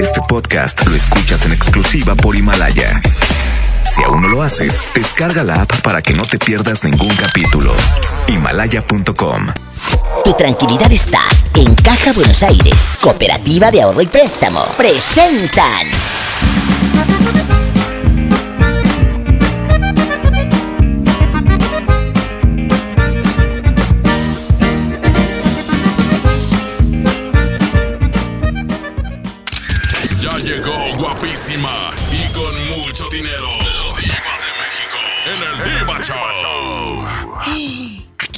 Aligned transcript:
Este 0.00 0.20
podcast 0.28 0.86
lo 0.86 0.94
escuchas 0.94 1.46
en 1.46 1.52
exclusiva 1.52 2.14
por 2.14 2.36
Himalaya. 2.36 3.00
Si 3.84 4.02
aún 4.02 4.22
no 4.22 4.28
lo 4.28 4.42
haces, 4.42 4.82
descarga 4.94 5.42
la 5.42 5.62
app 5.62 5.80
para 5.80 6.02
que 6.02 6.12
no 6.12 6.22
te 6.22 6.38
pierdas 6.38 6.84
ningún 6.84 7.14
capítulo. 7.16 7.72
Himalaya.com 8.28 9.52
Tu 10.24 10.32
tranquilidad 10.34 10.90
está 10.90 11.20
en 11.54 11.74
Caja 11.76 12.12
Buenos 12.12 12.42
Aires. 12.42 13.00
Cooperativa 13.02 13.70
de 13.70 13.82
Ahorro 13.82 14.02
y 14.02 14.06
Préstamo. 14.06 14.62
Presentan. 14.76 15.86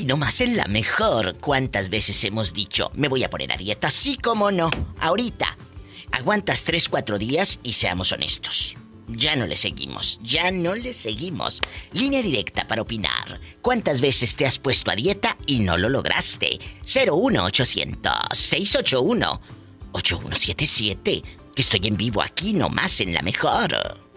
Nomás 0.08 0.40
en 0.40 0.56
la 0.56 0.64
mejor. 0.64 1.36
¿Cuántas 1.38 1.90
veces 1.90 2.24
hemos 2.24 2.54
dicho, 2.54 2.90
me 2.94 3.08
voy 3.08 3.24
a 3.24 3.30
poner 3.30 3.52
a 3.52 3.58
dieta? 3.58 3.90
Sí, 3.90 4.16
como 4.16 4.50
no. 4.50 4.70
Ahorita. 4.98 5.56
Aguantas 6.12 6.64
3, 6.64 6.88
4 6.88 7.18
días 7.18 7.60
y 7.62 7.74
seamos 7.74 8.10
honestos. 8.10 8.74
Ya 9.08 9.36
no 9.36 9.46
le 9.46 9.56
seguimos, 9.56 10.18
ya 10.22 10.50
no 10.50 10.74
le 10.74 10.94
seguimos. 10.94 11.60
Línea 11.92 12.22
directa 12.22 12.66
para 12.66 12.82
opinar. 12.82 13.40
¿Cuántas 13.60 14.00
veces 14.00 14.34
te 14.34 14.46
has 14.46 14.58
puesto 14.58 14.90
a 14.90 14.96
dieta 14.96 15.36
y 15.46 15.60
no 15.60 15.76
lo 15.76 15.90
lograste? 15.90 16.58
01800 16.84 18.12
681 18.32 19.40
8177. 19.92 21.22
Que 21.54 21.62
estoy 21.62 21.80
en 21.84 21.98
vivo 21.98 22.22
aquí 22.22 22.54
nomás 22.54 23.00
en 23.00 23.12
la 23.12 23.20
mejor. 23.20 24.08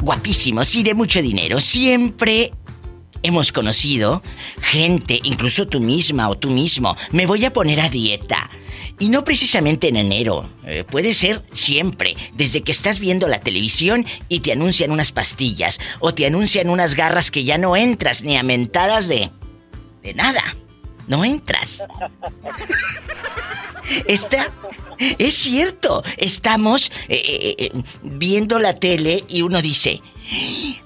Guapísimos 0.00 0.74
y 0.76 0.82
de 0.82 0.94
mucho 0.94 1.20
dinero. 1.22 1.60
Siempre 1.60 2.52
hemos 3.22 3.52
conocido 3.52 4.22
gente, 4.60 5.20
incluso 5.22 5.66
tú 5.66 5.80
misma 5.80 6.28
o 6.28 6.36
tú 6.36 6.50
mismo, 6.50 6.96
me 7.10 7.26
voy 7.26 7.44
a 7.44 7.52
poner 7.52 7.80
a 7.80 7.88
dieta. 7.88 8.50
Y 9.00 9.10
no 9.10 9.22
precisamente 9.24 9.88
en 9.88 9.96
enero, 9.96 10.50
eh, 10.64 10.84
puede 10.88 11.14
ser 11.14 11.44
siempre, 11.52 12.16
desde 12.34 12.62
que 12.62 12.72
estás 12.72 12.98
viendo 12.98 13.28
la 13.28 13.40
televisión 13.40 14.04
y 14.28 14.40
te 14.40 14.52
anuncian 14.52 14.90
unas 14.90 15.12
pastillas 15.12 15.78
o 16.00 16.12
te 16.14 16.26
anuncian 16.26 16.68
unas 16.68 16.96
garras 16.96 17.30
que 17.30 17.44
ya 17.44 17.58
no 17.58 17.76
entras 17.76 18.24
ni 18.24 18.36
a 18.36 18.42
mentadas 18.42 19.06
de... 19.06 19.30
de 20.02 20.14
nada, 20.14 20.56
no 21.06 21.24
entras. 21.24 21.84
Está... 24.06 24.52
Es 25.18 25.34
cierto, 25.34 26.02
estamos 26.16 26.90
eh, 27.08 27.54
eh, 27.56 27.82
viendo 28.02 28.58
la 28.58 28.74
tele 28.74 29.22
y 29.28 29.42
uno 29.42 29.62
dice, 29.62 30.02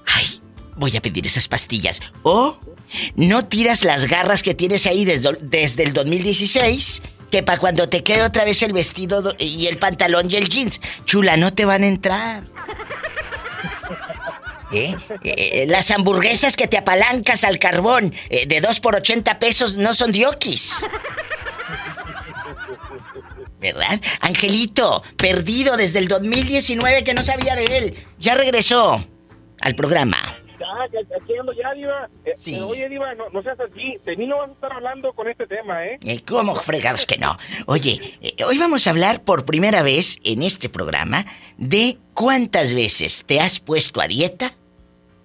ay, 0.05 0.41
voy 0.75 0.95
a 0.97 1.01
pedir 1.01 1.25
esas 1.27 1.47
pastillas. 1.47 2.01
O 2.23 2.57
no 3.15 3.45
tiras 3.45 3.83
las 3.83 4.05
garras 4.07 4.43
que 4.43 4.53
tienes 4.53 4.85
ahí 4.87 5.05
desde, 5.05 5.33
desde 5.41 5.83
el 5.83 5.93
2016, 5.93 7.01
que 7.31 7.41
para 7.43 7.57
cuando 7.59 7.89
te 7.89 8.03
quede 8.03 8.21
otra 8.23 8.45
vez 8.45 8.61
el 8.63 8.73
vestido 8.73 9.21
do- 9.21 9.35
y 9.39 9.65
el 9.67 9.77
pantalón 9.77 10.29
y 10.29 10.35
el 10.35 10.49
jeans, 10.49 10.79
chula, 11.05 11.35
no 11.37 11.53
te 11.53 11.65
van 11.65 11.83
a 11.83 11.87
entrar. 11.87 12.43
¿Eh? 14.75 14.95
Eh, 15.23 15.65
las 15.67 15.91
hamburguesas 15.91 16.55
que 16.55 16.67
te 16.67 16.77
apalancas 16.79 17.43
al 17.43 17.59
carbón 17.59 18.11
eh, 18.29 18.47
de 18.47 18.59
2 18.59 18.79
por 18.79 18.95
80 18.95 19.37
pesos 19.37 19.77
no 19.77 19.93
son 19.93 20.11
diokis. 20.11 20.83
¿Verdad? 23.59 24.01
Angelito, 24.19 25.03
perdido 25.15 25.77
desde 25.77 25.99
el 25.99 26.07
2019 26.07 27.03
que 27.03 27.13
no 27.13 27.23
sabía 27.23 27.55
de 27.55 27.63
él. 27.65 28.05
Ya 28.19 28.35
regresó 28.35 29.05
al 29.61 29.75
programa. 29.75 30.35
Ya, 30.91 30.99
aquí 31.17 31.37
ando 31.37 31.51
ya, 31.53 31.73
Diva. 31.73 32.09
Eh, 32.25 32.33
Sí. 32.37 32.59
oye, 32.59 32.87
Diva, 32.89 33.13
no, 33.15 33.29
no 33.29 33.41
seas 33.43 33.59
así. 33.59 33.97
De 34.05 34.15
mí 34.15 34.27
no 34.27 34.37
vas 34.37 34.49
a 34.49 34.53
estar 34.53 34.71
hablando 34.73 35.11
con 35.13 35.27
este 35.29 35.45
tema, 35.47 35.85
¿eh? 35.85 35.99
Eh, 36.03 36.21
¿Cómo 36.25 36.55
fregados 36.55 37.05
que 37.05 37.17
no? 37.17 37.37
Oye, 37.65 37.99
eh, 38.21 38.43
hoy 38.45 38.57
vamos 38.57 38.87
a 38.87 38.91
hablar 38.91 39.23
por 39.23 39.45
primera 39.45 39.81
vez 39.81 40.17
en 40.23 40.41
este 40.43 40.69
programa 40.69 41.25
de 41.57 41.97
cuántas 42.13 42.73
veces 42.73 43.23
te 43.27 43.39
has 43.39 43.59
puesto 43.59 43.99
a 44.01 44.07
dieta 44.07 44.53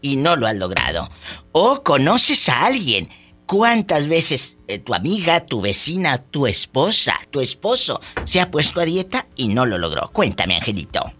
y 0.01 0.17
no 0.17 0.37
lo 0.37 0.47
has 0.47 0.57
logrado. 0.57 1.09
O 1.53 1.83
conoces 1.83 2.49
a 2.49 2.67
alguien. 2.67 3.09
¿Cuántas 3.47 4.09
veces 4.09 4.59
tu 4.85 4.93
amiga, 4.93 5.47
tu 5.47 5.63
vecina, 5.63 6.19
tu 6.19 6.47
esposa, 6.47 7.19
tu 7.31 7.41
esposo 7.41 7.99
se 8.25 8.43
ha 8.43 8.51
puesto 8.51 8.79
a 8.81 8.85
dieta 8.85 9.27
y 9.37 9.49
no 9.49 9.65
lo 9.65 9.79
logró? 9.79 10.11
Cuéntame, 10.13 10.57
Angelito. 10.57 11.13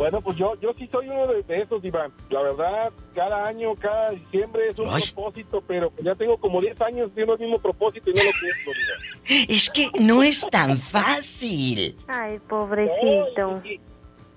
Bueno, 0.00 0.22
pues 0.22 0.34
yo, 0.38 0.54
yo 0.62 0.72
sí 0.78 0.88
soy 0.90 1.10
uno 1.10 1.26
de, 1.26 1.42
de 1.42 1.60
esos, 1.60 1.82
Diva. 1.82 2.10
La 2.30 2.40
verdad, 2.40 2.90
cada 3.14 3.44
año, 3.46 3.74
cada 3.74 4.08
diciembre 4.12 4.68
es 4.70 4.78
un 4.78 4.88
Ay. 4.88 5.02
propósito, 5.12 5.62
pero 5.68 5.92
ya 6.02 6.14
tengo 6.14 6.38
como 6.38 6.58
10 6.58 6.80
años 6.80 7.10
haciendo 7.10 7.34
el 7.34 7.40
mismo 7.40 7.58
propósito 7.58 8.08
y 8.08 8.14
no 8.14 8.22
lo 8.22 8.30
cumplo, 8.30 8.72
Diva. 8.80 9.44
Es 9.54 9.68
que 9.68 9.90
no 10.00 10.22
es 10.22 10.48
tan 10.48 10.78
fácil. 10.78 11.96
Ay, 12.08 12.38
pobrecito. 12.48 13.60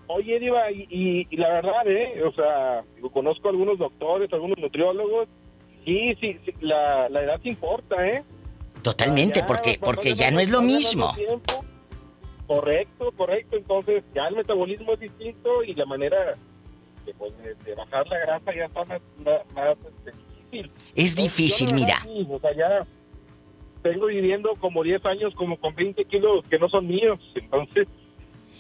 Oye, 0.08 0.38
Diva, 0.38 0.70
y, 0.70 0.86
y- 0.90 1.28
y 1.30 1.38
la 1.38 1.48
verdad, 1.48 1.88
¿eh? 1.88 2.22
O 2.26 2.34
sea, 2.34 2.84
digo, 2.98 3.10
conozco 3.10 3.48
algunos 3.48 3.80
doctores, 3.80 4.34
algunos 4.34 4.58
nutriólogos. 4.58 5.30
Sí, 5.86 6.14
sí, 6.20 6.38
sí, 6.44 6.52
la, 6.60 7.08
la 7.08 7.22
edad 7.24 7.40
importa, 7.46 8.06
¿eh? 8.06 8.22
Totalmente, 8.82 9.40
Ya, 9.40 9.46
porque, 9.46 9.80
porque 9.82 10.14
ya 10.14 10.30
no 10.30 10.42
es 10.42 10.50
lo 10.52 10.62
mismo. 10.62 11.14
tiempo. 11.16 11.64
Correcto, 12.48 13.12
correcto. 13.16 13.58
Entonces, 13.58 14.04
ya 14.14 14.28
el 14.28 14.36
metabolismo 14.36 14.94
es 14.94 15.00
distinto 15.00 15.64
y 15.64 15.74
la 15.76 15.86
manera 15.86 16.36
de, 17.06 17.14
pues, 17.14 17.34
de- 17.38 17.76
bajar 17.76 18.08
la 18.08 18.20
grasa 18.20 18.56
ya 18.56 18.66
está 18.66 18.86
más, 18.86 19.02
más, 19.24 19.42
más, 19.54 19.78
este, 19.88 20.12
difícil. 20.52 20.72
Es 20.96 21.16
difícil, 21.16 21.74
mira. 21.74 22.02
sí, 22.04 22.28
o 22.30 22.40
sea, 22.40 22.54
ya 22.56 22.86
tengo 23.82 24.06
viviendo 24.08 24.56
como 24.60 24.84
10 24.84 25.06
años 25.06 25.34
como 25.36 25.58
con 25.58 25.76
20 25.76 26.06
kilos 26.06 26.46
que 26.50 26.60
no 26.60 26.70
son 26.70 26.88
míos. 26.88 27.20
Entonces, 27.36 27.88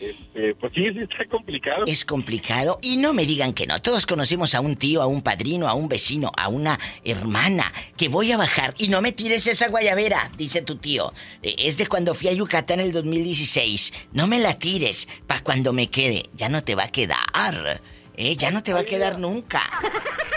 este, 0.10 0.56
pues 0.56 0.72
sí, 0.74 0.82
sí 0.94 1.00
está 1.00 1.26
complicado. 1.30 1.84
Es 1.88 2.06
complicado 2.06 2.80
y 2.82 2.98
no 2.98 3.14
me 3.14 3.26
digan 3.26 3.54
que 3.54 3.66
no. 3.68 3.82
Todos 3.82 4.06
conocemos 4.06 4.56
a 4.56 4.62
un 4.62 4.76
tío, 4.76 5.02
a 5.02 5.08
un 5.08 5.22
padrino, 5.22 5.68
a 5.68 5.74
un 5.74 5.88
vecino, 5.90 6.32
a 6.38 6.48
una 6.50 6.80
hermana 7.04 7.72
que 7.98 8.10
voy 8.10 8.32
a 8.32 8.38
bajar 8.38 8.74
y 8.78 8.88
no 8.90 9.02
me 9.02 9.12
tires 9.12 9.46
esa 9.48 9.70
guayabera, 9.70 10.32
dice 10.38 10.62
tu 10.62 10.76
tío. 10.78 11.14
Eh, 11.42 11.56
Es 11.58 11.78
de 11.78 11.88
cuando 11.88 12.14
fui 12.14 12.28
a 12.30 12.34
Yucatán 12.34 12.80
en 12.80 12.88
el 12.88 12.92
2016. 12.94 13.94
No 14.14 14.28
me 14.28 14.40
la 14.40 14.54
tires 14.60 15.08
para 15.28 15.42
cuando 15.44 15.74
me 15.74 15.88
quede. 15.88 16.24
Ya 16.36 16.50
no 16.50 16.64
te 16.64 16.76
va 16.76 16.84
a 16.86 16.92
quedar. 16.92 17.82
¿eh? 18.18 18.36
Ya 18.36 18.52
no 18.52 18.62
te 18.64 18.74
va 18.74 18.80
a 18.82 18.86
quedar 18.86 19.20
nunca. 19.20 19.62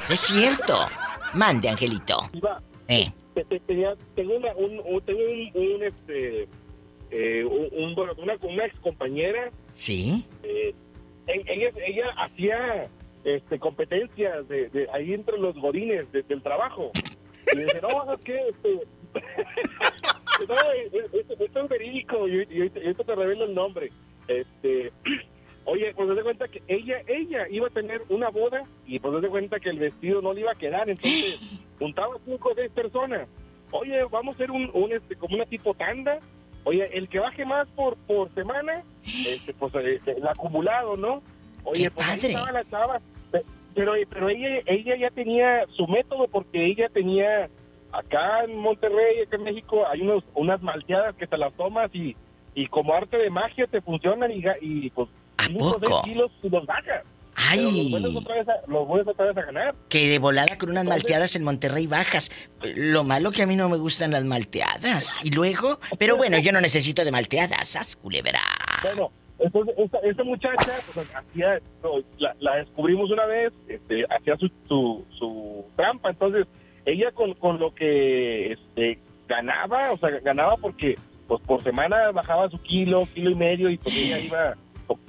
Es 0.09 0.21
cierto. 0.21 0.79
Mande, 1.35 1.69
Angelito. 1.69 2.31
Eh, 2.89 3.11
una, 4.17 4.55
un- 4.55 5.03
tengo 5.05 5.21
un, 5.21 5.51
un, 5.55 5.83
este, 5.83 6.49
eh, 7.11 7.45
un, 7.45 7.69
un- 7.73 8.15
una, 8.19 8.37
una 8.43 8.65
ex 8.67 8.79
compañera 8.81 9.51
¿Sí? 9.73 10.27
eh, 10.43 10.75
ella, 11.27 11.71
ella 11.87 12.11
hacía 12.19 12.89
este, 13.25 13.59
competencias 13.59 14.47
de, 14.49 14.69
de 14.71 14.89
ahí 14.93 15.13
entre 15.15 15.39
los 15.39 15.57
godines 15.57 16.11
de- 16.13 16.23
del 16.23 16.43
trabajo. 16.43 16.93
Y 17.53 17.59
dice, 17.59 17.81
no, 17.83 18.13
es 18.13 18.21
que 18.21 18.37
este, 18.49 18.81
no, 20.49 20.55
eh, 20.73 20.91
eh, 20.93 21.07
esto, 21.13 21.35
esto 21.45 21.63
es 21.63 21.69
verídico 21.69 22.29
y, 22.29 22.33
y 22.51 22.59
ahorita- 22.59 22.79
y 22.81 22.83
ahorita 22.83 23.05
te 23.05 23.15
revelo 23.15 23.45
el 23.45 23.55
nombre. 23.55 23.91
Este, 24.29 24.93
oye, 25.65 25.93
pues 25.95 26.09
de 26.15 26.23
cuenta 26.23 26.49
que 26.49 26.63
ella, 26.69 27.03
ella 27.07 27.47
iba 27.51 27.67
a 27.69 27.71
tener 27.71 28.03
una 28.09 28.29
boda 28.31 28.65
y 28.87 28.99
pues 28.99 29.21
de 29.23 29.29
cuenta 29.29 29.59
que 29.61 29.71
el 29.71 29.79
vestido 29.79 30.23
no 30.23 30.33
le 30.33 30.41
iba 30.43 30.53
a 30.53 30.57
quedar, 30.59 30.89
entonces 30.89 31.41
juntaba 31.79 32.17
cinco 32.25 32.51
o 32.51 32.55
seis 32.55 32.71
personas. 32.71 33.29
Oye, 33.73 34.05
vamos 34.11 34.35
a 34.35 34.37
hacer 34.37 34.51
un, 34.53 34.71
un, 34.75 34.93
este, 34.93 35.17
como 35.17 35.35
una 35.35 35.47
tipo 35.47 35.75
tanda. 35.75 36.21
Oye, 36.67 36.91
el 36.99 37.09
que 37.09 37.21
baje 37.21 37.45
más 37.47 37.69
por, 37.77 37.97
por 38.09 38.29
semana, 38.35 38.83
este, 39.05 39.55
pues 39.55 39.73
este, 39.77 40.19
el 40.19 40.27
acumulado, 40.27 40.97
¿no? 40.97 41.23
Oye, 41.63 41.85
¡Qué 41.85 41.91
pues 41.93 42.07
ahí 42.09 42.19
estaba 42.21 42.51
la 42.51 42.65
chava. 42.69 43.01
Pe- 43.31 43.45
Pero, 43.75 43.93
pero 44.11 44.29
ella, 44.29 44.63
ella 44.67 44.97
ya 44.97 45.11
tenía 45.11 45.65
su 45.77 45.87
método 45.87 46.27
porque 46.27 46.67
ella 46.67 46.89
tenía 46.89 47.49
acá 47.93 48.43
en 48.43 48.57
Monterrey, 48.59 49.21
acá 49.25 49.37
en 49.37 49.45
México, 49.45 49.87
hay 49.87 50.01
unos, 50.03 50.25
unas 50.35 50.61
malteadas 50.61 51.15
que 51.15 51.29
te 51.29 51.39
las 51.39 51.53
tomas 51.55 51.89
y, 51.95 52.17
y 52.57 52.67
como 52.67 52.95
arte 52.95 53.17
de 53.17 53.31
magia 53.31 53.69
te 53.69 53.81
funcionan 53.81 54.33
y, 54.33 54.43
y 54.61 54.91
pues 54.91 55.09
¿A 55.37 55.45
5 55.45 55.65
o 55.65 55.69
6 55.79 55.81
poco? 55.89 56.03
kilos 56.03 56.33
y 56.43 56.49
los 56.51 56.67
bajas. 56.67 57.05
Los 57.37 57.47
¡Ay! 57.51 57.89
vuelves 57.91 58.17
otra 58.17 58.35
vez 58.37 58.49
a, 58.49 58.53
los 58.67 58.87
vuelves 58.89 59.09
otra 59.09 59.27
vez 59.27 59.37
a 59.37 59.43
ganar. 59.43 59.75
Que 59.89 60.09
de 60.09 60.19
volada 60.19 60.57
con 60.59 60.71
unas 60.71 60.85
Entonces- 60.85 61.03
malteadas 61.05 61.37
en 61.37 61.45
Monterrey 61.45 61.87
bajas. 61.87 62.31
Lo 62.75 63.05
malo 63.05 63.31
que 63.31 63.43
a 63.43 63.47
mí 63.47 63.57
no 63.57 63.69
me 63.69 63.77
gustan 63.77 64.11
las 64.13 64.25
malteadas. 64.25 65.19
Y 65.23 65.31
luego, 65.31 65.79
pero 65.99 66.17
bueno, 66.17 66.39
yo 66.39 66.53
no 66.53 66.61
necesito 66.61 67.05
de 67.05 67.11
malteadas, 67.13 67.69
¡Sas, 67.69 67.97
culebra! 67.97 68.41
Bueno, 68.83 69.11
entonces 69.39 69.75
esta, 69.79 69.99
esta 69.99 70.25
muchacha 70.25 70.73
pues, 70.95 71.07
hacía, 71.15 71.61
no, 71.83 71.91
la, 72.19 72.35
la 72.41 72.57
descubrimos 72.57 73.11
una 73.11 73.27
vez, 73.27 73.53
este, 73.69 74.05
hacía 74.09 74.37
su, 74.39 74.51
su, 74.67 75.05
su 75.19 75.65
trampa, 75.77 76.11
entonces 76.11 76.47
ella 76.87 77.11
con, 77.13 77.35
con 77.35 77.59
lo 77.59 77.75
que 77.75 78.53
este, 78.53 78.99
ganaba, 79.29 79.93
o 79.93 79.99
sea, 79.99 80.09
ganaba 80.21 80.57
porque 80.57 80.95
pues 81.29 81.43
por 81.43 81.63
semana 81.63 82.13
bajaba 82.13 82.49
su 82.49 82.59
kilo, 82.63 83.07
kilo 83.13 83.31
y 83.31 83.35
medio 83.35 83.69
y 83.69 83.77
pues 83.77 83.95
ella 83.97 84.19
iba 84.21 84.55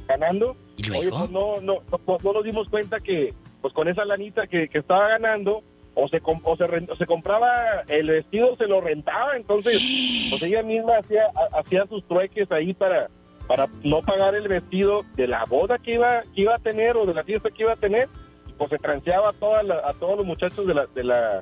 ganando. 0.08 0.58
¿Y 0.78 0.90
Oye, 0.92 1.10
pues 1.10 1.30
no, 1.32 1.60
no, 1.62 1.78
no, 1.92 1.98
pues 1.98 2.24
no 2.24 2.34
nos 2.34 2.44
dimos 2.44 2.70
cuenta 2.70 3.00
que 3.00 3.34
pues 3.62 3.74
con 3.74 3.88
esa 3.88 4.06
lanita 4.06 4.46
que, 4.48 4.70
que 4.70 4.78
estaba 4.78 5.08
ganando, 5.10 5.64
o 5.96 6.08
se, 6.08 6.22
o, 6.24 6.56
se 6.56 6.64
o 6.66 6.96
se 6.96 7.06
compraba 7.08 7.82
el 7.88 8.08
vestido, 8.08 8.56
se 8.56 8.68
lo 8.68 8.80
rentaba, 8.82 9.36
entonces 9.36 9.82
pues 10.30 10.42
ella 10.44 10.62
misma 10.64 10.98
hacía, 11.00 11.24
ha- 11.36 11.60
hacía 11.60 11.86
sus 11.88 12.08
trueques 12.08 12.52
ahí 12.52 12.74
para 12.74 13.10
para 13.48 13.68
no 13.84 14.02
pagar 14.02 14.36
el 14.36 14.48
vestido 14.50 15.06
de 15.16 15.26
la 15.26 15.46
boda 15.46 15.78
que 15.80 15.94
iba 15.94 16.22
que 16.36 16.42
iba 16.42 16.56
a 16.56 16.60
tener 16.60 16.98
o 16.98 17.06
de 17.06 17.14
la 17.14 17.24
fiesta 17.24 17.50
que 17.50 17.64
iba 17.64 17.74
a 17.74 17.78
tener, 17.78 18.10
y 18.48 18.52
pues 18.54 18.70
se 18.70 18.78
transeaba 18.78 19.30
a, 19.30 19.34
toda 19.34 19.64
la- 19.64 19.82
a 19.86 19.94
todos 19.94 20.18
los 20.18 20.26
muchachos 20.26 20.68
de 20.68 20.74
la, 20.74 20.86
de 20.88 21.04
la, 21.04 21.42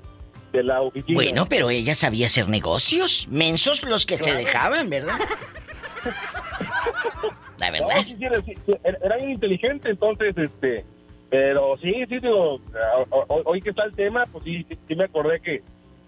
de 0.53 0.63
la 0.63 0.81
oficina. 0.81 1.15
Bueno, 1.15 1.47
pero 1.49 1.69
ella 1.71 1.95
sabía 1.95 2.27
hacer 2.27 2.47
negocios. 2.47 3.27
Mensos 3.29 3.83
los 3.83 4.05
que 4.05 4.17
se 4.17 4.33
dejaban, 4.35 4.89
¿verdad? 4.89 5.17
La 7.59 7.67
No, 7.71 7.87
verdad. 7.87 8.03
sí, 8.05 8.15
sí, 8.17 8.25
era, 8.25 8.41
sí, 8.43 8.53
era- 8.83 9.17
bien 9.17 9.31
inteligente, 9.31 9.89
entonces, 9.89 10.37
este, 10.37 10.83
pero 11.29 11.77
sí, 11.81 11.93
sí, 12.09 12.19
digo, 12.19 12.59
a- 12.73 13.01
a- 13.01 13.41
hoy 13.45 13.61
que 13.61 13.69
está 13.69 13.83
el 13.85 13.93
tema, 13.93 14.23
pues 14.31 14.43
sí, 14.43 14.65
sí, 14.69 14.77
sí 14.87 14.95
me 14.95 15.05
acordé 15.05 15.39
que 15.39 15.63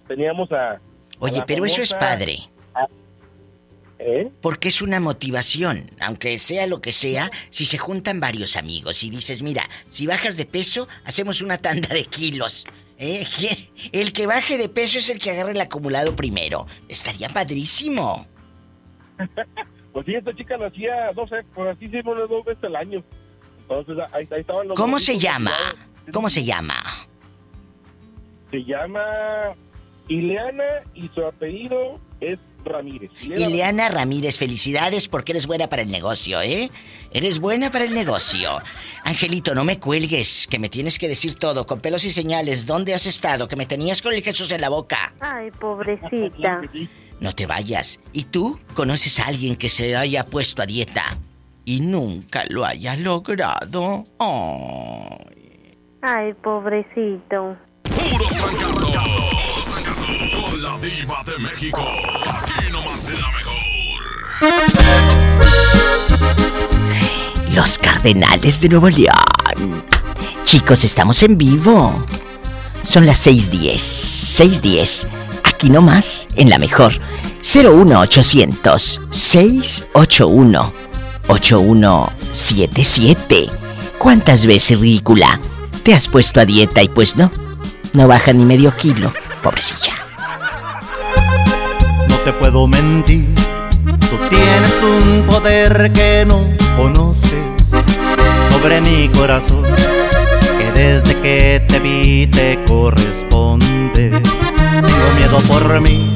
teníamos 0.08 0.52
a... 0.52 0.72
a 0.74 0.82
Oye, 1.20 1.38
la 1.40 1.46
pero 1.46 1.66
eso 1.66 1.82
es 1.82 1.90
famosa- 1.92 2.00
padre. 2.18 2.40
¿Eh? 4.00 4.30
Porque 4.42 4.68
es 4.68 4.84
una 4.84 5.00
motivación, 5.00 5.90
aunque 6.00 6.38
sea 6.38 6.68
lo 6.68 6.82
que 6.82 6.92
sea, 6.92 7.32
si 7.50 7.66
se 7.66 7.80
juntan 7.80 8.20
varios 8.20 8.56
amigos 8.56 9.04
y 9.04 9.10
dices, 9.10 9.42
mira, 9.42 9.68
si 9.90 10.06
bajas 10.06 10.38
de 10.38 10.46
peso, 10.46 10.88
hacemos 11.04 11.42
una 11.42 11.58
tanda 11.58 11.90
de 11.90 12.06
kilos. 12.06 12.68
¿eh? 13.00 13.26
El 13.92 14.14
que 14.14 14.28
baje 14.28 14.60
de 14.60 14.70
peso 14.70 15.00
es 15.00 15.10
el 15.10 15.18
que 15.18 15.32
agarre 15.32 15.52
el 15.54 15.62
acumulado 15.62 16.16
primero. 16.16 16.68
Estaría 16.88 17.30
padrísimo. 17.30 18.28
Pues 19.98 20.06
sí, 20.06 20.14
esta 20.14 20.32
chica 20.36 20.58
lo 20.58 20.68
hacía, 20.68 21.12
no 21.16 21.28
sé, 21.28 21.38
pues 21.56 21.76
así 21.76 21.86
hicimos 21.86 22.16
unas 22.16 22.30
dos 22.30 22.46
veces 22.46 22.64
al 22.66 22.76
año. 22.76 23.04
Entonces 23.62 23.98
ahí, 24.12 24.28
ahí 24.30 24.42
estaban 24.42 24.68
los... 24.68 24.78
¿Cómo 24.78 25.00
se 25.00 25.18
llama? 25.18 25.52
¿Cómo 26.14 26.30
se 26.30 26.44
llama? 26.44 26.76
Se 28.52 28.64
llama 28.64 29.04
Ileana 30.08 30.84
y 30.94 31.08
su 31.16 31.26
apellido 31.26 32.00
es 32.20 32.38
Ramírez. 32.64 33.10
Ileana 33.24 33.90
Ramírez, 33.90 34.38
felicidades 34.38 35.08
porque 35.08 35.32
eres 35.32 35.48
buena 35.48 35.68
para 35.68 35.82
el 35.82 35.90
negocio, 35.90 36.44
¿eh? 36.44 36.70
Eres 37.12 37.40
buena 37.40 37.72
para 37.72 37.86
el 37.86 37.96
negocio. 37.96 38.52
Angelito, 39.04 39.56
no 39.56 39.64
me 39.64 39.80
cuelgues, 39.80 40.46
que 40.48 40.60
me 40.60 40.70
tienes 40.70 41.00
que 41.00 41.08
decir 41.08 41.40
todo, 41.40 41.66
con 41.66 41.80
pelos 41.80 42.06
y 42.06 42.12
señales. 42.12 42.68
¿Dónde 42.68 42.94
has 42.94 43.08
estado? 43.08 43.48
Que 43.48 43.56
me 43.56 43.66
tenías 43.66 44.04
con 44.04 44.14
el 44.14 44.22
Jesús 44.22 44.52
en 44.52 44.62
la 44.62 44.70
boca. 44.70 45.16
Ay, 45.20 45.50
pobrecita. 45.50 46.62
No 47.20 47.34
te 47.34 47.48
vayas. 47.48 48.00
¿Y 48.14 48.26
tú 48.26 48.60
conoces 48.74 49.20
a 49.20 49.28
alguien 49.28 49.56
que 49.56 49.70
se 49.70 49.96
haya 49.96 50.26
puesto 50.26 50.62
a 50.62 50.66
dieta 50.66 51.18
y 51.66 51.80
nunca 51.80 52.44
lo 52.50 52.66
haya 52.66 52.96
logrado? 52.96 54.06
Ay. 54.20 55.78
Ay, 56.02 56.34
pobrecito. 56.44 57.58
Puros 57.84 58.34
fracasos. 58.34 58.92
Con 60.32 60.62
la 60.62 60.78
diva 60.80 61.24
de 61.26 61.38
México. 61.40 61.82
Aquí 62.26 62.72
nomás 62.72 63.00
será 63.00 63.28
mejor. 63.32 63.58
Los 67.56 67.80
Cardenales 67.80 68.62
de 68.62 68.70
Nuevo 68.70 68.90
León. 68.90 69.84
Chicos, 70.46 70.84
estamos 70.84 71.24
en 71.24 71.38
vivo. 71.38 72.06
Son 72.84 73.06
las 73.06 73.26
6:10. 73.26 73.82
6:10. 73.82 75.08
Aquí 75.58 75.72
nomás, 75.72 76.28
en 76.36 76.52
la 76.52 76.60
mejor. 76.60 76.94
01800 77.42 79.02
681 79.10 80.74
8177. 81.28 83.50
¿Cuántas 83.98 84.46
veces, 84.46 84.80
ridícula? 84.80 85.42
Te 85.82 85.96
has 85.96 86.08
puesto 86.08 86.40
a 86.40 86.46
dieta 86.46 86.84
y 86.84 86.90
pues 86.90 87.16
no. 87.16 87.32
No 87.94 88.08
baja 88.08 88.34
ni 88.34 88.46
medio 88.46 88.78
kilo. 88.78 89.12
Pobrecilla. 89.42 89.94
No 92.08 92.18
te 92.18 92.32
puedo 92.34 92.68
mentir, 92.68 93.34
tú 94.12 94.18
tienes 94.30 94.80
un 94.84 95.24
poder 95.24 95.92
que 95.92 96.24
no 96.28 96.48
conoces 96.76 97.34
sobre 98.52 98.80
mi 98.80 99.10
corazón, 99.10 99.66
que 100.60 100.72
desde 100.80 101.20
que 101.20 101.66
te 101.68 101.80
vi 101.80 102.28
te 102.28 102.64
corresponde. 102.68 103.27
Por 105.30 105.82
mí, 105.82 106.14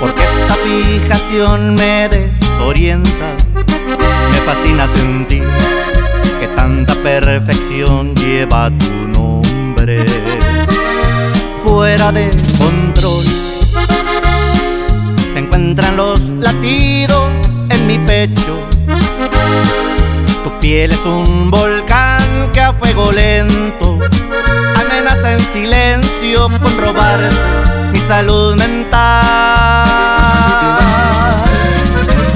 porque 0.00 0.24
esta 0.24 0.54
fijación 0.54 1.74
me 1.74 2.08
desorienta. 2.08 3.36
Me 4.30 4.38
fascina 4.44 4.88
sentir 4.88 5.44
que 6.40 6.48
tanta 6.48 6.94
perfección 6.94 8.14
lleva 8.16 8.70
tu 8.70 8.90
nombre 9.08 10.04
fuera 11.64 12.10
de 12.10 12.30
control 12.58 13.24
se 15.32 15.38
encuentran 15.38 15.96
los 15.96 16.20
latidos 16.38 17.30
en 17.70 17.86
mi 17.86 17.98
pecho. 17.98 18.68
Tu 20.44 20.58
piel 20.60 20.90
es 20.90 21.00
un 21.06 21.50
volcán 21.50 22.50
que 22.52 22.60
a 22.60 22.72
fuego 22.72 23.10
lento 23.12 23.98
amenaza 24.76 25.32
en 25.32 25.40
silencio 25.40 26.48
con 26.60 26.78
robarse 26.78 27.91
salud 28.06 28.56
mental. 28.56 29.16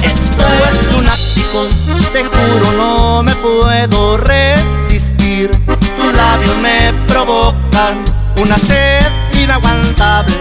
Esto 0.01 0.45
es 0.71 0.93
lunático, 0.93 1.67
te 2.13 2.23
juro 2.23 2.71
no 2.77 3.23
me 3.23 3.35
puedo 3.35 4.17
resistir. 4.17 5.51
Tus 5.65 6.13
labios 6.13 6.57
me 6.57 6.93
provocan 7.07 8.03
una 8.41 8.57
sed 8.57 9.05
inaguantable 9.33 10.35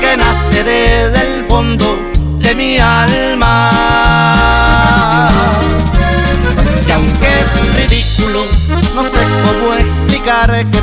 que 0.00 0.16
nace 0.16 0.64
desde 0.64 1.38
el 1.38 1.44
fondo 1.46 1.98
de 2.38 2.54
mi 2.54 2.78
alma. 2.78 3.70
Y 6.86 6.92
aunque 6.92 7.28
es 7.40 7.76
ridículo, 7.76 8.44
no 8.94 9.02
sé 9.02 9.26
cómo 9.46 9.74
explicar 9.74 10.50
que 10.70 10.78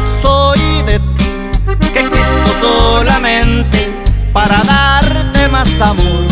solamente 2.61 3.91
para 4.33 4.63
darte 4.63 5.47
más 5.47 5.69
amor 5.81 6.27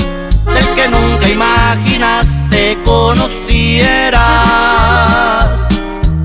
del 0.46 0.66
que 0.76 0.88
nunca 0.88 1.28
imaginaste 1.30 2.78
conocieras. 2.86 4.20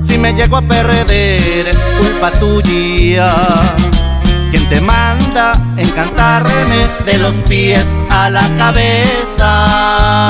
Si 0.07 0.17
me 0.17 0.33
llego 0.33 0.57
a 0.57 0.61
perder 0.61 1.67
es 1.67 1.79
culpa 1.97 2.31
tuya. 2.31 3.29
Quien 4.51 4.69
te 4.69 4.79
manda 4.81 5.53
encantarme 5.77 6.87
de 7.05 7.17
los 7.17 7.35
pies 7.47 7.85
a 8.09 8.29
la 8.29 8.47
cabeza. 8.57 10.29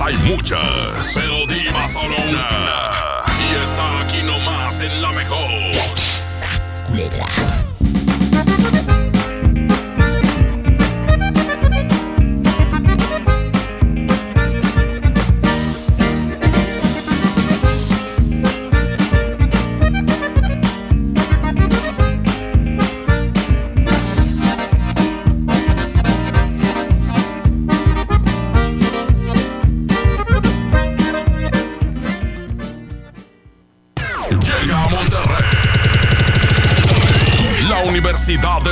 Hay 0.00 0.16
muchas, 0.18 1.12
pero 1.14 1.46
diva 1.46 1.86
solo 1.86 2.16
una. 2.28 2.89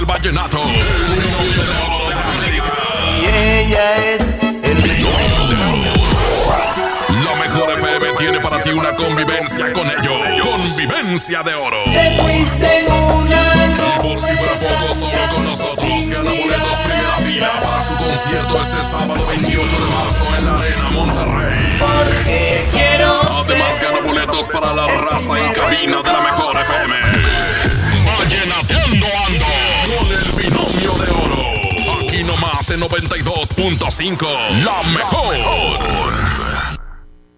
Vallenato. 0.09 0.59
Y 3.21 3.27
ella 3.27 3.97
es 4.07 4.23
el 4.62 4.79
La 7.25 7.35
mejor 7.38 7.71
FM 7.79 8.12
tiene 8.17 8.41
para 8.41 8.62
ti 8.62 8.71
una 8.71 8.97
convivencia 8.97 9.71
con 9.75 9.87
ellos. 9.87 10.19
Convivencia 10.43 11.43
de 11.43 11.55
oro. 11.55 11.85
Te 11.85 12.19
fuiste 12.23 12.79
en 12.81 12.91
un 12.91 13.31
año. 13.31 13.77
Y 13.77 14.03
por 14.03 14.19
si 14.19 14.35
fuera 14.35 14.55
poco, 14.55 14.95
solo 14.95 15.19
con 15.35 15.45
nosotros 15.45 16.09
gana 16.09 16.31
boletos 16.31 16.77
primera 16.77 17.17
fila 17.19 17.50
para 17.62 17.85
su 17.85 17.95
concierto 17.97 18.62
este 18.62 18.83
sábado 18.83 19.27
28 19.27 19.77
de 19.77 19.87
marzo 19.95 20.25
en 20.38 20.45
la 20.47 20.55
Arena 20.55 20.91
Monterrey. 20.91 21.79
Porque 21.79 22.69
quiero 22.73 23.21
Además 23.45 23.79
gana 23.79 24.00
boletos 24.00 24.49
para 24.49 24.73
la 24.73 24.87
raza 24.87 25.38
en 25.38 25.53
cabina 25.53 26.03
de 26.03 26.12
la 26.12 26.21
mejor 26.23 26.57
FM. 26.57 27.08
En 32.59 32.81
92.5. 32.81 34.27
La 34.65 34.83
mejor. 34.93 35.37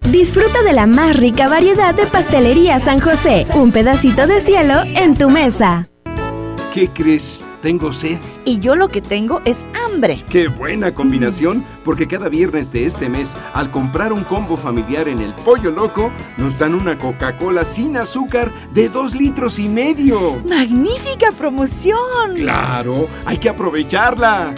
Disfruta 0.01 0.63
de 0.63 0.73
la 0.73 0.87
más 0.87 1.15
rica 1.15 1.47
variedad 1.47 1.93
de 1.93 2.07
pastelería 2.07 2.79
San 2.79 2.99
José. 2.99 3.45
Un 3.53 3.71
pedacito 3.71 4.25
de 4.25 4.41
cielo 4.41 4.81
en 4.95 5.15
tu 5.15 5.29
mesa. 5.29 5.87
¿Qué 6.73 6.89
crees? 6.89 7.39
Tengo 7.61 7.93
sed. 7.93 8.17
Y 8.45 8.59
yo 8.59 8.75
lo 8.75 8.89
que 8.89 8.99
tengo 9.01 9.41
es 9.45 9.63
hambre. 9.85 10.25
¡Qué 10.27 10.47
buena 10.47 10.91
combinación! 10.93 11.63
Porque 11.85 12.07
cada 12.07 12.27
viernes 12.27 12.71
de 12.71 12.87
este 12.87 13.07
mes, 13.07 13.33
al 13.53 13.69
comprar 13.69 14.11
un 14.11 14.23
combo 14.23 14.57
familiar 14.57 15.07
en 15.07 15.19
el 15.19 15.33
Pollo 15.35 15.69
Loco, 15.69 16.11
nos 16.37 16.57
dan 16.57 16.73
una 16.73 16.97
Coca-Cola 16.97 17.63
sin 17.63 17.95
azúcar 17.95 18.51
de 18.73 18.89
dos 18.89 19.15
litros 19.15 19.59
y 19.59 19.69
medio. 19.69 20.41
¡Magnífica 20.49 21.31
promoción! 21.37 22.35
¡Claro! 22.35 23.07
¡Hay 23.25 23.37
que 23.37 23.49
aprovecharla! 23.49 24.55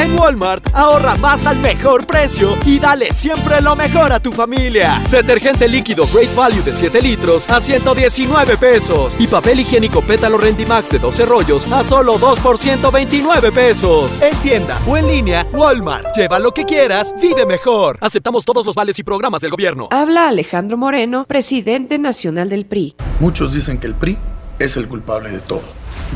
En 0.00 0.18
Walmart, 0.18 0.74
ahorra 0.74 1.14
más 1.16 1.46
al 1.46 1.58
mejor 1.58 2.06
precio 2.06 2.56
y 2.64 2.78
dale 2.78 3.12
siempre 3.12 3.60
lo 3.60 3.76
mejor 3.76 4.14
a 4.14 4.18
tu 4.18 4.32
familia. 4.32 5.04
Detergente 5.10 5.68
líquido 5.68 6.06
Great 6.06 6.34
Value 6.34 6.62
de 6.62 6.72
7 6.72 7.02
litros 7.02 7.50
a 7.50 7.60
119 7.60 8.56
pesos. 8.56 9.20
Y 9.20 9.26
papel 9.26 9.60
higiénico 9.60 10.00
Pétalo 10.00 10.38
Rendimax 10.38 10.88
de 10.88 11.00
12 11.00 11.26
rollos 11.26 11.70
a 11.70 11.84
solo 11.84 12.16
2 12.16 12.40
por 12.40 12.56
129 12.56 13.52
pesos. 13.52 14.22
En 14.22 14.34
tienda 14.38 14.80
o 14.86 14.96
en 14.96 15.06
línea, 15.06 15.46
Walmart. 15.52 16.16
Lleva 16.16 16.38
lo 16.38 16.52
que 16.52 16.64
quieras, 16.64 17.14
vive 17.20 17.44
mejor. 17.44 17.98
Aceptamos 18.00 18.46
todos 18.46 18.64
los 18.64 18.74
vales 18.74 18.98
y 18.98 19.02
programas 19.02 19.42
del 19.42 19.50
gobierno. 19.50 19.88
Habla 19.90 20.28
Alejandro 20.28 20.78
Moreno, 20.78 21.26
presidente 21.28 21.98
nacional 21.98 22.48
del 22.48 22.64
PRI. 22.64 22.96
Muchos 23.18 23.52
dicen 23.52 23.76
que 23.76 23.88
el 23.88 23.94
PRI 23.94 24.16
es 24.58 24.78
el 24.78 24.88
culpable 24.88 25.30
de 25.30 25.40
todo. 25.40 25.64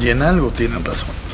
Y 0.01 0.09
en 0.09 0.23
algo 0.23 0.49
tienen 0.49 0.83
razón. 0.83 1.34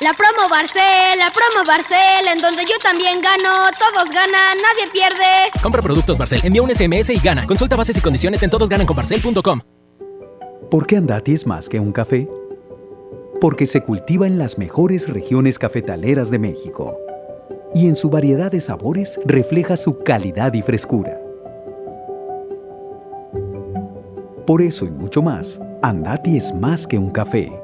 La 0.00 0.12
promo 0.12 0.48
Barcel, 0.50 1.18
la 1.18 1.30
promo 1.30 1.64
Barcel, 1.64 2.26
en 2.34 2.42
donde 2.42 2.64
yo 2.64 2.76
también 2.82 3.20
gano, 3.22 3.70
todos 3.78 4.08
ganan, 4.12 4.58
nadie 4.60 4.90
pierde. 4.92 5.50
Compra 5.62 5.80
productos 5.82 6.18
Barcel, 6.18 6.40
envía 6.42 6.62
un 6.62 6.74
SMS 6.74 7.10
y 7.10 7.18
gana. 7.20 7.46
Consulta 7.46 7.76
bases 7.76 7.96
y 7.96 8.00
condiciones 8.00 8.42
en 8.42 8.50
todosgananconbarcel.com. 8.50 9.60
¿Por 10.68 10.86
qué 10.86 10.96
Andati 10.96 11.34
es 11.34 11.46
más 11.46 11.68
que 11.68 11.78
un 11.78 11.92
café? 11.92 12.28
Porque 13.40 13.68
se 13.68 13.82
cultiva 13.82 14.26
en 14.26 14.36
las 14.36 14.58
mejores 14.58 15.08
regiones 15.08 15.60
cafetaleras 15.60 16.28
de 16.28 16.40
México. 16.40 16.96
Y 17.72 17.86
en 17.86 17.94
su 17.94 18.10
variedad 18.10 18.50
de 18.50 18.60
sabores 18.60 19.20
refleja 19.24 19.76
su 19.76 20.00
calidad 20.00 20.52
y 20.54 20.62
frescura. 20.62 21.20
Por 24.44 24.60
eso 24.60 24.86
y 24.86 24.90
mucho 24.90 25.22
más, 25.22 25.60
Andati 25.82 26.36
es 26.36 26.52
más 26.52 26.86
que 26.86 26.98
un 26.98 27.10
café. 27.10 27.63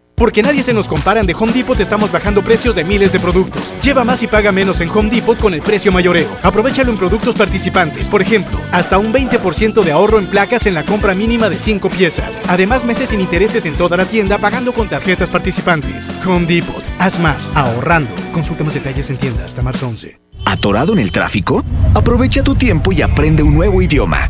Porque 0.21 0.43
nadie 0.43 0.61
se 0.61 0.71
nos 0.71 0.87
comparan 0.87 1.25
de 1.25 1.33
Home 1.33 1.51
Depot 1.51 1.79
estamos 1.79 2.11
bajando 2.11 2.43
precios 2.43 2.75
de 2.75 2.83
miles 2.83 3.11
de 3.11 3.19
productos. 3.19 3.73
Lleva 3.81 4.03
más 4.03 4.21
y 4.21 4.27
paga 4.27 4.51
menos 4.51 4.79
en 4.79 4.87
Home 4.91 5.09
Depot 5.09 5.35
con 5.35 5.55
el 5.55 5.63
precio 5.63 5.91
mayoreo. 5.91 6.29
Aprovechalo 6.43 6.91
en 6.91 6.97
productos 6.97 7.33
participantes. 7.33 8.07
Por 8.07 8.21
ejemplo, 8.21 8.59
hasta 8.71 8.99
un 8.99 9.11
20% 9.11 9.83
de 9.83 9.91
ahorro 9.91 10.19
en 10.19 10.27
placas 10.27 10.67
en 10.67 10.75
la 10.75 10.85
compra 10.85 11.15
mínima 11.15 11.49
de 11.49 11.57
5 11.57 11.89
piezas. 11.89 12.39
Además, 12.47 12.85
meses 12.85 13.09
sin 13.09 13.19
intereses 13.19 13.65
en 13.65 13.73
toda 13.73 13.97
la 13.97 14.05
tienda 14.05 14.37
pagando 14.37 14.73
con 14.73 14.87
tarjetas 14.87 15.31
participantes. 15.31 16.13
Home 16.23 16.45
Depot. 16.45 16.85
Haz 16.99 17.17
más 17.17 17.49
ahorrando. 17.55 18.11
Consulta 18.31 18.63
más 18.63 18.75
detalles 18.75 19.09
en 19.09 19.17
tienda 19.17 19.45
hasta 19.45 19.63
marzo 19.63 19.87
11. 19.87 20.19
¿Atorado 20.45 20.93
en 20.93 20.99
el 20.99 21.11
tráfico? 21.11 21.65
Aprovecha 21.95 22.43
tu 22.43 22.53
tiempo 22.53 22.91
y 22.91 23.01
aprende 23.01 23.41
un 23.41 23.55
nuevo 23.55 23.81
idioma. 23.81 24.29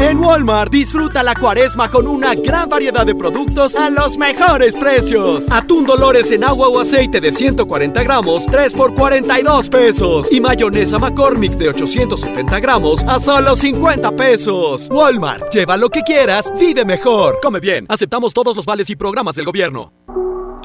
En 0.00 0.20
Walmart 0.20 0.70
disfruta 0.70 1.24
la 1.24 1.34
cuaresma 1.34 1.90
con 1.90 2.06
una 2.06 2.34
gran 2.36 2.68
variedad 2.68 3.04
de 3.04 3.16
productos 3.16 3.74
a 3.74 3.90
los 3.90 4.16
mejores 4.16 4.76
precios. 4.76 5.50
Atún 5.50 5.84
Dolores 5.84 6.30
en 6.30 6.44
agua 6.44 6.68
o 6.68 6.78
aceite 6.78 7.20
de 7.20 7.32
140 7.32 8.02
gramos, 8.04 8.46
3 8.46 8.74
por 8.74 8.94
42 8.94 9.68
pesos. 9.68 10.28
Y 10.30 10.40
mayonesa 10.40 11.00
McCormick 11.00 11.54
de 11.54 11.70
870 11.70 12.60
gramos 12.60 13.02
a 13.08 13.18
solo 13.18 13.56
50 13.56 14.12
pesos. 14.12 14.88
Walmart, 14.90 15.52
lleva 15.52 15.76
lo 15.76 15.90
que 15.90 16.02
quieras, 16.02 16.52
vive 16.58 16.84
mejor. 16.84 17.40
Come 17.42 17.58
bien, 17.58 17.84
aceptamos 17.88 18.32
todos 18.32 18.54
los 18.54 18.64
vales 18.64 18.88
y 18.90 18.96
programas 18.96 19.34
del 19.34 19.46
gobierno. 19.46 19.92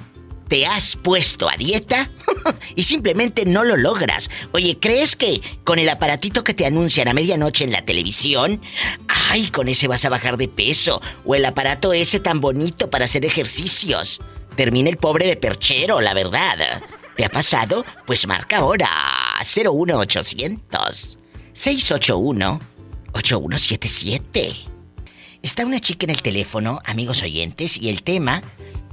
te 0.48 0.66
has 0.66 0.96
puesto 0.96 1.48
a 1.48 1.56
dieta 1.56 2.10
y 2.74 2.82
simplemente 2.82 3.46
no 3.46 3.62
lo 3.62 3.76
logras? 3.76 4.30
Oye, 4.50 4.76
¿crees 4.80 5.14
que 5.14 5.40
con 5.62 5.78
el 5.78 5.88
aparatito 5.88 6.42
que 6.42 6.54
te 6.54 6.66
anuncian 6.66 7.06
a 7.06 7.14
medianoche 7.14 7.62
en 7.62 7.70
la 7.70 7.84
televisión, 7.84 8.60
ay, 9.06 9.50
con 9.50 9.68
ese 9.68 9.86
vas 9.86 10.04
a 10.04 10.10
bajar 10.10 10.38
de 10.38 10.48
peso? 10.48 11.00
O 11.24 11.36
el 11.36 11.44
aparato 11.44 11.92
ese 11.92 12.18
tan 12.18 12.40
bonito 12.40 12.90
para 12.90 13.04
hacer 13.04 13.24
ejercicios. 13.24 14.20
Termina 14.56 14.90
el 14.90 14.96
pobre 14.96 15.28
de 15.28 15.36
perchero, 15.36 16.00
la 16.00 16.14
verdad. 16.14 16.82
¿Te 17.18 17.24
ha 17.24 17.28
pasado? 17.28 17.84
Pues 18.06 18.28
marca 18.28 18.58
ahora 18.58 18.88
01800 19.40 21.18
681 21.52 22.60
8177. 23.12 24.54
Está 25.42 25.66
una 25.66 25.80
chica 25.80 26.06
en 26.06 26.10
el 26.10 26.22
teléfono, 26.22 26.80
amigos 26.84 27.24
oyentes, 27.24 27.76
y 27.76 27.88
el 27.88 28.04
tema 28.04 28.40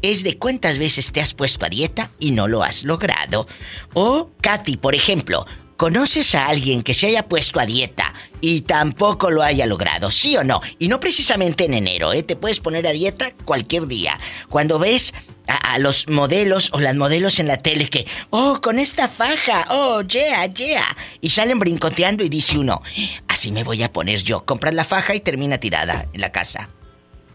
es 0.01 0.23
de 0.23 0.39
cuántas 0.39 0.79
veces 0.79 1.11
te 1.11 1.21
has 1.21 1.35
puesto 1.35 1.67
a 1.67 1.69
dieta 1.69 2.09
y 2.19 2.31
no 2.31 2.47
lo 2.47 2.63
has 2.63 2.83
logrado. 2.83 3.45
O, 3.93 4.31
Katy, 4.41 4.77
por 4.77 4.95
ejemplo, 4.95 5.45
¿conoces 5.77 6.33
a 6.33 6.47
alguien 6.47 6.81
que 6.81 6.95
se 6.95 7.05
haya 7.05 7.27
puesto 7.27 7.59
a 7.59 7.67
dieta 7.67 8.11
y 8.47 8.61
tampoco 8.61 9.31
lo 9.31 9.41
haya 9.41 9.65
logrado? 9.65 10.11
¿Sí 10.11 10.37
o 10.37 10.43
no? 10.43 10.61
Y 10.77 10.87
no 10.87 10.99
precisamente 10.99 11.65
en 11.65 11.73
enero, 11.73 12.13
¿eh? 12.13 12.21
Te 12.21 12.35
puedes 12.35 12.59
poner 12.59 12.85
a 12.85 12.91
dieta 12.91 13.31
cualquier 13.45 13.87
día. 13.87 14.19
Cuando 14.49 14.77
ves 14.77 15.13
a, 15.47 15.73
a 15.73 15.79
los 15.79 16.07
modelos 16.07 16.69
o 16.73 16.79
las 16.79 16.95
modelos 16.95 17.39
en 17.39 17.47
la 17.47 17.57
tele 17.57 17.89
que, 17.89 18.05
oh, 18.29 18.59
con 18.61 18.77
esta 18.77 19.07
faja, 19.09 19.65
oh, 19.69 20.01
yeah, 20.01 20.45
yeah. 20.45 20.95
Y 21.21 21.29
salen 21.31 21.57
brincoteando 21.59 22.23
y 22.23 22.29
dice 22.29 22.57
uno, 22.57 22.81
así 23.27 23.51
me 23.51 23.63
voy 23.63 23.81
a 23.81 23.91
poner 23.91 24.21
yo. 24.21 24.45
Compras 24.45 24.73
la 24.75 24.85
faja 24.85 25.15
y 25.15 25.19
termina 25.21 25.57
tirada 25.57 26.05
en 26.13 26.21
la 26.21 26.31
casa. 26.31 26.69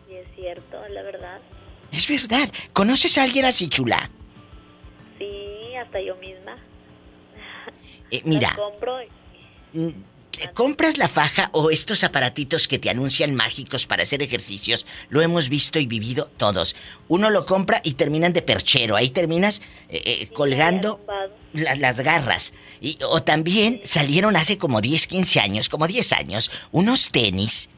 Sí, 0.08 0.14
es 0.14 0.26
cierto, 0.36 0.76
la 0.90 1.02
verdad. 1.02 1.38
Es 1.90 2.06
verdad. 2.06 2.48
¿Conoces 2.72 3.18
a 3.18 3.24
alguien 3.24 3.46
así 3.46 3.68
chula? 3.68 4.10
Sí, 5.18 5.74
hasta 5.74 6.00
yo 6.00 6.14
misma. 6.16 6.56
Eh, 8.12 8.22
mira, 8.24 8.54
compro 8.56 8.96
y- 9.02 9.78
mm, 9.78 9.88
¿te 9.88 9.94
compras 10.54 10.98
la 10.98 11.08
faja 11.08 11.50
o 11.52 11.70
estos 11.70 12.04
aparatitos 12.04 12.66
que 12.68 12.78
te 12.78 12.90
anuncian 12.90 13.34
mágicos 13.34 13.86
para 13.86 14.02
hacer 14.02 14.22
ejercicios? 14.22 14.86
Lo 15.08 15.22
hemos 15.22 15.48
visto 15.48 15.78
y 15.78 15.86
vivido 15.86 16.30
todos. 16.36 16.76
Uno 17.08 17.30
lo 17.30 17.44
compra 17.46 17.80
y 17.84 17.94
terminan 17.94 18.32
de 18.32 18.42
perchero. 18.42 18.96
Ahí 18.96 19.10
terminas 19.10 19.60
eh, 19.88 20.02
eh, 20.04 20.28
colgando 20.32 21.00
la- 21.52 21.74
las 21.76 22.00
garras. 22.00 22.52
Y, 22.80 22.98
o 23.08 23.22
también 23.22 23.80
salieron 23.84 24.36
hace 24.36 24.56
como 24.58 24.80
10, 24.80 25.06
15 25.06 25.40
años, 25.40 25.68
como 25.68 25.86
10 25.86 26.12
años, 26.12 26.50
unos 26.72 27.10
tenis 27.10 27.68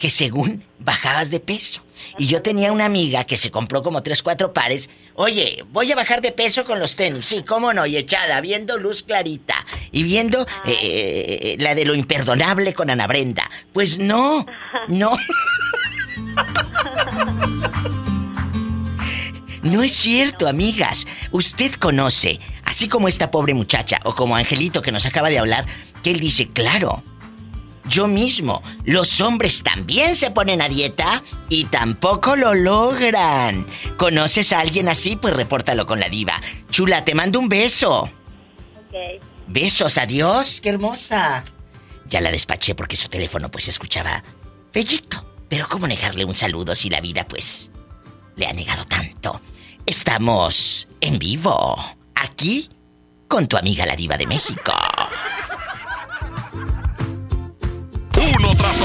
que 0.00 0.10
según 0.10 0.64
bajabas 0.80 1.30
de 1.30 1.38
peso. 1.38 1.82
Y 2.18 2.26
yo 2.26 2.42
tenía 2.42 2.72
una 2.72 2.86
amiga 2.86 3.24
que 3.24 3.36
se 3.36 3.50
compró 3.50 3.82
como 3.82 4.02
3, 4.02 4.22
4 4.22 4.52
pares. 4.52 4.88
Oye, 5.14 5.64
voy 5.70 5.92
a 5.92 5.94
bajar 5.94 6.22
de 6.22 6.32
peso 6.32 6.64
con 6.64 6.80
los 6.80 6.96
tenis. 6.96 7.26
Sí, 7.26 7.44
cómo 7.44 7.72
no, 7.72 7.86
y 7.86 7.98
echada, 7.98 8.40
viendo 8.40 8.78
luz 8.78 9.02
clarita. 9.02 9.64
Y 9.92 10.02
viendo 10.02 10.40
eh, 10.64 10.78
eh, 10.82 11.56
la 11.60 11.74
de 11.74 11.84
lo 11.84 11.94
imperdonable 11.94 12.72
con 12.72 12.88
Ana 12.88 13.06
Brenda. 13.06 13.48
Pues 13.72 13.98
no, 13.98 14.46
no. 14.88 15.12
No 19.62 19.82
es 19.82 19.92
cierto, 19.92 20.48
amigas. 20.48 21.06
Usted 21.32 21.74
conoce, 21.74 22.40
así 22.64 22.88
como 22.88 23.08
esta 23.08 23.30
pobre 23.30 23.52
muchacha 23.52 23.98
o 24.04 24.14
como 24.14 24.34
Angelito 24.34 24.80
que 24.80 24.92
nos 24.92 25.04
acaba 25.04 25.28
de 25.28 25.38
hablar, 25.38 25.66
que 26.02 26.10
él 26.10 26.18
dice, 26.18 26.48
claro, 26.48 27.04
yo 27.88 28.06
mismo, 28.06 28.62
los 28.84 29.20
hombres 29.20 29.62
también 29.62 30.14
se 30.14 30.30
ponen 30.30 30.62
a 30.62 30.68
dieta 30.68 31.22
y 31.48 31.64
tampoco 31.64 32.36
lo 32.36 32.54
logran. 32.54 33.66
¿Conoces 33.96 34.52
a 34.52 34.60
alguien 34.60 34.88
así? 34.88 35.16
Pues 35.16 35.34
repórtalo 35.34 35.86
con 35.86 35.98
la 35.98 36.08
diva. 36.08 36.40
Chula, 36.70 37.04
te 37.04 37.14
mando 37.14 37.38
un 37.38 37.48
beso. 37.48 38.02
Ok. 38.02 39.22
Besos, 39.48 39.98
adiós, 39.98 40.60
qué 40.62 40.68
hermosa. 40.68 41.44
Ya 42.08 42.20
la 42.20 42.30
despaché 42.30 42.74
porque 42.74 42.96
su 42.96 43.08
teléfono 43.08 43.50
pues 43.50 43.64
se 43.64 43.70
escuchaba 43.70 44.22
bellito. 44.72 45.26
Pero 45.48 45.66
¿cómo 45.68 45.88
negarle 45.88 46.24
un 46.24 46.36
saludo 46.36 46.74
si 46.74 46.90
la 46.90 47.00
vida 47.00 47.26
pues 47.26 47.70
le 48.36 48.46
ha 48.46 48.52
negado 48.52 48.84
tanto? 48.84 49.40
Estamos 49.84 50.86
en 51.00 51.18
vivo, 51.18 51.76
aquí, 52.14 52.68
con 53.26 53.48
tu 53.48 53.56
amiga 53.56 53.84
la 53.86 53.96
diva 53.96 54.16
de 54.16 54.26
México. 54.28 54.72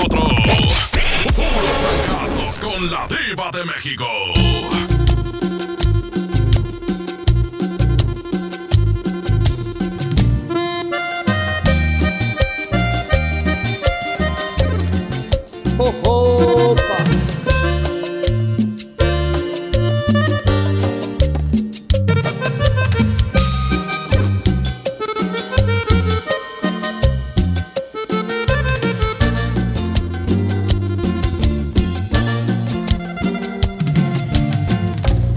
Otro. 0.06 0.22
Puros 1.36 1.76
fracasos 1.84 2.60
con 2.60 2.91
la 2.91 3.08
diva 3.08 3.50
de 3.52 3.65
México. 3.65 4.06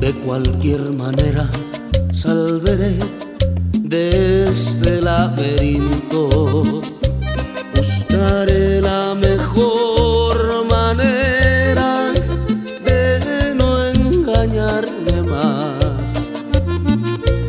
De 0.08 0.14
cualquier 0.20 0.90
manera 0.92 1.46
salveré 2.12 2.96
de 3.74 4.48
este 4.48 5.02
laberinto. 5.02 6.80
Buscaré 7.76 8.80
la 8.80 9.14
mejor 9.14 10.64
manera 10.70 12.10
de 12.86 13.54
no 13.54 13.86
engañarme 13.86 15.22
más. 15.28 16.30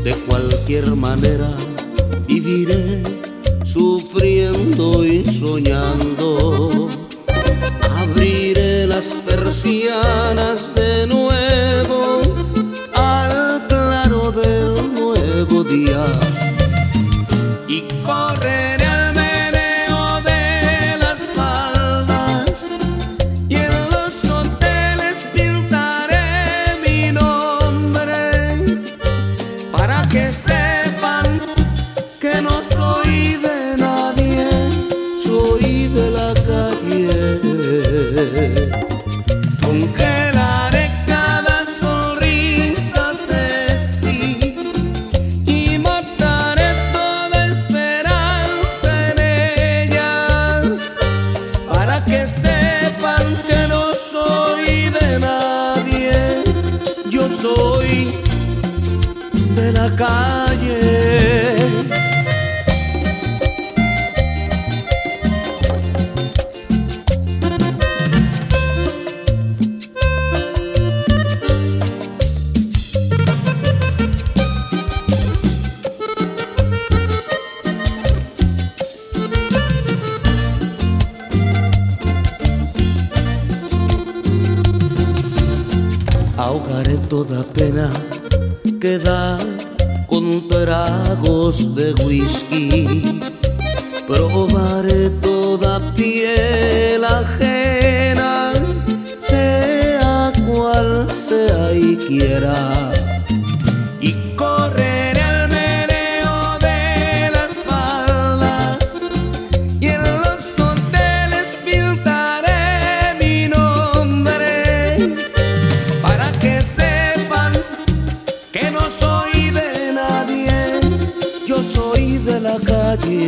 De 0.04 0.14
cualquier 0.28 0.96
manera 0.98 1.50
viviré 2.28 3.04
sufriendo 3.64 5.06
y 5.06 5.24
soñando. 5.24 6.90
Abriré 8.02 8.86
las 8.86 9.16
persianas 9.26 10.76
de 10.76 11.08
nuevo 11.08 12.09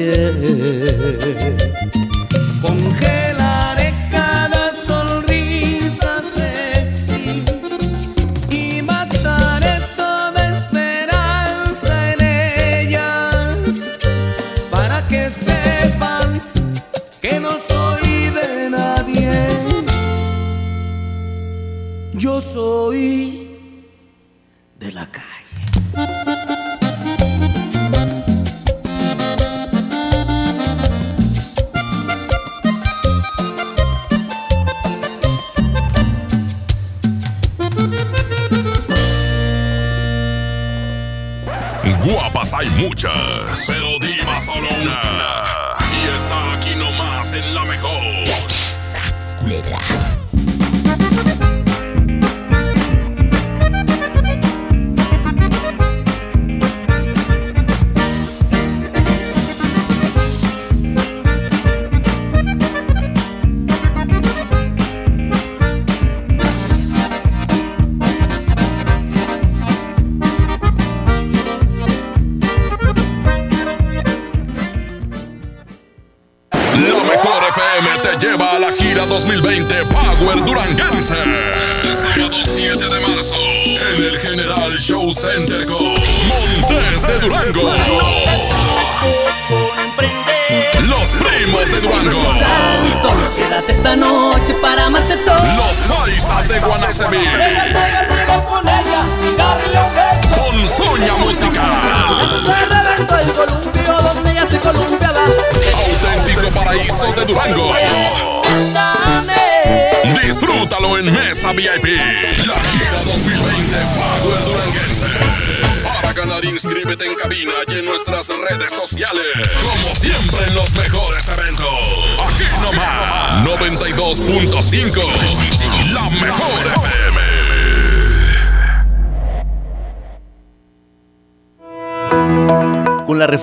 e 0.01 1.60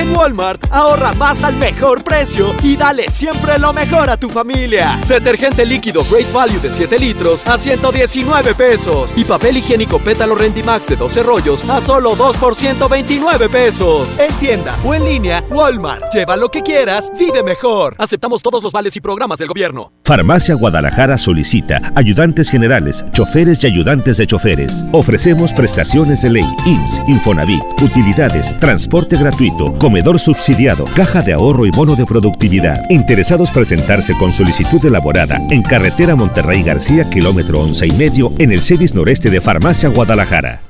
En 0.00 0.16
Walmart, 0.16 0.64
ahorra 0.70 1.12
más 1.12 1.44
al 1.44 1.56
mejor 1.56 2.02
precio 2.02 2.54
y 2.62 2.74
dale 2.74 3.10
siempre 3.10 3.58
lo 3.58 3.74
mejor 3.74 4.08
a 4.08 4.16
tu 4.16 4.30
familia. 4.30 4.98
Detergente 5.06 5.66
líquido 5.66 6.02
Great 6.10 6.32
Value 6.32 6.58
de 6.58 6.70
7 6.70 6.98
litros 6.98 7.46
a 7.46 7.58
119 7.58 8.54
pesos. 8.54 9.12
Y 9.14 9.24
papel 9.24 9.58
higiénico 9.58 9.98
Pétalo 9.98 10.36
Rendimax 10.36 10.86
de 10.86 10.96
12 10.96 11.22
rollos 11.22 11.68
a 11.68 11.82
solo 11.82 12.16
2 12.16 12.38
por 12.38 12.54
129 12.56 13.50
pesos. 13.50 14.18
En 14.18 14.32
tienda 14.36 14.74
o 14.86 14.94
en 14.94 15.04
línea, 15.04 15.44
Walmart. 15.50 16.10
Lleva 16.14 16.34
lo 16.34 16.50
que 16.50 16.62
quieras, 16.62 17.12
vive 17.18 17.42
mejor. 17.42 17.94
Aceptamos 17.98 18.40
todos 18.40 18.62
los 18.62 18.72
vales 18.72 18.96
y 18.96 19.02
programas 19.02 19.38
del 19.38 19.48
gobierno. 19.48 19.92
Farmacia 20.06 20.54
Guadalajara 20.54 21.18
solicita 21.18 21.92
ayudantes 21.94 22.48
generales, 22.48 23.04
choferes 23.12 23.62
y 23.62 23.66
ayudantes 23.66 24.16
de 24.16 24.26
choferes. 24.26 24.82
Ofrecemos 24.92 25.52
prestaciones 25.52 26.22
de 26.22 26.30
ley, 26.30 26.46
IMSS, 26.64 27.02
Infonavit, 27.06 27.62
utilidades, 27.82 28.58
transporte 28.60 29.18
gratuito, 29.18 29.74
comedor 29.90 30.20
subsidiado, 30.20 30.84
caja 30.94 31.20
de 31.20 31.32
ahorro 31.32 31.66
y 31.66 31.72
bono 31.72 31.96
de 31.96 32.06
productividad. 32.06 32.88
Interesados 32.90 33.50
presentarse 33.50 34.14
con 34.16 34.30
solicitud 34.30 34.84
elaborada 34.86 35.42
en 35.50 35.62
carretera 35.62 36.14
Monterrey 36.14 36.62
García, 36.62 37.10
kilómetro 37.10 37.60
once 37.60 37.88
y 37.88 37.90
medio, 37.90 38.30
en 38.38 38.52
el 38.52 38.62
CEDIS 38.62 38.94
noreste 38.94 39.30
de 39.30 39.40
Farmacia 39.40 39.88
Guadalajara. 39.88 40.69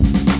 Uno 0.00 0.39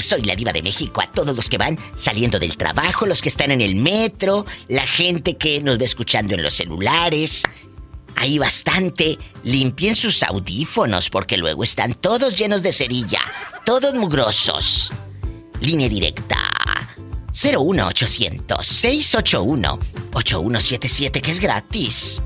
soy 0.00 0.22
la 0.22 0.34
diva 0.34 0.52
de 0.52 0.62
México. 0.62 1.00
A 1.00 1.06
todos 1.06 1.34
los 1.34 1.48
que 1.48 1.58
van 1.58 1.78
saliendo 1.94 2.38
del 2.38 2.56
trabajo, 2.56 3.06
los 3.06 3.22
que 3.22 3.28
están 3.28 3.50
en 3.50 3.60
el 3.60 3.76
metro, 3.76 4.46
la 4.68 4.86
gente 4.86 5.36
que 5.36 5.60
nos 5.60 5.78
va 5.78 5.84
escuchando 5.84 6.34
en 6.34 6.42
los 6.42 6.54
celulares. 6.54 7.42
Hay 8.16 8.38
bastante. 8.38 9.18
Limpien 9.44 9.96
sus 9.96 10.22
audífonos 10.22 11.10
porque 11.10 11.36
luego 11.36 11.64
están 11.64 11.94
todos 11.94 12.36
llenos 12.36 12.62
de 12.62 12.72
cerilla, 12.72 13.20
todos 13.64 13.94
mugrosos. 13.94 14.90
Línea 15.60 15.88
directa. 15.88 16.36
01800 17.32 18.66
681 18.66 19.78
8177 20.12 21.22
que 21.22 21.30
es 21.30 21.40
gratis. 21.40 22.20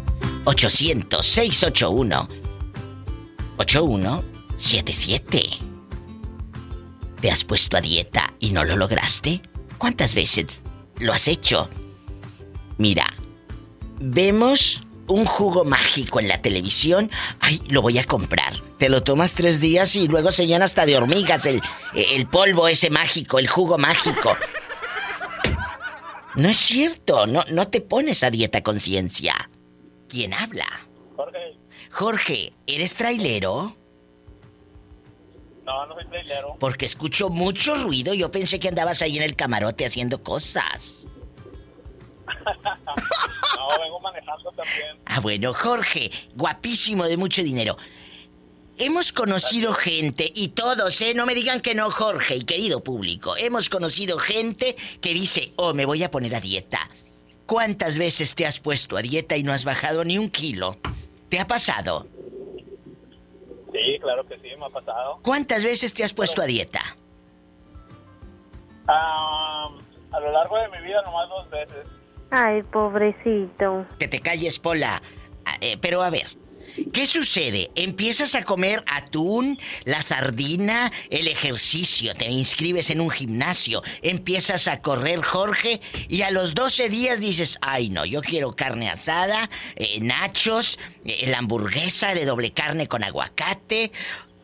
800 0.45 1.25
681 1.25 2.29
8177. 3.59 5.74
¿Te 7.25 7.31
has 7.31 7.43
puesto 7.43 7.79
a 7.79 7.81
dieta 7.81 8.35
y 8.39 8.51
no 8.51 8.67
lo 8.67 8.77
lograste? 8.77 9.41
¿Cuántas 9.79 10.15
veces 10.15 10.61
lo 11.01 11.15
has 11.15 11.27
hecho? 11.27 11.71
Mira, 12.77 13.15
vemos 13.99 14.87
un 15.07 15.25
jugo 15.25 15.65
mágico 15.65 16.21
en 16.21 16.29
la 16.29 16.43
televisión. 16.43 17.11
Ay, 17.41 17.63
lo 17.67 17.81
voy 17.81 17.97
a 17.97 18.05
comprar. 18.05 18.61
Te 18.79 18.91
lo 18.91 19.03
tomas 19.05 19.33
tres 19.33 19.63
días 19.63 19.97
y 19.97 20.07
luego 20.07 20.33
se 20.33 20.47
llena 20.47 20.67
hasta 20.67 20.85
de 20.85 20.99
hormigas 20.99 21.47
el, 21.47 21.63
el 21.95 22.27
polvo 22.27 22.69
ese 22.69 22.91
mágico, 22.91 23.39
el 23.39 23.49
jugo 23.49 23.79
mágico. 23.79 24.37
No 26.35 26.51
es 26.51 26.59
cierto, 26.59 27.27
no, 27.27 27.43
no 27.51 27.69
te 27.69 27.81
pones 27.81 28.23
a 28.23 28.31
dieta 28.31 28.63
conciencia. 28.63 29.49
¿Quién 30.11 30.35
habla? 30.35 30.67
Jorge. 31.17 31.59
Jorge, 31.91 32.53
¿eres 32.67 32.97
trailero? 32.97 33.75
No, 35.65 35.87
no 35.87 35.95
soy 35.95 36.07
trailero. 36.07 36.57
Porque 36.61 36.85
escucho 36.85 37.31
mucho 37.31 37.77
ruido. 37.77 38.13
Yo 38.15 38.31
pensé 38.31 38.61
que 38.61 38.69
andabas 38.69 39.03
ahí 39.03 39.17
en 39.17 39.23
el 39.23 39.35
camarote 39.35 39.87
haciendo 39.87 40.23
cosas. 40.23 41.07
no, 42.27 43.81
vengo 43.81 44.01
manejando 44.01 44.51
también. 44.53 44.99
Ah, 45.07 45.21
bueno, 45.21 45.55
Jorge, 45.55 46.11
guapísimo 46.35 47.05
de 47.05 47.17
mucho 47.17 47.43
dinero. 47.43 47.77
Hemos 48.77 49.13
conocido 49.13 49.73
gente, 49.73 50.31
y 50.35 50.49
todos, 50.49 51.01
¿eh? 51.01 51.15
No 51.15 51.27
me 51.27 51.35
digan 51.35 51.61
que 51.61 51.77
no, 51.77 51.93
Jorge, 51.93 52.37
y 52.37 52.45
querido 52.45 52.83
público. 52.83 53.37
Hemos 53.37 53.71
conocido 53.71 54.19
gente 54.19 54.75
que 55.01 55.15
dice, 55.15 55.53
oh, 55.57 55.75
me 55.75 55.87
voy 55.87 56.03
a 56.03 56.11
poner 56.11 56.35
a 56.35 56.41
dieta. 56.41 56.91
¿Cuántas 57.47 57.99
veces 57.99 58.35
te 58.35 58.47
has 58.47 58.59
puesto 58.59 58.97
a 58.97 59.03
dieta 59.03 59.37
y 59.37 59.45
no 59.45 59.53
has 59.53 59.65
bajado 59.65 60.05
ni 60.05 60.19
un 60.19 60.29
kilo? 60.29 60.79
¿Te 61.29 61.39
ha 61.39 61.47
pasado? 61.47 62.09
Sí, 63.85 63.99
claro 64.01 64.27
que 64.27 64.39
sí, 64.39 64.49
me 64.59 64.67
ha 64.67 64.71
pasado. 64.71 65.19
¿Cuántas 65.23 65.63
veces 65.63 65.93
te 65.93 66.05
has 66.05 66.15
puesto 66.15 66.41
a 66.41 66.47
dieta? 66.47 66.81
Ah, 68.89 69.69
a 70.13 70.21
lo 70.21 70.33
largo 70.33 70.57
de 70.57 70.69
mi 70.69 70.87
vida 70.87 71.03
nomás 71.03 71.29
dos 71.29 71.51
veces. 71.51 71.87
Ay, 72.31 72.63
pobrecito. 72.63 73.87
Que 73.99 74.09
te 74.09 74.21
calles, 74.21 74.59
Pola. 74.59 75.03
Ah, 75.45 75.57
eh, 75.61 75.77
pero 75.81 76.03
a 76.03 76.11
ver, 76.11 76.27
¿qué 76.93 77.07
sucede? 77.07 77.71
Empiezas 77.75 78.35
a 78.35 78.45
comer 78.45 78.85
atún, 78.87 79.59
la 79.85 80.03
sardina, 80.03 80.93
el 81.11 81.29
ejercicio, 81.29 82.15
te 82.15 82.31
inscribes 82.31 82.91
en 82.91 83.01
un 83.01 83.11
gimnasio, 83.11 83.83
empiezas 84.03 84.69
a 84.69 84.81
correr, 84.81 85.23
Jorge, 85.23 85.81
y 86.09 86.23
a 86.23 86.31
los 86.31 86.55
12 86.55 86.89
días 86.89 87.21
dices, 87.21 87.59
ay 87.61 87.91
no, 87.91 88.05
yo 88.05 88.21
quiero 88.23 88.57
carne 88.57 88.91
asada, 88.91 89.51
eh, 89.77 90.01
nachos, 90.01 90.79
eh, 91.05 91.27
la 91.29 91.39
hamburguesa 91.39 92.15
de 92.15 92.25
doble 92.25 92.53
carne 92.53 92.89
con 92.89 93.05
aguacate. 93.05 93.93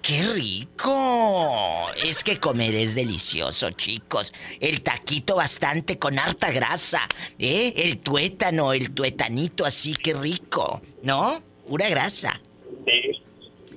¡Qué 0.02 0.22
rico! 0.22 1.88
Es 2.02 2.24
que 2.24 2.38
comer 2.38 2.74
es 2.74 2.94
delicioso, 2.94 3.70
chicos. 3.72 4.32
El 4.58 4.80
taquito 4.80 5.36
bastante 5.36 5.98
con 5.98 6.18
harta 6.18 6.50
grasa, 6.50 7.06
¿eh? 7.38 7.74
El 7.76 7.98
tuétano, 7.98 8.72
el 8.72 8.92
tuetanito 8.92 9.66
así, 9.66 9.92
qué 9.92 10.14
rico, 10.14 10.80
¿no? 11.02 11.42
Pura 11.70 11.88
grasa. 11.88 12.40
Sí. 12.84 13.22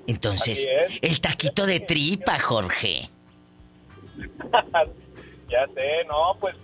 Entonces, 0.07 0.67
el 0.99 1.21
taquito 1.21 1.67
de 1.67 1.79
tripa, 1.79 2.39
Jorge. 2.39 3.07
ya 5.47 5.67
sé, 5.75 6.03
no, 6.07 6.35
pues 6.39 6.55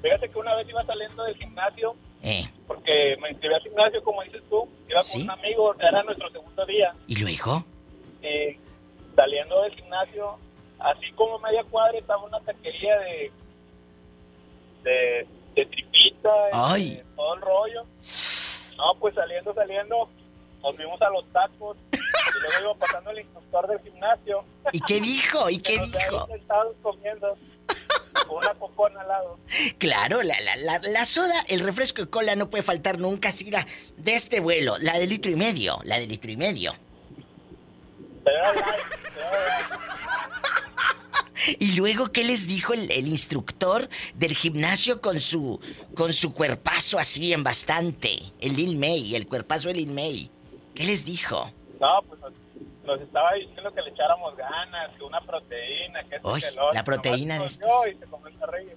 fíjate 0.00 0.28
que 0.28 0.38
una 0.38 0.54
vez 0.54 0.68
iba 0.68 0.84
saliendo 0.86 1.24
del 1.24 1.36
gimnasio, 1.36 1.96
Eh, 2.22 2.48
porque 2.68 3.16
me 3.20 3.30
inscribí 3.30 3.52
al 3.54 3.62
gimnasio, 3.62 4.00
como 4.04 4.22
dices 4.22 4.42
tú, 4.48 4.68
iba 4.88 5.00
con 5.10 5.22
un 5.22 5.30
amigo, 5.30 5.74
era 5.80 6.02
nuestro 6.04 6.30
segundo 6.30 6.64
día, 6.66 6.94
¿y 7.08 7.16
luego? 7.16 7.64
y 8.22 8.56
saliendo 9.16 9.62
del 9.62 9.74
gimnasio, 9.74 10.38
así 10.78 11.10
como 11.16 11.40
media 11.40 11.64
cuadra 11.64 11.98
estaba 11.98 12.22
una 12.24 12.38
taquería 12.40 12.96
de, 13.00 13.32
de, 14.84 15.26
de 15.56 15.66
tripita, 15.66 16.28
y 16.28 16.50
Ay. 16.52 16.90
de 16.96 17.04
todo 17.16 17.34
el 17.34 17.40
rollo. 17.40 17.82
No, 18.76 18.94
pues 19.00 19.14
saliendo, 19.16 19.52
saliendo, 19.52 20.08
nos 20.62 20.76
vimos 20.76 21.00
a 21.02 21.10
los 21.10 21.24
tacos, 21.32 21.76
y 21.92 22.40
luego 22.42 22.60
iba 22.62 22.74
pasando 22.86 23.10
el 23.10 23.20
instructor 23.20 23.68
del 23.68 23.80
gimnasio. 23.80 24.44
¿Y 24.72 24.80
qué 24.80 25.00
dijo? 25.00 25.50
¿Y 25.50 25.58
qué 25.58 25.76
Nos 25.80 25.92
dijo? 25.92 26.26
sentados 26.26 26.76
comiendo, 26.82 27.36
con 28.26 28.38
una 28.38 28.54
cocona 28.54 29.00
al 29.00 29.08
lado. 29.08 29.38
Claro, 29.78 30.22
la, 30.22 30.38
la, 30.40 30.56
la, 30.56 30.78
la 30.78 31.04
soda, 31.04 31.44
el 31.48 31.60
refresco 31.60 32.02
de 32.02 32.10
cola 32.10 32.36
no 32.36 32.50
puede 32.50 32.62
faltar 32.62 32.98
nunca, 32.98 33.30
así 33.30 33.50
la 33.50 33.66
de 33.96 34.14
este 34.14 34.40
vuelo, 34.40 34.76
la 34.78 34.98
de 34.98 35.06
litro 35.06 35.30
y 35.30 35.36
medio, 35.36 35.80
la 35.84 35.98
de 35.98 36.06
litro 36.06 36.30
y 36.30 36.36
medio. 36.36 36.74
Y 41.58 41.72
luego, 41.72 42.12
¿qué 42.12 42.22
les 42.22 42.46
dijo 42.46 42.74
el, 42.74 42.90
el 42.90 43.08
instructor 43.08 43.88
del 44.14 44.34
gimnasio 44.34 45.00
con 45.00 45.20
su 45.20 45.58
con 45.94 46.12
su 46.12 46.34
cuerpazo 46.34 46.98
así 46.98 47.32
en 47.32 47.42
bastante? 47.42 48.18
El 48.40 48.56
Lil 48.56 48.76
May, 48.76 49.14
el 49.14 49.26
cuerpazo 49.26 49.68
de 49.68 49.74
Lil 49.74 49.90
May. 49.90 50.30
¿Qué 50.80 50.86
les 50.86 51.04
dijo? 51.04 51.52
No, 51.78 52.00
pues 52.08 52.18
nos, 52.84 53.00
estaba 53.02 53.34
diciendo 53.34 53.70
que 53.74 53.82
le 53.82 53.90
echáramos 53.90 54.34
ganas, 54.34 54.90
que 54.96 55.04
una 55.04 55.20
proteína, 55.20 56.02
que 56.04 56.16
el 56.16 56.22
otro. 56.24 56.72
la 56.72 56.82
proteína 56.84 57.34
de 57.34 57.40
Nomás 57.40 57.60
nos 57.60 57.84
dio 57.84 57.92
y 57.92 57.98
se 57.98 58.06
comenzó 58.06 58.44
a 58.44 58.46
reír. 58.46 58.76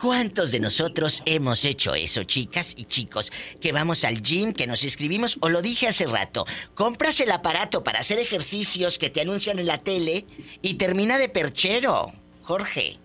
¿Cuántos 0.00 0.50
de 0.50 0.58
nosotros 0.58 1.22
hemos 1.26 1.64
hecho 1.64 1.94
eso, 1.94 2.24
chicas 2.24 2.74
y 2.76 2.86
chicos? 2.86 3.30
Que 3.60 3.70
vamos 3.70 4.02
al 4.02 4.20
gym, 4.20 4.52
que 4.52 4.66
nos 4.66 4.82
inscribimos, 4.82 5.38
o 5.40 5.48
lo 5.48 5.62
dije 5.62 5.86
hace 5.86 6.08
rato, 6.08 6.44
compras 6.74 7.20
el 7.20 7.30
aparato 7.30 7.84
para 7.84 8.00
hacer 8.00 8.18
ejercicios 8.18 8.98
que 8.98 9.10
te 9.10 9.20
anuncian 9.20 9.60
en 9.60 9.68
la 9.68 9.78
tele 9.78 10.26
y 10.60 10.74
termina 10.74 11.18
de 11.18 11.28
perchero, 11.28 12.12
Jorge. 12.42 12.98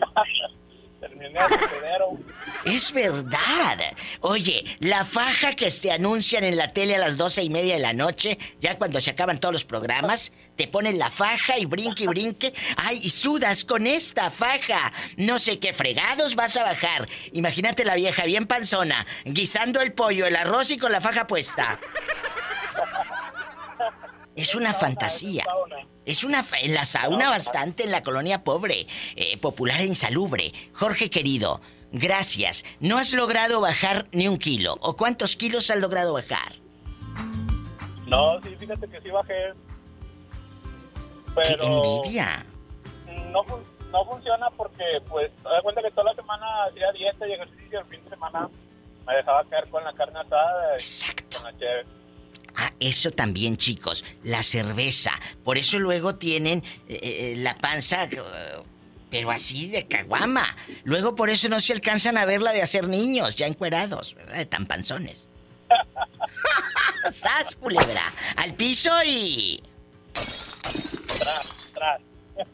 Es 2.64 2.92
verdad. 2.92 3.78
Oye, 4.20 4.64
la 4.80 5.04
faja 5.04 5.52
que 5.54 5.70
te 5.70 5.90
anuncian 5.90 6.44
en 6.44 6.56
la 6.56 6.72
tele 6.72 6.96
a 6.96 6.98
las 6.98 7.16
doce 7.16 7.42
y 7.42 7.50
media 7.50 7.74
de 7.74 7.80
la 7.80 7.92
noche, 7.92 8.38
ya 8.60 8.78
cuando 8.78 9.00
se 9.00 9.10
acaban 9.10 9.40
todos 9.40 9.52
los 9.52 9.64
programas, 9.64 10.32
te 10.56 10.68
ponen 10.68 10.98
la 10.98 11.10
faja 11.10 11.58
y 11.58 11.64
brinque 11.64 12.04
y 12.04 12.06
brinque. 12.06 12.54
Ay, 12.76 13.00
y 13.02 13.10
sudas 13.10 13.64
con 13.64 13.86
esta 13.86 14.30
faja. 14.30 14.92
No 15.16 15.38
sé 15.38 15.58
qué 15.58 15.72
fregados 15.72 16.36
vas 16.36 16.56
a 16.56 16.64
bajar. 16.64 17.08
Imagínate 17.32 17.84
la 17.84 17.94
vieja 17.94 18.24
bien 18.24 18.46
panzona, 18.46 19.06
guisando 19.24 19.80
el 19.80 19.92
pollo, 19.92 20.26
el 20.26 20.36
arroz 20.36 20.70
y 20.70 20.78
con 20.78 20.92
la 20.92 21.00
faja 21.00 21.26
puesta. 21.26 21.78
Es 24.36 24.54
una 24.54 24.72
fantasía. 24.72 25.44
Es 26.04 26.24
una 26.24 26.42
fa- 26.42 26.58
en 26.58 26.74
la 26.74 26.84
sauna 26.84 27.28
bastante 27.30 27.84
en 27.84 27.90
la 27.90 28.02
colonia 28.02 28.42
pobre, 28.44 28.86
eh, 29.14 29.36
popular 29.38 29.80
e 29.80 29.86
insalubre. 29.86 30.52
Jorge 30.72 31.10
querido, 31.10 31.60
gracias. 31.92 32.64
No 32.80 32.98
has 32.98 33.12
logrado 33.12 33.60
bajar 33.60 34.06
ni 34.12 34.26
un 34.28 34.38
kilo. 34.38 34.78
¿O 34.80 34.96
cuántos 34.96 35.36
kilos 35.36 35.70
has 35.70 35.78
logrado 35.78 36.14
bajar? 36.14 36.54
No, 38.06 38.40
sí, 38.42 38.56
fíjate 38.58 38.88
que 38.88 39.00
sí 39.00 39.10
bajé. 39.10 39.52
¡Qué 41.26 41.32
Pero 41.34 41.64
envidia! 41.64 42.44
no, 43.30 43.44
fun- 43.44 43.62
no 43.90 44.04
funciona 44.06 44.48
porque, 44.56 44.84
pues, 45.08 45.30
te 45.42 45.48
das 45.48 45.62
cuenta 45.62 45.82
que 45.82 45.90
toda 45.92 46.04
la 46.04 46.14
semana 46.14 46.46
hacía 46.68 46.90
dieta 46.92 47.26
y 47.28 47.32
ejercicio. 47.32 47.80
El 47.80 47.86
fin 47.86 48.04
de 48.04 48.10
semana 48.10 48.48
me 49.06 49.14
dejaba 49.14 49.44
caer 49.44 49.68
con 49.68 49.84
la 49.84 49.92
carne 49.94 50.18
asada. 50.20 50.74
Exacto. 50.74 51.38
Con 51.38 51.44
la. 51.46 51.52
Ah, 52.56 52.72
eso 52.80 53.10
también, 53.10 53.56
chicos. 53.56 54.04
La 54.22 54.42
cerveza. 54.42 55.12
Por 55.44 55.58
eso 55.58 55.78
luego 55.78 56.16
tienen 56.16 56.62
eh, 56.88 56.98
eh, 57.02 57.34
la 57.38 57.56
panza, 57.56 58.04
eh, 58.04 58.18
pero 59.10 59.30
así 59.30 59.68
de 59.68 59.86
caguama. 59.86 60.56
Luego 60.84 61.14
por 61.14 61.30
eso 61.30 61.48
no 61.48 61.60
se 61.60 61.72
alcanzan 61.72 62.18
a 62.18 62.24
ver 62.24 62.42
la 62.42 62.52
de 62.52 62.62
hacer 62.62 62.88
niños, 62.88 63.36
ya 63.36 63.46
encuerados, 63.46 64.14
¿verdad? 64.14 64.36
De 64.36 64.46
tan 64.46 64.66
panzones. 64.66 65.28
¡Sas, 67.12 67.56
culebra! 67.56 68.12
Al 68.36 68.54
piso 68.54 68.90
y... 69.04 69.62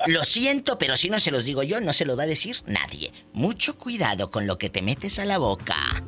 Lo 0.07 0.25
siento, 0.25 0.79
pero 0.79 0.97
si 0.97 1.09
no 1.09 1.19
se 1.19 1.31
los 1.31 1.45
digo 1.45 1.63
yo, 1.63 1.81
no 1.81 1.93
se 1.93 2.05
lo 2.05 2.17
va 2.17 2.25
a 2.25 2.27
decir 2.27 2.63
nadie. 2.67 3.13
Mucho 3.33 3.79
cuidado 3.79 4.31
con 4.31 4.47
lo 4.47 4.59
que 4.59 4.71
te 4.71 4.83
metes 4.83 5.19
a 5.19 5.25
la 5.25 5.39
boca. 5.39 6.03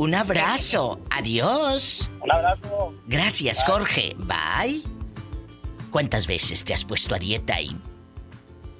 Un 0.00 0.14
abrazo. 0.14 0.98
Adiós. 1.10 2.08
Un 2.22 2.32
abrazo. 2.32 2.94
Gracias, 3.06 3.62
Jorge. 3.66 4.16
Bye. 4.16 4.82
¿Cuántas 5.90 6.26
veces 6.26 6.64
te 6.64 6.72
has 6.72 6.86
puesto 6.86 7.14
a 7.14 7.18
dieta 7.18 7.60
y 7.60 7.76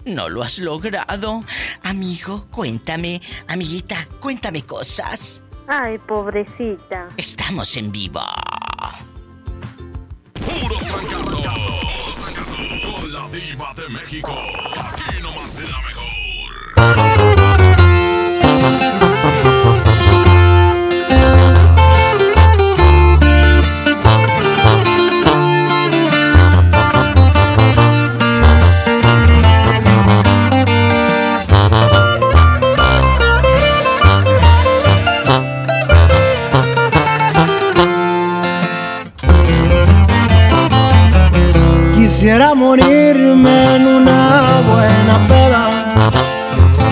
no 0.06 0.30
lo 0.30 0.42
has 0.42 0.58
logrado? 0.58 1.44
Amigo, 1.82 2.46
cuéntame. 2.50 3.20
Amiguita, 3.48 4.08
cuéntame 4.18 4.62
cosas. 4.62 5.42
Ay, 5.68 5.98
pobrecita. 5.98 7.10
Estamos 7.18 7.76
en 7.76 7.92
vivo. 7.92 8.22
Puros 10.32 10.82
fracasos. 10.84 11.44
Con 12.82 13.12
la 13.12 13.28
diva 13.28 13.74
de 13.74 13.88
México. 13.90 14.32
Aquí 14.74 15.20
nomás 15.22 15.58
la 15.58 15.82
mejor. 15.82 15.99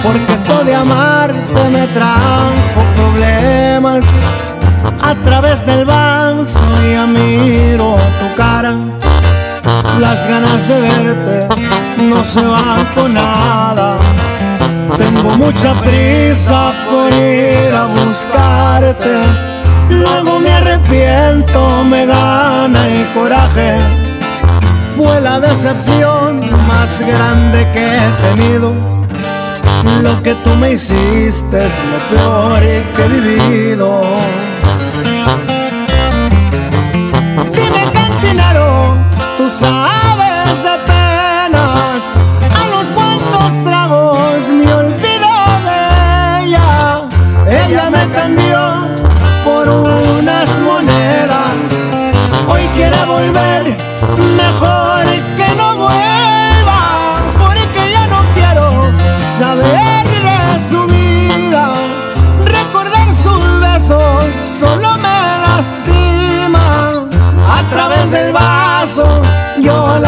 Porque 0.08 0.32
esto 0.32 0.64
de 0.64 0.74
amarte 0.74 1.68
me 1.70 1.86
trajo 1.88 2.80
problemas. 2.96 4.04
A 5.02 5.14
través 5.16 5.64
del 5.66 5.84
vaso 5.84 6.60
ya 6.90 7.06
miro 7.06 7.96
tu 8.20 8.34
cara, 8.36 8.74
las 10.00 10.26
ganas 10.26 10.66
de 10.66 10.80
verte 10.80 11.48
no 12.10 12.24
se 12.24 12.42
van 12.42 12.84
con 12.94 13.12
nada. 13.12 13.98
Tengo 14.96 15.30
mucha 15.36 15.74
prisa 15.74 16.72
por 16.88 17.12
ir 17.12 17.74
a 17.74 17.84
buscarte, 17.84 19.22
luego 19.90 20.40
me 20.40 20.50
arrepiento, 20.50 21.84
me 21.84 22.06
gana 22.06 22.88
el 22.88 23.06
coraje 23.08 23.78
fue 24.96 25.20
la 25.20 25.38
decepción 25.38 26.40
más 26.66 27.00
grande 27.00 27.68
que 27.72 27.86
he 27.86 28.34
tenido. 28.34 28.97
Lo 30.02 30.22
que 30.22 30.34
tú 30.44 30.50
me 30.56 30.72
hiciste 30.72 31.66
es 31.66 31.72
lo 31.92 31.98
peor 32.16 32.60
que 32.94 33.02
he 33.04 33.08
vivido. 33.08 34.00
Dime 37.52 37.92
cantinero, 37.92 38.96
tú 39.36 39.50
sabes 39.50 40.62
de 40.66 40.74
penas, 40.86 42.00
a 42.60 42.62
los 42.72 42.86
cuantos 42.92 43.64
tragos 43.64 44.50
me 44.50 44.72
olvido 44.72 45.30
de 45.68 45.80
ella. 46.44 46.68
Ella 47.46 47.90
me 47.90 48.04
cambió 48.10 48.47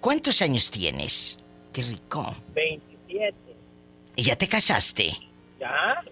¿Cuántos 0.00 0.42
años 0.42 0.70
tienes? 0.70 1.38
Qué 1.72 1.82
rico. 1.82 2.34
27. 2.54 3.34
¿Y 4.16 4.22
ya 4.22 4.36
te 4.36 4.48
casaste? 4.48 5.16
¿Ya? 5.60 6.02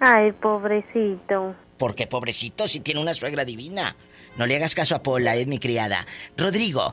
Ay, 0.00 0.32
pobrecito. 0.32 1.54
Porque 1.78 2.06
pobrecito 2.06 2.68
si 2.68 2.80
tiene 2.80 3.00
una 3.00 3.14
suegra 3.14 3.44
divina. 3.44 3.96
No 4.36 4.46
le 4.46 4.56
hagas 4.56 4.74
caso 4.74 4.94
a 4.94 5.02
Pola, 5.02 5.36
es 5.36 5.46
mi 5.46 5.58
criada. 5.58 6.06
Rodrigo, 6.36 6.92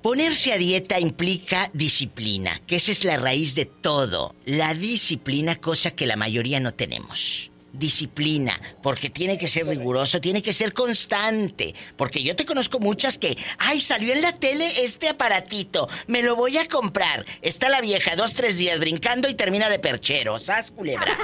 ponerse 0.00 0.52
a 0.52 0.58
dieta 0.58 1.00
implica 1.00 1.70
disciplina, 1.72 2.60
que 2.66 2.76
esa 2.76 2.92
es 2.92 3.04
la 3.04 3.16
raíz 3.16 3.54
de 3.54 3.66
todo. 3.66 4.34
La 4.44 4.74
disciplina, 4.74 5.56
cosa 5.56 5.92
que 5.92 6.06
la 6.06 6.16
mayoría 6.16 6.60
no 6.60 6.74
tenemos. 6.74 7.51
Disciplina, 7.72 8.60
porque 8.82 9.10
tiene 9.10 9.38
que 9.38 9.48
ser 9.48 9.66
riguroso, 9.66 10.20
tiene 10.20 10.42
que 10.42 10.52
ser 10.52 10.72
constante. 10.72 11.74
Porque 11.96 12.22
yo 12.22 12.36
te 12.36 12.44
conozco 12.44 12.78
muchas 12.80 13.18
que, 13.18 13.36
ay, 13.58 13.80
salió 13.80 14.12
en 14.12 14.22
la 14.22 14.32
tele 14.32 14.84
este 14.84 15.08
aparatito, 15.08 15.88
me 16.06 16.22
lo 16.22 16.36
voy 16.36 16.58
a 16.58 16.68
comprar. 16.68 17.24
Está 17.40 17.68
la 17.68 17.80
vieja 17.80 18.14
dos, 18.16 18.34
tres 18.34 18.58
días 18.58 18.78
brincando 18.78 19.28
y 19.28 19.34
termina 19.34 19.70
de 19.70 19.78
perchero. 19.78 20.38
¿Sas, 20.38 20.70
culebra? 20.70 21.16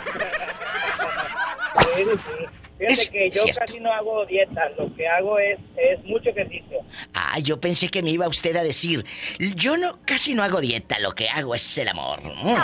Sí, 1.95 2.05
sí. 2.05 2.45
Fíjate 2.79 3.11
que 3.11 3.31
yo 3.31 3.43
casi 3.59 3.81
no 3.81 3.93
hago 3.93 4.25
dieta, 4.27 4.69
lo 4.79 4.95
que 4.95 5.09
hago 5.09 5.39
es, 5.39 5.59
es 5.77 6.03
mucho 6.05 6.31
ejercicio. 6.31 6.79
Ah, 7.13 7.41
yo 7.41 7.61
pensé 7.61 7.89
que 7.89 8.03
me 8.03 8.11
iba 8.11 8.29
usted 8.29 8.55
a 8.57 8.63
decir, 8.63 9.05
yo 9.39 9.77
no 9.77 9.99
casi 10.05 10.35
no 10.35 10.45
hago 10.45 10.61
dieta, 10.61 10.99
lo 11.01 11.13
que 11.13 11.29
hago 11.29 11.57
es 11.57 11.79
el 11.79 11.89
amor. 11.89 12.23
Mm, 12.23 12.55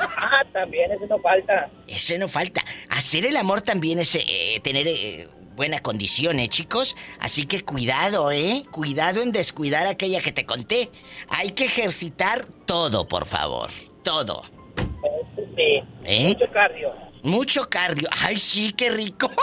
Ah, 0.00 0.42
también, 0.52 0.90
eso 0.92 1.06
no 1.08 1.18
falta. 1.20 1.70
ese 1.86 2.18
no 2.18 2.28
falta. 2.28 2.64
Hacer 2.88 3.26
el 3.26 3.36
amor 3.36 3.62
también 3.62 3.98
es 3.98 4.14
eh, 4.16 4.60
tener 4.62 4.86
eh, 4.88 5.28
buena 5.54 5.80
condición, 5.80 6.38
¿eh, 6.38 6.48
chicos? 6.48 6.96
Así 7.18 7.46
que 7.46 7.62
cuidado, 7.62 8.30
¿eh? 8.30 8.64
Cuidado 8.70 9.22
en 9.22 9.32
descuidar 9.32 9.86
aquella 9.86 10.20
que 10.20 10.32
te 10.32 10.46
conté. 10.46 10.90
Hay 11.28 11.52
que 11.52 11.64
ejercitar 11.64 12.46
todo, 12.66 13.08
por 13.08 13.26
favor. 13.26 13.70
Todo. 14.02 14.42
Sí. 15.56 15.82
¿Eh? 16.04 16.28
Mucho 16.28 16.52
cardio. 16.52 16.94
Mucho 17.22 17.68
cardio. 17.68 18.08
Ay, 18.22 18.38
sí, 18.38 18.72
qué 18.72 18.90
rico. 18.90 19.30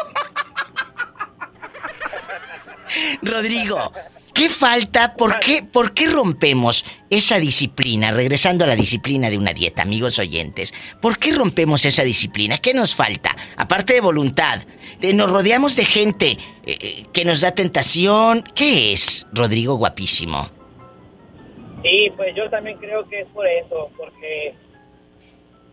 Rodrigo, 3.21 3.91
¿Qué 4.33 4.49
falta? 4.49 5.13
¿Por 5.15 5.39
qué, 5.39 5.61
¿Por 5.63 5.93
qué 5.93 6.07
rompemos 6.07 6.85
esa 7.09 7.37
disciplina? 7.37 8.11
Regresando 8.11 8.63
a 8.63 8.67
la 8.67 8.75
disciplina 8.75 9.29
de 9.29 9.37
una 9.37 9.53
dieta, 9.53 9.83
amigos 9.83 10.17
oyentes. 10.17 10.73
¿Por 11.01 11.19
qué 11.19 11.33
rompemos 11.33 11.85
esa 11.85 12.03
disciplina? 12.03 12.57
¿Qué 12.57 12.73
nos 12.73 12.95
falta? 12.95 13.35
Aparte 13.57 13.93
de 13.93 14.01
voluntad, 14.01 14.63
de- 14.99 15.13
nos 15.13 15.29
rodeamos 15.29 15.75
de 15.75 15.85
gente 15.85 16.31
eh, 16.31 16.37
eh, 16.65 17.05
que 17.13 17.25
nos 17.25 17.41
da 17.41 17.51
tentación. 17.51 18.43
¿Qué 18.55 18.91
es, 18.93 19.27
Rodrigo 19.33 19.75
Guapísimo? 19.75 20.49
Sí, 21.83 22.09
pues 22.15 22.35
yo 22.35 22.49
también 22.49 22.77
creo 22.79 23.07
que 23.07 23.21
es 23.21 23.27
por 23.27 23.45
eso, 23.45 23.91
porque 23.97 24.55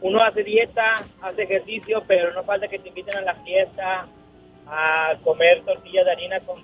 uno 0.03 0.23
hace 0.23 0.43
dieta, 0.43 1.05
hace 1.23 1.45
ejercicio, 1.45 2.03
pero 2.07 2.33
no 2.35 2.43
falta 2.45 2.69
que 2.69 2.79
te 2.79 2.89
inviten 2.89 3.17
a 3.17 3.23
la 3.23 3.35
fiesta 3.37 4.07
a 4.67 5.15
comer 5.25 5.63
tortillas 5.65 6.05
de 6.05 6.13
harina 6.13 6.41
con 6.41 6.63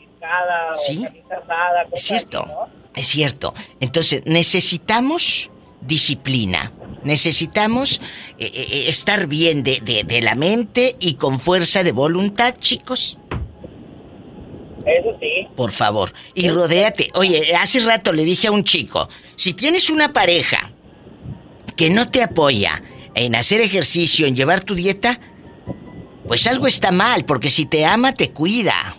Sí. 0.75 0.99
o 0.99 1.03
carnita 1.05 1.37
asada. 1.37 1.87
Es 1.93 2.03
cierto, 2.05 2.41
así, 2.41 2.49
¿no? 2.51 2.69
es 2.95 3.07
cierto. 3.09 3.55
Entonces, 3.81 4.23
necesitamos 4.27 5.51
disciplina. 5.81 6.73
Necesitamos 7.05 8.01
eh, 8.39 8.51
eh, 8.53 8.85
estar 8.89 9.27
bien 9.29 9.63
de, 9.63 9.81
de- 9.81 10.03
de 10.05 10.21
la 10.23 10.35
mente 10.35 10.97
y 10.99 11.15
con 11.15 11.39
fuerza 11.39 11.85
de 11.85 11.93
voluntad, 11.93 12.55
chicos. 12.59 13.17
Eso 14.85 15.17
sí. 15.21 15.49
Por 15.57 15.73
favor. 15.73 16.13
Y 16.35 16.49
rodéate. 16.49 17.11
Oye, 17.15 17.55
hace 17.55 17.81
rato 17.81 18.13
le 18.13 18.25
dije 18.25 18.49
a 18.49 18.53
un 18.53 18.65
chico, 18.65 19.09
si 19.37 19.53
tienes 19.53 19.91
una 19.91 20.13
pareja 20.13 20.73
que 21.77 21.91
no 21.91 22.09
te 22.11 22.23
apoya 22.23 22.83
en 23.15 23.35
hacer 23.35 23.61
ejercicio, 23.61 24.27
en 24.27 24.37
llevar 24.37 24.63
tu 24.63 24.75
dieta, 24.75 25.21
pues 26.27 26.47
algo 26.47 26.67
está 26.67 26.91
mal, 26.93 27.25
porque 27.25 27.49
si 27.49 27.67
te 27.67 27.85
ama, 27.85 28.13
te 28.15 28.31
cuida. 28.31 28.97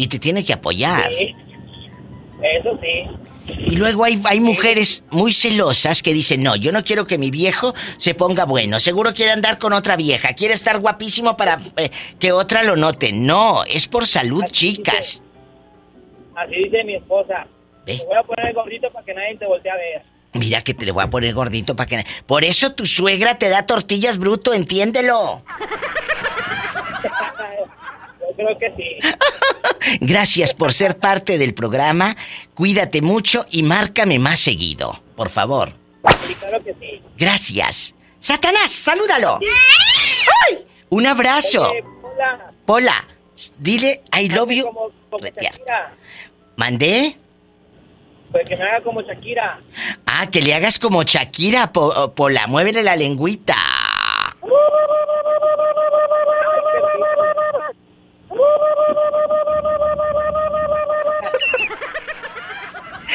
Y 0.00 0.06
te 0.08 0.18
tiene 0.18 0.42
que 0.42 0.54
apoyar. 0.54 1.12
Sí. 1.12 1.34
Eso 2.42 2.78
sí. 2.80 3.06
Y 3.66 3.76
luego 3.76 4.04
hay, 4.04 4.18
hay 4.24 4.40
mujeres 4.40 5.04
muy 5.10 5.30
celosas 5.30 6.02
que 6.02 6.14
dicen, 6.14 6.42
no, 6.42 6.56
yo 6.56 6.72
no 6.72 6.82
quiero 6.82 7.06
que 7.06 7.18
mi 7.18 7.30
viejo 7.30 7.74
se 7.98 8.14
ponga 8.14 8.46
bueno. 8.46 8.80
Seguro 8.80 9.12
quiere 9.12 9.32
andar 9.32 9.58
con 9.58 9.74
otra 9.74 9.96
vieja. 9.96 10.32
Quiere 10.32 10.54
estar 10.54 10.78
guapísimo 10.78 11.36
para 11.36 11.60
eh, 11.76 11.90
que 12.18 12.32
otra 12.32 12.62
lo 12.62 12.76
note. 12.76 13.12
No, 13.12 13.62
es 13.64 13.88
por 13.88 14.06
salud, 14.06 14.42
chicas. 14.50 15.22
Así 16.34 16.54
dice 16.54 16.82
mi 16.84 16.94
esposa. 16.94 17.46
¿Eh? 17.84 17.98
Te 17.98 18.04
voy 18.06 18.16
a 18.16 18.22
poner 18.22 18.54
gordito 18.54 18.90
para 18.90 19.04
que 19.04 19.12
nadie 19.12 19.36
te 19.36 19.44
voltee 19.44 19.70
a 19.70 19.76
ver. 19.76 20.02
Mira 20.32 20.62
que 20.62 20.72
te 20.72 20.86
le 20.86 20.92
voy 20.92 21.04
a 21.04 21.10
poner 21.10 21.34
gordito 21.34 21.76
para 21.76 21.86
que... 21.88 22.06
Por 22.24 22.44
eso 22.44 22.72
tu 22.72 22.86
suegra 22.86 23.36
te 23.36 23.50
da 23.50 23.66
tortillas 23.66 24.16
bruto, 24.16 24.54
entiéndelo. 24.54 25.42
Creo 28.40 28.58
que 28.58 28.72
sí. 28.76 29.98
Gracias 30.00 30.54
por 30.54 30.72
ser 30.72 30.98
parte 30.98 31.36
del 31.38 31.54
programa. 31.54 32.16
Cuídate 32.54 33.02
mucho 33.02 33.46
y 33.50 33.62
márcame 33.62 34.18
más 34.18 34.40
seguido, 34.40 35.02
por 35.16 35.28
favor. 35.30 35.72
Sí, 36.26 36.34
claro 36.34 36.62
que 36.64 36.74
sí. 36.80 37.02
Gracias. 37.16 37.94
Satanás, 38.18 38.70
salúdalo. 38.72 39.38
¡Ay! 40.48 40.58
Un 40.90 41.06
abrazo. 41.06 41.70
Oye, 41.70 41.84
hola. 42.02 42.52
Pola, 42.66 43.04
dile 43.58 44.02
I 44.18 44.28
love 44.28 44.50
you. 44.50 44.64
Como. 44.64 44.90
¿Mandé? 46.56 47.16
Pues 48.30 48.48
que 48.48 48.56
me 48.56 48.62
haga 48.62 48.82
como 48.82 49.02
Shakira. 49.02 49.60
Ah, 50.06 50.28
que 50.30 50.40
le 50.40 50.54
hagas 50.54 50.78
como 50.78 51.02
Shakira, 51.02 51.72
Po- 51.72 52.14
Pola. 52.14 52.46
Muévele 52.46 52.82
la 52.82 52.94
lengüita. 52.96 53.56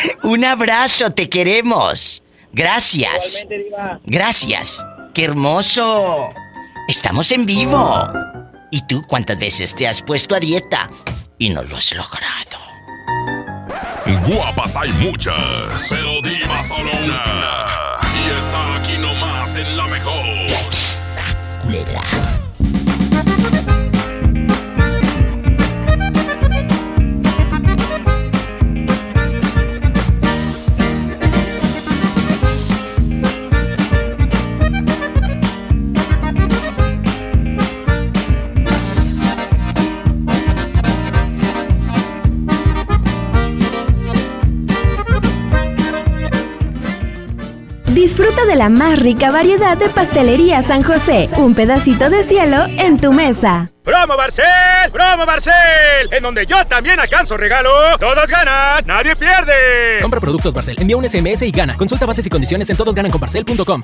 Un 0.24 0.46
abrazo, 0.46 1.12
te 1.12 1.30
queremos. 1.30 2.24
Gracias. 2.52 3.46
Gracias. 4.06 4.86
¡Qué 5.14 5.26
hermoso! 5.26 6.30
Estamos 6.88 7.32
en 7.32 7.46
vivo. 7.46 8.08
¿Y 8.72 8.86
tú 8.88 9.04
cuántas 9.08 9.38
veces 9.40 9.74
te 9.74 9.88
has 9.88 10.02
puesto 10.02 10.36
a 10.36 10.40
dieta 10.40 10.90
y 11.38 11.50
no 11.50 11.64
lo 11.64 11.78
has 11.78 11.94
logrado? 11.94 12.66
Guapas 14.26 14.76
hay 14.76 14.92
muchas, 14.94 15.88
pero 15.90 16.22
diva 16.22 16.62
solo 16.62 16.92
una. 17.04 17.98
Y 18.04 18.40
está 18.40 18.75
Disfruta 48.06 48.46
de 48.46 48.56
la 48.56 48.70
más 48.70 49.00
rica 49.00 49.32
variedad 49.32 49.76
de 49.76 49.90
pastelería 49.90 50.62
San 50.62 50.84
José. 50.84 51.28
Un 51.38 51.56
pedacito 51.56 52.08
de 52.12 52.22
cielo 52.22 52.58
en 52.78 53.00
tu 53.00 53.12
mesa. 53.12 53.72
¡Promo 53.84 54.16
Barcel! 54.16 54.92
¡Promo 54.94 55.26
Barcel! 55.26 56.12
En 56.12 56.22
donde 56.22 56.46
yo 56.46 56.64
también 56.68 57.00
alcanzo 57.00 57.36
regalo. 57.36 57.98
Todos 57.98 58.30
ganan, 58.30 58.86
nadie 58.86 59.16
pierde. 59.16 59.98
Compra 60.04 60.20
productos 60.20 60.54
Barcel, 60.54 60.76
envía 60.80 60.98
un 60.98 61.10
SMS 61.10 61.42
y 61.42 61.50
gana. 61.50 61.76
Consulta 61.78 62.06
bases 62.06 62.28
y 62.28 62.30
condiciones 62.30 62.70
en 62.70 62.78
todosgananconbarcel.com. 62.78 63.84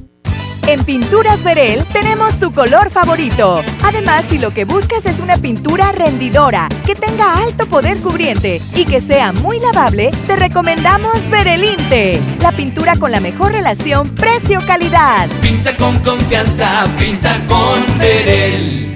En 0.67 0.83
Pinturas 0.83 1.43
Verel 1.43 1.85
tenemos 1.87 2.39
tu 2.39 2.51
color 2.53 2.91
favorito. 2.91 3.63
Además, 3.83 4.25
si 4.29 4.37
lo 4.37 4.51
que 4.51 4.65
buscas 4.65 5.05
es 5.05 5.19
una 5.19 5.37
pintura 5.37 5.91
rendidora, 5.91 6.69
que 6.85 6.95
tenga 6.95 7.41
alto 7.41 7.67
poder 7.67 7.97
cubriente 7.97 8.61
y 8.75 8.85
que 8.85 9.01
sea 9.01 9.33
muy 9.33 9.59
lavable, 9.59 10.11
te 10.27 10.35
recomendamos 10.35 11.29
Verelinte, 11.29 12.21
la 12.39 12.51
pintura 12.51 12.95
con 12.95 13.11
la 13.11 13.19
mejor 13.19 13.51
relación 13.53 14.09
precio-calidad. 14.09 15.27
Pinta 15.41 15.75
con 15.75 15.97
confianza, 15.99 16.85
pinta 16.97 17.35
con 17.47 17.97
Verel. 17.97 18.87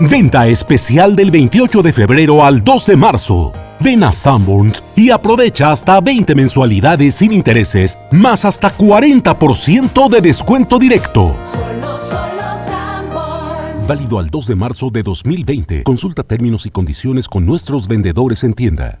Venta 0.00 0.46
especial 0.46 1.16
del 1.16 1.32
28 1.32 1.82
de 1.82 1.92
febrero 1.92 2.44
al 2.44 2.62
2 2.62 2.86
de 2.86 2.96
marzo. 2.96 3.52
Ven 3.80 4.02
a 4.02 4.12
Sanborns 4.12 4.82
y 4.96 5.10
aprovecha 5.10 5.70
hasta 5.70 6.00
20 6.00 6.34
mensualidades 6.34 7.14
sin 7.14 7.32
intereses, 7.32 7.98
más 8.10 8.44
hasta 8.44 8.76
40% 8.76 10.08
de 10.08 10.20
descuento 10.20 10.78
directo. 10.78 11.36
Válido 13.88 14.18
al 14.18 14.28
2 14.28 14.46
de 14.48 14.56
marzo 14.56 14.90
de 14.90 15.02
2020. 15.02 15.82
Consulta 15.84 16.22
términos 16.22 16.66
y 16.66 16.70
condiciones 16.70 17.26
con 17.26 17.46
nuestros 17.46 17.88
vendedores 17.88 18.44
en 18.44 18.52
tienda. 18.52 19.00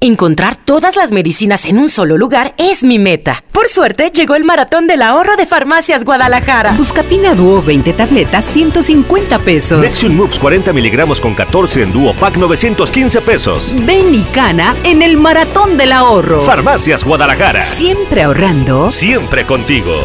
Encontrar 0.00 0.54
todas 0.54 0.94
las 0.94 1.10
medicinas 1.10 1.64
en 1.64 1.76
un 1.76 1.90
solo 1.90 2.16
lugar 2.16 2.54
es 2.56 2.84
mi 2.84 3.00
meta. 3.00 3.42
Por 3.50 3.66
suerte, 3.66 4.12
llegó 4.14 4.36
el 4.36 4.44
maratón 4.44 4.86
del 4.86 5.02
ahorro 5.02 5.34
de 5.36 5.44
Farmacias 5.44 6.04
Guadalajara. 6.04 6.70
Buscapina 6.74 7.34
Duo 7.34 7.62
20 7.62 7.94
tabletas, 7.94 8.44
150 8.44 9.40
pesos. 9.40 9.80
Nexium 9.80 10.14
Mux 10.14 10.38
40 10.38 10.72
miligramos 10.72 11.20
con 11.20 11.34
14 11.34 11.82
en 11.82 11.92
Duo 11.92 12.14
Pack, 12.14 12.36
915 12.36 13.20
pesos. 13.22 13.74
Ven 13.86 14.14
y 14.14 14.22
cana 14.32 14.72
en 14.84 15.02
el 15.02 15.16
maratón 15.16 15.76
del 15.76 15.90
ahorro. 15.90 16.42
Farmacias 16.42 17.02
Guadalajara. 17.02 17.62
Siempre 17.62 18.22
ahorrando. 18.22 18.92
Siempre 18.92 19.46
contigo. 19.46 19.96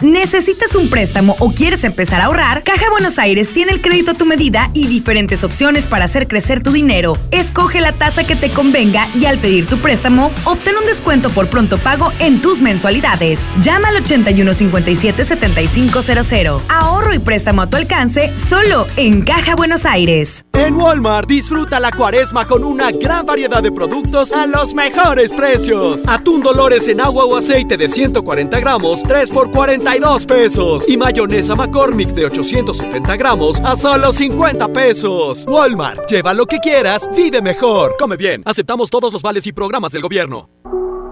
¿Necesitas 0.00 0.76
un 0.76 0.90
préstamo 0.90 1.34
o 1.40 1.52
quieres 1.52 1.82
empezar 1.82 2.20
a 2.20 2.26
ahorrar? 2.26 2.62
Caja 2.62 2.88
Buenos 2.88 3.18
Aires 3.18 3.52
tiene 3.52 3.72
el 3.72 3.82
crédito 3.82 4.12
a 4.12 4.14
tu 4.14 4.26
medida 4.26 4.70
y 4.72 4.86
diferentes 4.86 5.42
opciones 5.42 5.88
para 5.88 6.04
hacer 6.04 6.28
crecer 6.28 6.62
tu 6.62 6.70
dinero. 6.70 7.18
Escoge 7.32 7.80
la 7.80 7.90
tasa 7.90 8.22
que 8.22 8.36
te 8.36 8.50
convenga 8.50 9.08
y 9.16 9.24
al 9.24 9.40
pedir 9.40 9.66
tu 9.66 9.80
préstamo, 9.80 10.30
obtén 10.44 10.76
un 10.76 10.86
descuento 10.86 11.30
por 11.30 11.50
pronto 11.50 11.78
pago 11.78 12.12
en 12.20 12.40
tus 12.40 12.60
mensualidades. 12.60 13.52
Llama 13.60 13.88
al 13.88 13.96
8157-7500. 14.04 16.62
Ahorro 16.68 17.12
y 17.12 17.18
préstamo 17.18 17.62
a 17.62 17.66
tu 17.68 17.76
alcance 17.76 18.32
solo 18.38 18.86
en 18.94 19.22
Caja 19.22 19.56
Buenos 19.56 19.84
Aires. 19.84 20.44
En 20.52 20.74
Walmart 20.74 21.28
disfruta 21.28 21.80
la 21.80 21.90
cuaresma 21.90 22.46
con 22.46 22.62
una 22.62 22.92
gran 22.92 23.26
variedad 23.26 23.64
de 23.64 23.72
productos 23.72 24.30
a 24.30 24.46
los 24.46 24.74
mejores 24.74 25.32
precios. 25.32 26.06
Atún 26.06 26.40
Dolores 26.40 26.86
en 26.86 27.00
agua 27.00 27.24
o 27.24 27.36
aceite 27.36 27.76
de 27.76 27.88
140 27.88 28.60
gramos, 28.60 29.02
3 29.02 29.28
por 29.30 29.50
40 29.50 29.87
pesos. 30.26 30.88
Y 30.88 30.96
mayonesa 30.96 31.54
McCormick 31.54 32.08
de 32.10 32.26
870 32.26 33.16
gramos 33.16 33.60
a 33.60 33.76
solo 33.76 34.12
50 34.12 34.68
pesos. 34.68 35.44
Walmart, 35.48 36.08
lleva 36.10 36.34
lo 36.34 36.46
que 36.46 36.58
quieras, 36.58 37.08
vive 37.16 37.40
mejor. 37.40 37.96
Come 37.98 38.16
bien, 38.16 38.42
aceptamos 38.44 38.90
todos 38.90 39.12
los 39.12 39.22
vales 39.22 39.46
y 39.46 39.52
programas 39.52 39.92
del 39.92 40.02
gobierno. 40.02 40.48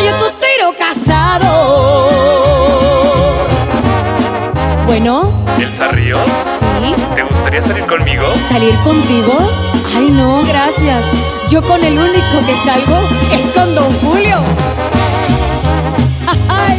Fallo 0.00 0.14
tu 0.14 0.30
tiro 0.38 0.74
casado. 0.78 1.50
Bueno, 4.86 5.20
¿Elsa 5.58 5.88
Ríos? 5.92 6.22
sí. 6.80 6.94
¿Te 7.14 7.22
gustaría 7.22 7.60
salir 7.62 7.84
conmigo? 7.84 8.24
¿Salir 8.48 8.74
contigo? 8.76 9.34
Ay, 9.94 10.08
no, 10.08 10.42
gracias. 10.46 11.04
Yo 11.50 11.60
con 11.62 11.84
el 11.84 11.98
único 11.98 12.40
que 12.46 12.56
salgo 12.64 13.06
es 13.30 13.50
con 13.50 13.74
Don 13.74 13.92
Julio. 14.00 14.38
Ay. 16.48 16.78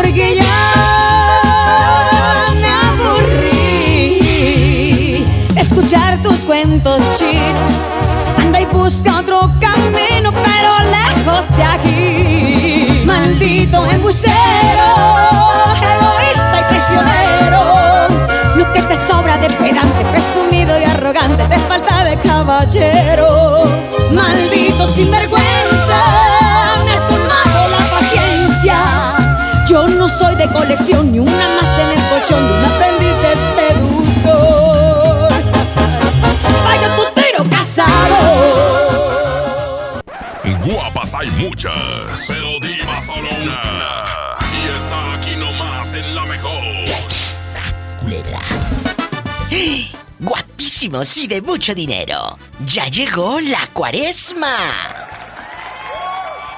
porque 0.00 0.36
ya 0.36 0.44
me 2.60 2.70
aburrí 2.86 4.14
escuchar 5.56 6.22
tus 6.22 6.36
cuentos 6.42 7.02
chinos. 7.18 7.88
Anda 8.38 8.60
y 8.60 8.66
busca 8.66 9.18
otro 9.18 9.40
camino, 9.60 10.30
pero 10.44 10.78
lejos 10.96 11.44
de 11.56 11.64
aquí. 11.64 13.02
Maldito 13.04 13.84
embustero, 13.90 14.88
egoísta 15.82 16.60
y 16.60 16.64
prisionero. 16.70 17.62
Lo 18.54 18.72
que 18.72 18.80
te 18.82 18.94
sobra 18.94 19.36
de 19.38 19.50
pedante, 19.50 20.04
presumido 20.12 20.78
y 20.78 20.84
arrogante, 20.84 21.42
te 21.44 21.58
falta 21.58 22.04
de 22.04 22.16
caballero. 22.18 23.64
Maldito 24.12 24.86
sinvergüenza. 24.86 25.87
De 30.48 30.54
colección, 30.54 31.12
ni 31.12 31.18
una 31.18 31.30
más 31.30 31.78
en 31.78 31.98
el 31.98 32.08
colchón 32.08 32.46
de 32.46 32.52
un 32.54 32.64
aprendiz 32.64 33.16
de 33.22 33.36
seductor. 33.54 35.28
Vaya 36.64 36.96
tu 36.96 37.02
tiro 37.20 37.44
casado. 37.50 38.78
Guapas 40.62 41.14
hay 41.14 41.30
muchas, 41.30 42.26
pero 42.26 42.58
diva 42.60 43.00
solo 43.00 43.28
una. 43.42 43.60
Y 44.52 44.68
está 44.76 45.14
aquí 45.14 45.36
nomás 45.36 45.94
en 45.94 46.14
la 46.14 46.26
mejor. 46.26 46.62
Culebra. 48.00 48.40
Guapísimos 50.18 51.16
y 51.16 51.26
de 51.26 51.40
mucho 51.40 51.74
dinero. 51.74 52.38
Ya 52.66 52.86
llegó 52.88 53.40
la 53.40 53.66
cuaresma. 53.72 55.08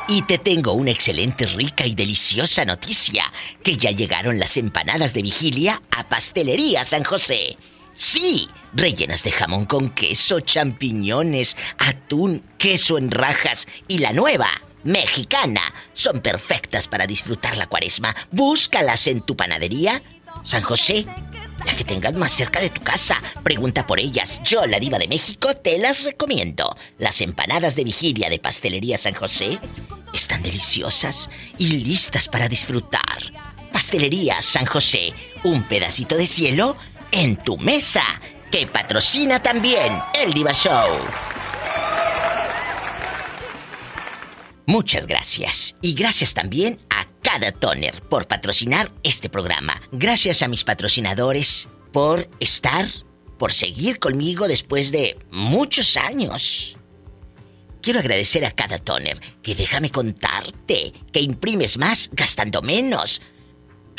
Y 0.09 0.23
te 0.23 0.39
tengo 0.39 0.73
una 0.73 0.91
excelente, 0.91 1.47
rica 1.47 1.87
y 1.87 1.95
deliciosa 1.95 2.65
noticia, 2.65 3.30
que 3.63 3.77
ya 3.77 3.91
llegaron 3.91 4.39
las 4.39 4.57
empanadas 4.57 5.15
de 5.15 5.23
vigilia 5.23 5.81
a 5.91 6.09
Pastelería 6.09 6.85
San 6.85 7.05
José. 7.05 7.57
Sí, 7.95 8.49
rellenas 8.73 9.23
de 9.25 9.33
jamón 9.33 9.67
con 9.67 9.91
queso, 9.91 10.41
champiñones, 10.41 11.57
atún, 11.79 12.43
queso 12.57 12.97
en 12.97 13.11
rajas 13.11 13.67
y 13.89 13.99
la 13.99 14.13
nueva, 14.13 14.49
mexicana, 14.85 15.61
son 15.93 16.21
perfectas 16.21 16.89
para 16.89 17.07
disfrutar 17.07 17.57
la 17.57 17.67
cuaresma. 17.67 18.15
Búscalas 18.31 19.07
en 19.07 19.21
tu 19.21 19.37
panadería 19.37 20.03
San 20.45 20.63
José, 20.63 21.05
la 21.67 21.77
que 21.77 21.85
tengas 21.85 22.15
más 22.15 22.33
cerca 22.33 22.61
de 22.61 22.71
tu 22.71 22.81
casa. 22.81 23.21
Pregunta 23.43 23.87
por 23.87 24.01
ellas. 24.01 24.41
Yo, 24.45 24.67
la 24.67 24.81
diva 24.81 24.99
de 24.99 25.09
México, 25.09 25.55
te 25.55 25.79
las 25.79 26.03
recomiendo. 26.03 26.77
Las 26.99 27.21
empanadas 27.21 27.77
de 27.77 27.85
vigilia 27.85 28.31
de 28.31 28.39
Pastelería 28.39 28.97
San 28.97 29.15
José 29.15 29.59
están 30.15 30.43
deliciosas 30.43 31.29
y 31.59 31.67
listas 31.69 32.29
para 32.29 32.49
disfrutar. 32.49 33.50
Pastelería 33.73 34.41
San 34.43 34.67
José, 34.67 35.13
un 35.45 35.63
pedacito 35.65 36.17
de 36.17 36.27
cielo 36.27 36.77
en 37.13 37.37
tu 37.37 37.57
mesa, 37.59 38.03
que 38.51 38.67
patrocina 38.67 39.43
también 39.43 39.99
el 40.15 40.33
Diva 40.33 40.53
Show. 40.53 40.99
Muchas 44.71 45.09
gracias. 45.09 45.75
Y 45.83 45.95
gracias 45.95 46.33
también 46.33 46.79
a 46.91 47.05
Cada 47.23 47.51
Toner 47.51 48.01
por 48.03 48.29
patrocinar 48.29 48.93
este 49.03 49.29
programa. 49.29 49.81
Gracias 49.91 50.43
a 50.43 50.49
mis 50.49 50.63
patrocinadores 50.63 51.69
por 51.93 52.31
estar, 52.39 52.87
por 53.37 53.53
seguir 53.53 53.99
conmigo 53.99 54.47
después 54.47 54.93
de 54.93 55.19
muchos 55.33 55.97
años. 55.97 56.77
Quiero 57.83 57.99
agradecer 57.99 58.45
a 58.45 58.53
Cada 58.53 58.79
Toner, 58.79 59.21
que 59.43 59.57
déjame 59.57 59.91
contarte 59.91 60.93
que 61.13 61.21
imprimes 61.21 61.77
más 61.77 62.09
gastando 62.13 62.63
menos. 62.63 63.23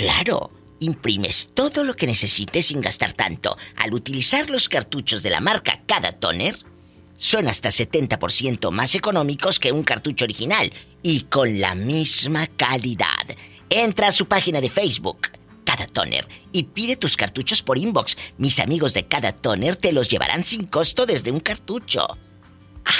Claro, 0.01 0.49
imprimes 0.79 1.49
todo 1.53 1.83
lo 1.83 1.95
que 1.95 2.07
necesites 2.07 2.65
sin 2.65 2.81
gastar 2.81 3.13
tanto. 3.13 3.55
Al 3.75 3.93
utilizar 3.93 4.49
los 4.49 4.67
cartuchos 4.67 5.21
de 5.21 5.29
la 5.29 5.41
marca 5.41 5.83
Cada 5.85 6.13
Toner, 6.13 6.57
son 7.17 7.47
hasta 7.47 7.69
70% 7.69 8.71
más 8.71 8.95
económicos 8.95 9.59
que 9.59 9.71
un 9.71 9.83
cartucho 9.83 10.25
original 10.25 10.73
y 11.03 11.25
con 11.25 11.61
la 11.61 11.75
misma 11.75 12.47
calidad. 12.47 13.27
Entra 13.69 14.07
a 14.07 14.11
su 14.11 14.25
página 14.25 14.59
de 14.59 14.71
Facebook, 14.71 15.29
Cada 15.65 15.85
Toner, 15.85 16.27
y 16.51 16.63
pide 16.63 16.95
tus 16.95 17.15
cartuchos 17.15 17.61
por 17.61 17.77
inbox. 17.77 18.17
Mis 18.39 18.57
amigos 18.57 18.95
de 18.95 19.05
Cada 19.05 19.35
Toner 19.35 19.75
te 19.75 19.91
los 19.91 20.07
llevarán 20.07 20.43
sin 20.43 20.65
costo 20.65 21.05
desde 21.05 21.29
un 21.29 21.41
cartucho. 21.41 22.17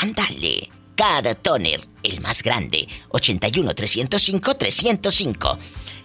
Ándale, 0.03 0.69
Cada 0.95 1.33
Toner, 1.33 1.87
el 2.03 2.21
más 2.21 2.43
grande, 2.43 2.87
81 3.09 3.73
305 3.73 4.55
305. 4.55 5.57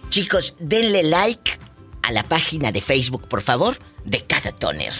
Chicos, 0.09 0.55
denle 0.59 1.03
like 1.03 1.59
a 2.03 2.11
la 2.11 2.23
página 2.23 2.71
de 2.71 2.81
Facebook, 2.81 3.27
por 3.27 3.41
favor, 3.41 3.77
de 4.05 4.23
Cada 4.25 4.51
Toner. 4.51 4.93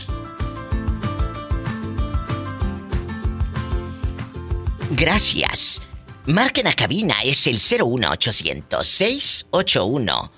Gracias. 4.92 5.82
Marquen 6.26 6.68
a 6.68 6.74
cabina, 6.74 7.16
es 7.24 7.48
el 7.48 7.56
01800 7.56 8.86
681 8.86 10.32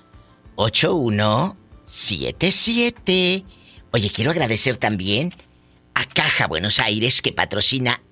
8177. 0.56 3.44
Oye, 3.92 4.10
quiero 4.10 4.30
agradecer 4.30 4.76
también 4.76 5.34
a 5.94 6.04
Caja 6.04 6.46
Buenos 6.46 6.78
Aires 6.78 7.22
que 7.22 7.32
patrocina 7.32 8.02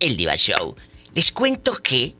el 0.00 0.16
Diva 0.16 0.36
Show. 0.36 0.74
Les 1.14 1.32
cuento 1.32 1.82
que 1.82 2.16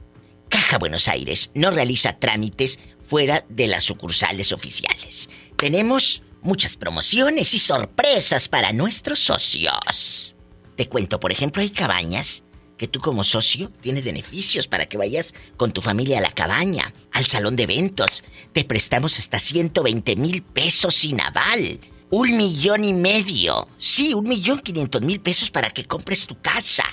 Caja 0.48 0.78
Buenos 0.78 1.08
Aires 1.08 1.50
no 1.54 1.70
realiza 1.70 2.18
trámites 2.18 2.78
fuera 3.08 3.44
de 3.48 3.66
las 3.66 3.84
sucursales 3.84 4.52
oficiales. 4.52 5.30
Tenemos 5.56 6.22
muchas 6.42 6.76
promociones 6.76 7.54
y 7.54 7.58
sorpresas 7.58 8.48
para 8.48 8.72
nuestros 8.72 9.18
socios. 9.18 10.34
Te 10.76 10.88
cuento, 10.88 11.18
por 11.18 11.32
ejemplo, 11.32 11.62
hay 11.62 11.70
cabañas 11.70 12.44
que 12.76 12.86
tú 12.86 13.00
como 13.00 13.24
socio 13.24 13.72
tienes 13.80 14.04
beneficios 14.04 14.68
para 14.68 14.86
que 14.86 14.98
vayas 14.98 15.34
con 15.56 15.72
tu 15.72 15.80
familia 15.80 16.18
a 16.18 16.20
la 16.20 16.30
cabaña, 16.30 16.94
al 17.12 17.26
salón 17.26 17.56
de 17.56 17.64
eventos. 17.64 18.22
Te 18.52 18.64
prestamos 18.64 19.18
hasta 19.18 19.38
120 19.38 20.16
mil 20.16 20.42
pesos 20.42 20.94
sin 20.94 21.20
aval. 21.20 21.80
Un 22.10 22.36
millón 22.36 22.84
y 22.84 22.92
medio. 22.92 23.68
Sí, 23.78 24.14
un 24.14 24.28
millón 24.28 24.60
quinientos 24.60 25.02
mil 25.02 25.20
pesos 25.20 25.50
para 25.50 25.70
que 25.70 25.84
compres 25.84 26.26
tu 26.26 26.40
casa. 26.40 26.84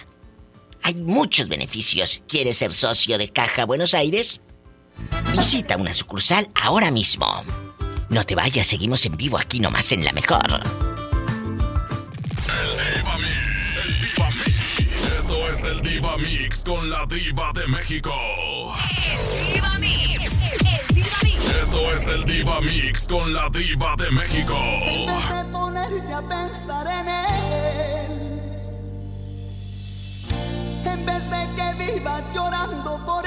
Hay 0.81 0.95
muchos 0.95 1.47
beneficios. 1.47 2.23
¿Quieres 2.27 2.57
ser 2.57 2.73
socio 2.73 3.17
de 3.17 3.29
Caja 3.29 3.65
Buenos 3.65 3.93
Aires? 3.93 4.41
Visita 5.31 5.77
una 5.77 5.93
sucursal 5.93 6.49
ahora 6.55 6.91
mismo. 6.91 7.43
No 8.09 8.23
te 8.25 8.35
vayas, 8.35 8.67
seguimos 8.67 9.05
en 9.05 9.17
vivo 9.17 9.37
aquí 9.37 9.59
nomás 9.59 9.91
en 9.91 10.05
la 10.05 10.11
mejor. 10.13 10.61
Esto 15.17 15.49
es 15.49 15.63
el 15.63 15.81
Diva 15.81 16.17
Mix 16.17 16.63
con 16.63 16.89
la 16.89 17.05
Diva 17.07 17.51
de 17.53 17.67
México. 17.67 18.13
El 19.11 19.53
Diva 19.53 19.79
Mix. 19.79 20.41
El 20.51 20.95
Diva 20.95 21.17
Mix. 21.23 21.45
Esto 21.45 21.91
es 21.93 22.07
el 22.07 22.25
Diva 22.25 22.61
Mix 22.61 23.07
con 23.07 23.33
la 23.33 23.49
Diva 23.49 23.95
de 23.97 24.11
México. 24.11 24.55
En 24.55 25.05
vez 25.07 25.29
de 25.29 25.43
ponerte 25.51 26.13
a 26.13 26.21
pensar 26.21 26.87
en 26.87 27.07
él, 27.07 28.41
en 30.85 31.05
vez 31.05 31.29
de 31.29 31.47
que 31.55 31.73
vivas 31.91 32.23
llorando 32.33 33.05
por 33.05 33.24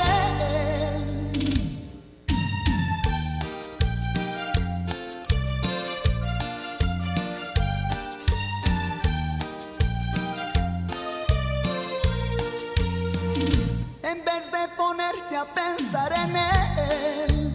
ponerte 14.89 15.37
a 15.37 15.45
pensar 15.45 16.11
en 16.25 16.35
él, 16.35 17.53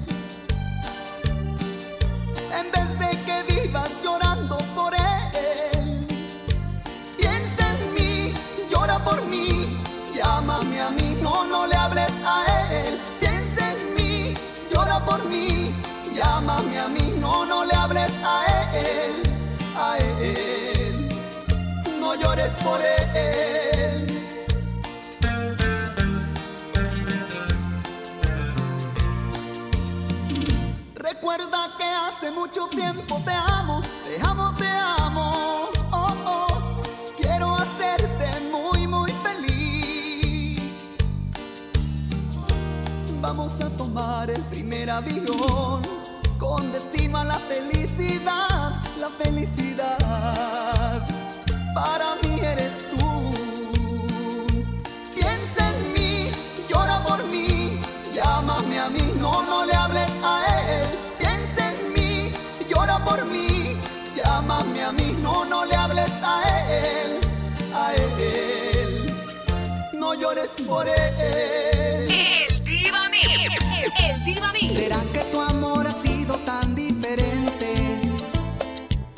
en 2.60 2.66
vez 2.76 2.90
de 3.02 3.10
que 3.26 3.38
vivas 3.54 3.90
llorando 4.04 4.58
por 4.76 4.94
él, 4.94 6.06
piensa 7.18 7.64
en 7.74 7.94
mí, 7.96 8.34
llora 8.70 9.00
por 9.04 9.20
mí, 9.26 9.80
llámame 10.16 10.80
a 10.80 10.90
mí, 10.92 11.18
no, 11.24 11.46
no 11.48 11.66
le 11.66 11.76
hables 11.76 12.14
a 12.24 12.38
él. 12.72 13.00
Piensa 13.20 13.62
en 13.74 13.80
mí, 13.96 14.36
llora 14.72 15.04
por 15.04 15.26
mí, 15.26 15.74
llámame 16.14 16.78
a 16.86 16.88
mí, 16.88 17.16
no, 17.20 17.46
no 17.48 17.66
le 17.66 17.74
hables 17.74 18.14
a 18.24 18.38
él, 18.76 19.14
a 19.88 19.98
él, 20.22 21.08
no 22.00 22.14
llores 22.14 22.54
por 22.64 22.80
él. 23.16 23.93
Que 31.34 31.84
hace 31.84 32.30
mucho 32.30 32.68
tiempo 32.68 33.20
te 33.26 33.32
amo, 33.32 33.82
te 34.06 34.22
amo, 34.22 34.54
te 34.56 34.68
amo. 34.68 35.68
Oh, 35.92 36.14
oh, 36.28 36.82
quiero 37.18 37.56
hacerte 37.56 38.40
muy, 38.52 38.86
muy 38.86 39.12
feliz. 39.24 40.62
Vamos 43.20 43.60
a 43.62 43.70
tomar 43.72 44.30
el 44.30 44.42
primer 44.44 44.92
avión 44.92 45.82
con 46.38 46.72
destino 46.72 47.18
a 47.18 47.26
la 47.26 47.40
felicidad, 47.40 48.74
la 49.00 49.10
felicidad. 49.18 50.03
No 65.46 65.66
le 65.66 65.76
hables 65.76 66.12
a 66.24 66.44
él, 66.70 67.20
a 67.74 67.94
él, 67.96 69.16
no 69.94 70.14
llores 70.14 70.52
por 70.68 70.88
él. 70.88 72.10
El 72.10 72.64
Diva 72.64 73.10
Mix. 73.10 73.64
El 74.10 74.24
Diva 74.26 74.52
Mix. 74.54 74.76
¿Será 74.76 75.02
que 75.14 75.20
tu 75.32 75.42
amor 75.42 75.88
ha 75.88 75.94
sido 75.94 76.36
tan 76.40 76.76
diferente? 76.76 78.02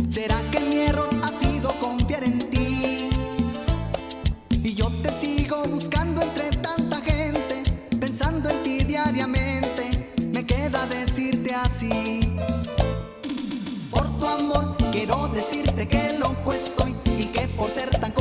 ¿Será 0.10 0.40
que 0.52 0.60
mi 0.60 0.78
error 0.78 1.10
ha 1.24 1.30
sido 1.44 1.74
confiar 1.80 2.24
en 2.24 2.40
ti? 2.50 3.10
Y 4.64 4.74
yo 4.74 4.90
te 5.04 5.12
sigo 5.12 5.64
buscando 5.66 6.22
entre 6.22 6.50
tanta 6.52 7.02
gente, 7.02 7.64
pensando 8.00 8.50
en 8.50 8.64
ti 8.64 8.78
diariamente. 8.80 10.14
Me 10.34 10.46
queda 10.46 10.86
decirte 10.88 11.54
así. 11.54 12.38
Por 13.92 14.08
tu 14.20 14.26
amor 14.26 14.75
quiero 14.96 15.28
decirte 15.28 15.88
que 15.90 16.18
loco 16.18 16.54
estoy 16.54 16.96
y 17.18 17.26
que 17.26 17.50
por 17.50 17.70
ser 17.70 17.90
tan 18.00 18.15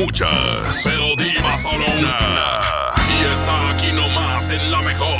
muchas, 0.00 0.80
pero 0.82 1.14
diva 1.16 1.54
solo 1.56 1.84
una. 1.98 2.60
Y 3.06 3.32
está 3.32 3.70
aquí 3.70 3.92
nomás 3.92 4.50
en 4.50 4.70
la 4.70 4.80
mejor. 4.80 5.18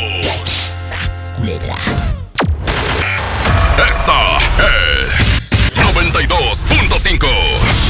Esta 3.77 4.39
es 4.59 5.43
92.5. 5.77 7.90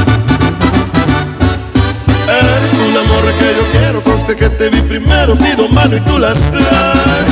Tú 2.71 2.83
la 2.93 3.03
morra 3.03 3.31
que 3.39 3.55
yo 3.55 3.79
quiero, 3.79 4.01
conste 4.01 4.35
que 4.35 4.49
te 4.49 4.69
vi 4.69 4.81
primero, 4.81 5.35
pido 5.35 5.67
mano 5.69 5.95
y 5.95 5.99
tú 6.01 6.17
las 6.17 6.39
traes. 6.51 7.31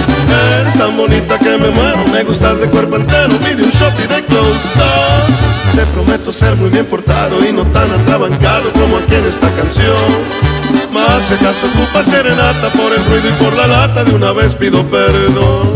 Eres 0.62 0.74
tan 0.78 0.96
bonita 0.96 1.38
que 1.40 1.58
me 1.58 1.70
muero, 1.70 2.06
me 2.12 2.24
gustas 2.24 2.60
de 2.60 2.68
cuerpo 2.68 2.96
entero, 2.96 3.36
pide 3.40 3.64
un 3.64 3.72
shot 3.72 3.94
y 4.00 4.08
de 4.08 4.24
close 4.26 4.80
up. 4.80 5.86
prometo 5.94 6.32
ser 6.32 6.56
muy 6.56 6.70
bien 6.70 6.86
portado 6.86 7.44
y 7.46 7.52
no 7.52 7.64
tan 7.68 7.92
atrabancado 7.92 8.72
como 8.74 8.98
aquí 8.98 9.16
en 9.16 9.26
esta 9.26 9.50
canción. 9.52 10.50
Más 10.94 11.24
si 11.28 11.34
acaso 11.34 11.68
ocupa 11.68 12.04
serenata 12.04 12.70
por 12.70 12.92
el 12.94 13.04
ruido 13.06 13.30
y 13.30 13.44
por 13.44 13.54
la 13.54 13.68
lata, 13.68 14.04
de 14.04 14.14
una 14.14 14.32
vez 14.32 14.56
pido 14.56 14.84
perdón. 14.86 15.74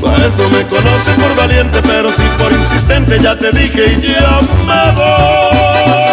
Pues 0.00 0.36
no 0.36 0.48
me 0.50 0.62
conoce 0.66 1.12
por 1.20 1.36
valiente, 1.36 1.80
pero 1.82 2.10
sí 2.10 2.22
por 2.38 2.52
insistente, 2.52 3.18
ya 3.20 3.38
te 3.38 3.50
dije 3.52 3.96
y 3.98 4.12
ya 4.12 4.40
me 4.66 4.92
voy. 4.92 6.05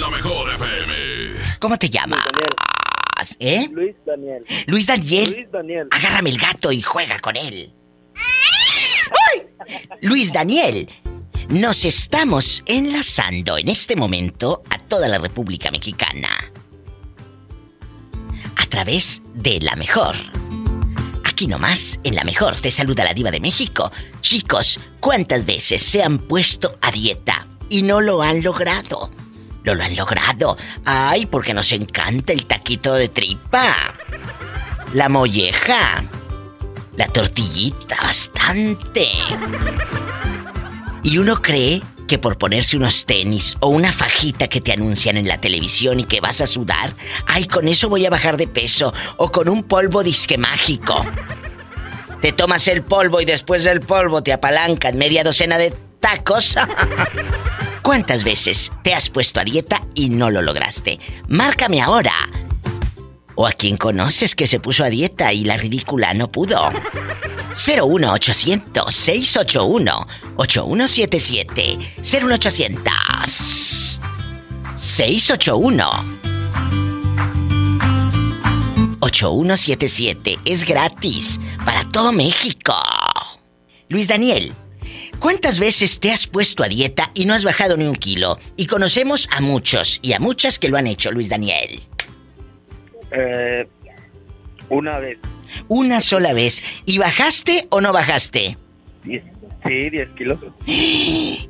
En 0.00 0.10
la 0.10 0.16
mejor 0.16 0.54
FM. 0.54 1.58
¿Cómo 1.58 1.76
te 1.76 1.90
llamas? 1.90 2.24
¿Eh? 3.38 3.68
Luis 3.70 3.94
Daniel. 4.06 4.44
Luis 4.66 4.86
Daniel. 4.86 5.32
Luis 5.32 5.52
Daniel. 5.52 5.88
Agárrame 5.90 6.30
el 6.30 6.38
gato 6.38 6.72
y 6.72 6.80
juega 6.80 7.20
con 7.20 7.36
él. 7.36 7.74
Luis 10.00 10.32
Daniel, 10.32 10.88
nos 11.50 11.84
estamos 11.84 12.62
enlazando 12.64 13.58
en 13.58 13.68
este 13.68 13.94
momento 13.94 14.62
a 14.70 14.78
toda 14.78 15.06
la 15.06 15.18
República 15.18 15.70
Mexicana. 15.70 16.30
A 18.56 18.66
través 18.66 19.22
de 19.34 19.60
la 19.60 19.76
mejor. 19.76 20.16
Aquí 21.24 21.46
nomás, 21.46 22.00
en 22.04 22.14
la 22.14 22.24
mejor, 22.24 22.58
te 22.58 22.70
saluda 22.70 23.04
la 23.04 23.12
diva 23.12 23.30
de 23.30 23.40
México. 23.40 23.92
Chicos, 24.20 24.80
¿cuántas 24.98 25.44
veces 25.44 25.82
se 25.82 26.02
han 26.02 26.18
puesto 26.18 26.78
a 26.80 26.90
dieta 26.90 27.46
y 27.68 27.82
no 27.82 28.00
lo 28.00 28.22
han 28.22 28.42
logrado? 28.42 29.10
No 29.64 29.74
lo 29.74 29.84
han 29.84 29.96
logrado. 29.96 30.56
Ay, 30.84 31.26
porque 31.26 31.54
nos 31.54 31.72
encanta 31.72 32.32
el 32.32 32.46
taquito 32.46 32.94
de 32.94 33.08
tripa. 33.08 33.94
La 34.94 35.08
molleja. 35.08 36.04
La 36.96 37.06
tortillita, 37.06 37.96
bastante. 38.02 39.06
Y 41.02 41.18
uno 41.18 41.40
cree 41.40 41.82
que 42.06 42.18
por 42.18 42.38
ponerse 42.38 42.76
unos 42.76 43.06
tenis 43.06 43.56
o 43.60 43.68
una 43.68 43.92
fajita 43.92 44.48
que 44.48 44.60
te 44.60 44.72
anuncian 44.72 45.16
en 45.16 45.28
la 45.28 45.40
televisión 45.40 46.00
y 46.00 46.04
que 46.04 46.20
vas 46.20 46.40
a 46.40 46.46
sudar, 46.46 46.92
ay, 47.26 47.46
con 47.46 47.68
eso 47.68 47.88
voy 47.88 48.04
a 48.04 48.10
bajar 48.10 48.36
de 48.36 48.48
peso 48.48 48.92
o 49.16 49.30
con 49.30 49.48
un 49.48 49.62
polvo 49.62 50.02
disque 50.02 50.36
mágico. 50.36 51.06
Te 52.20 52.32
tomas 52.32 52.66
el 52.68 52.82
polvo 52.82 53.20
y 53.20 53.24
después 53.24 53.64
del 53.64 53.80
polvo 53.80 54.22
te 54.22 54.32
apalancan 54.32 54.98
media 54.98 55.22
docena 55.22 55.56
de 55.56 55.72
tacos. 56.00 56.56
¿Cuántas 57.82 58.24
veces 58.24 58.72
te 58.82 58.94
has 58.94 59.08
puesto 59.08 59.40
a 59.40 59.44
dieta 59.44 59.82
y 59.94 60.08
no 60.10 60.30
lo 60.30 60.42
lograste? 60.42 60.98
Márcame 61.28 61.80
ahora. 61.80 62.12
O 63.34 63.46
a 63.46 63.52
quien 63.52 63.76
conoces 63.76 64.34
que 64.34 64.46
se 64.46 64.60
puso 64.60 64.84
a 64.84 64.90
dieta 64.90 65.32
y 65.32 65.44
la 65.44 65.56
ridícula 65.56 66.12
no 66.14 66.28
pudo. 66.28 66.70
01800 67.54 68.94
681 68.94 70.06
8177 70.36 71.78
01800 72.02 74.00
681 74.76 76.20
8177 79.00 80.38
es 80.44 80.64
gratis 80.64 81.40
para 81.64 81.84
todo 81.84 82.12
México. 82.12 82.74
Luis 83.88 84.08
Daniel, 84.08 84.54
¿cuántas 85.20 85.60
veces 85.60 86.00
te 86.00 86.10
has 86.10 86.26
puesto 86.26 86.64
a 86.64 86.68
dieta 86.68 87.10
y 87.14 87.26
no 87.26 87.34
has 87.34 87.44
bajado 87.44 87.76
ni 87.76 87.84
un 87.86 87.94
kilo? 87.96 88.38
Y 88.56 88.66
conocemos 88.66 89.28
a 89.30 89.40
muchos 89.40 90.00
y 90.02 90.12
a 90.14 90.18
muchas 90.18 90.58
que 90.58 90.68
lo 90.68 90.76
han 90.76 90.86
hecho, 90.88 91.12
Luis 91.12 91.28
Daniel. 91.28 91.80
Eh, 93.12 93.66
una 94.68 94.98
vez. 94.98 95.18
Una 95.68 96.00
sola 96.00 96.32
vez. 96.32 96.62
¿Y 96.86 96.98
bajaste 96.98 97.66
o 97.70 97.80
no 97.80 97.92
bajaste? 97.92 98.56
Diez- 99.04 99.22
sí, 99.66 99.90
10 99.90 100.08
kilos. 100.10 100.38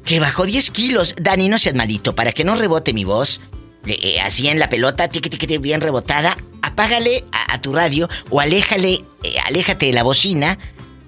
Que 0.05 0.21
bajó 0.21 0.47
10 0.47 0.71
kilos. 0.71 1.15
Dani, 1.21 1.49
no 1.49 1.59
seas 1.59 1.75
malito, 1.75 2.15
para 2.15 2.33
que 2.33 2.45
no 2.45 2.55
rebote 2.57 2.93
mi 2.93 3.05
voz. 3.05 3.41
eh, 3.87 3.97
eh, 4.03 4.21
así 4.21 4.47
en 4.49 4.59
la 4.59 4.69
pelota, 4.69 5.09
tiqui, 5.09 5.31
tiqui, 5.31 5.47
tiqui, 5.47 5.59
bien 5.59 5.81
rebotada. 5.81 6.37
Apágale 6.63 7.25
a, 7.33 7.55
a 7.55 7.61
tu 7.63 7.73
radio 7.73 8.09
o 8.29 8.41
aléjale, 8.41 9.05
eh, 9.23 9.37
aléjate 9.47 9.87
de 9.87 9.93
la 9.95 10.03
bocina 10.03 10.59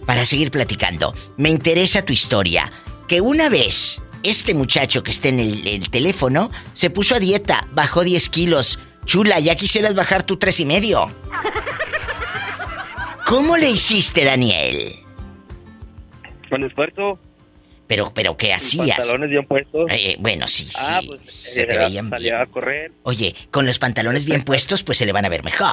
para 0.06 0.24
seguir 0.24 0.50
platicando. 0.50 1.14
Me 1.36 1.48
interesa 1.48 2.04
tu 2.04 2.12
historia. 2.12 2.70
Que 3.08 3.20
una 3.20 3.48
vez 3.48 4.00
este 4.22 4.54
muchacho 4.54 5.02
que 5.02 5.10
está 5.10 5.28
en 5.28 5.40
el, 5.40 5.66
el 5.66 5.90
teléfono 5.90 6.50
se 6.74 6.90
puso 6.90 7.14
a 7.14 7.18
dieta, 7.18 7.66
bajó 7.72 8.04
10 8.04 8.28
kilos. 8.30 8.78
Chula, 9.04 9.40
ya 9.40 9.56
quisieras 9.56 9.94
bajar 9.94 10.22
tu 10.22 10.36
tres 10.36 10.60
y 10.60 10.64
medio. 10.64 11.10
¿Cómo 13.26 13.56
le 13.56 13.70
hiciste, 13.70 14.24
Daniel? 14.24 14.96
Con 16.50 16.64
esfuerzo. 16.64 17.18
Pero, 17.86 18.12
pero, 18.14 18.36
¿qué 18.36 18.54
hacías? 18.54 18.96
Pantalones 18.96 19.30
bien 19.30 19.46
puestos. 19.46 19.86
Eh, 19.90 20.16
bueno, 20.18 20.48
sí. 20.48 20.68
Ah, 20.76 21.00
pues 21.04 21.20
se 21.26 21.62
eh, 21.62 21.66
te 21.66 21.78
veían 21.78 22.08
salía 22.08 22.32
bien. 22.32 22.42
a 22.42 22.46
correr. 22.46 22.92
Oye, 23.02 23.34
con 23.50 23.66
los 23.66 23.78
pantalones 23.78 24.24
bien 24.24 24.42
puestos, 24.42 24.82
pues 24.82 24.98
se 24.98 25.06
le 25.06 25.12
van 25.12 25.24
a 25.24 25.28
ver 25.28 25.44
mejor. 25.44 25.68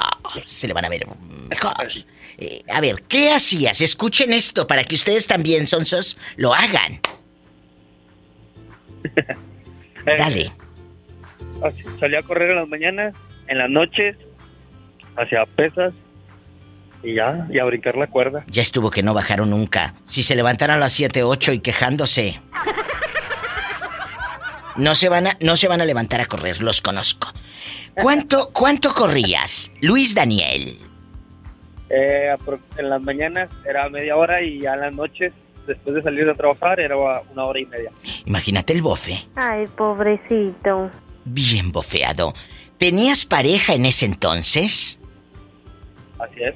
Se 0.45 0.67
le 0.67 0.73
van 0.73 0.86
a 0.86 0.89
ver 0.89 1.07
mejor. 1.49 1.73
Eh, 2.41 2.63
a 2.71 2.79
ver, 2.79 3.03
¿qué 3.03 3.31
hacías? 3.31 3.81
Escuchen 3.81 4.31
esto 4.31 4.65
para 4.65 4.85
que 4.85 4.95
ustedes 4.95 5.27
también, 5.27 5.67
sonsos, 5.67 6.17
lo 6.37 6.53
hagan. 6.53 7.01
Dale. 10.05 10.53
Así, 11.61 11.83
Salía 11.99 12.19
a 12.19 12.23
correr 12.23 12.51
en 12.51 12.55
las 12.55 12.69
mañanas, 12.69 13.13
en 13.47 13.57
las 13.57 13.69
noches, 13.69 14.15
hacia 15.17 15.45
pesas 15.45 15.93
y 17.03 17.15
ya, 17.15 17.45
y 17.51 17.59
a 17.59 17.65
brincar 17.65 17.97
la 17.97 18.07
cuerda. 18.07 18.45
Ya 18.47 18.61
estuvo 18.61 18.89
que 18.89 19.03
no 19.03 19.13
bajaron 19.13 19.49
nunca. 19.49 19.95
Si 20.07 20.23
se 20.23 20.37
levantaron 20.37 20.77
a 20.77 20.79
las 20.79 20.93
7, 20.93 21.23
8 21.23 21.51
y 21.51 21.59
quejándose. 21.59 22.39
No 24.77 24.95
se 24.95 25.09
van 25.09 25.27
a, 25.27 25.37
no 25.41 25.57
se 25.57 25.67
van 25.67 25.81
a 25.81 25.85
levantar 25.85 26.21
a 26.21 26.25
correr, 26.25 26.61
los 26.61 26.79
conozco. 26.79 27.33
¿Cuánto, 27.95 28.51
cuánto 28.53 28.93
corrías, 28.93 29.71
Luis 29.81 30.15
Daniel? 30.15 30.79
Eh, 31.89 32.35
en 32.77 32.89
las 32.89 33.01
mañanas 33.01 33.49
era 33.67 33.89
media 33.89 34.15
hora 34.15 34.41
y 34.41 34.61
ya 34.61 34.73
en 34.75 34.81
las 34.81 34.93
noches, 34.93 35.33
después 35.65 35.95
de 35.95 36.03
salir 36.03 36.25
de 36.25 36.35
trabajar, 36.35 36.79
era 36.79 36.95
una 36.97 37.45
hora 37.45 37.59
y 37.59 37.65
media. 37.65 37.91
Imagínate 38.25 38.73
el 38.73 38.81
bofe. 38.81 39.27
Ay, 39.35 39.65
pobrecito. 39.75 40.91
Bien 41.25 41.71
bofeado. 41.71 42.33
¿Tenías 42.77 43.25
pareja 43.25 43.73
en 43.73 43.85
ese 43.85 44.05
entonces? 44.05 44.99
Así 46.19 46.43
es. 46.43 46.55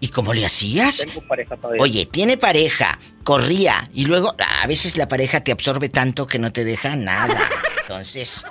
¿Y 0.00 0.08
cómo 0.08 0.32
le 0.32 0.46
hacías? 0.46 0.98
Tengo 0.98 1.20
pareja 1.22 1.56
todavía. 1.56 1.82
Oye, 1.82 2.06
tiene 2.06 2.38
pareja, 2.38 2.98
corría 3.24 3.90
y 3.92 4.04
luego 4.04 4.34
a 4.38 4.66
veces 4.66 4.96
la 4.96 5.08
pareja 5.08 5.42
te 5.42 5.50
absorbe 5.50 5.88
tanto 5.88 6.26
que 6.26 6.38
no 6.38 6.52
te 6.52 6.64
deja 6.64 6.94
nada. 6.94 7.48
Entonces, 7.82 8.44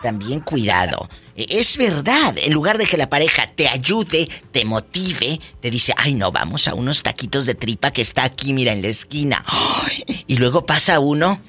también 0.00 0.40
cuidado. 0.40 1.08
E- 1.36 1.46
Es 1.60 1.76
verdad, 1.76 2.34
en 2.38 2.52
lugar 2.52 2.78
de 2.78 2.86
que 2.86 2.96
la 2.96 3.08
pareja 3.08 3.50
te 3.54 3.68
ayude, 3.68 4.28
te 4.52 4.64
motive, 4.64 5.40
te 5.60 5.70
dice, 5.70 5.92
ay 5.96 6.14
no, 6.14 6.32
vamos 6.32 6.68
a 6.68 6.74
unos 6.74 7.02
taquitos 7.02 7.46
de 7.46 7.54
tripa 7.54 7.90
que 7.90 8.02
está 8.02 8.24
aquí, 8.24 8.52
mira, 8.52 8.72
en 8.72 8.82
la 8.82 8.88
esquina. 8.88 9.44
Y 10.26 10.36
luego 10.36 10.66
pasa 10.66 10.98
uno. 11.00 11.40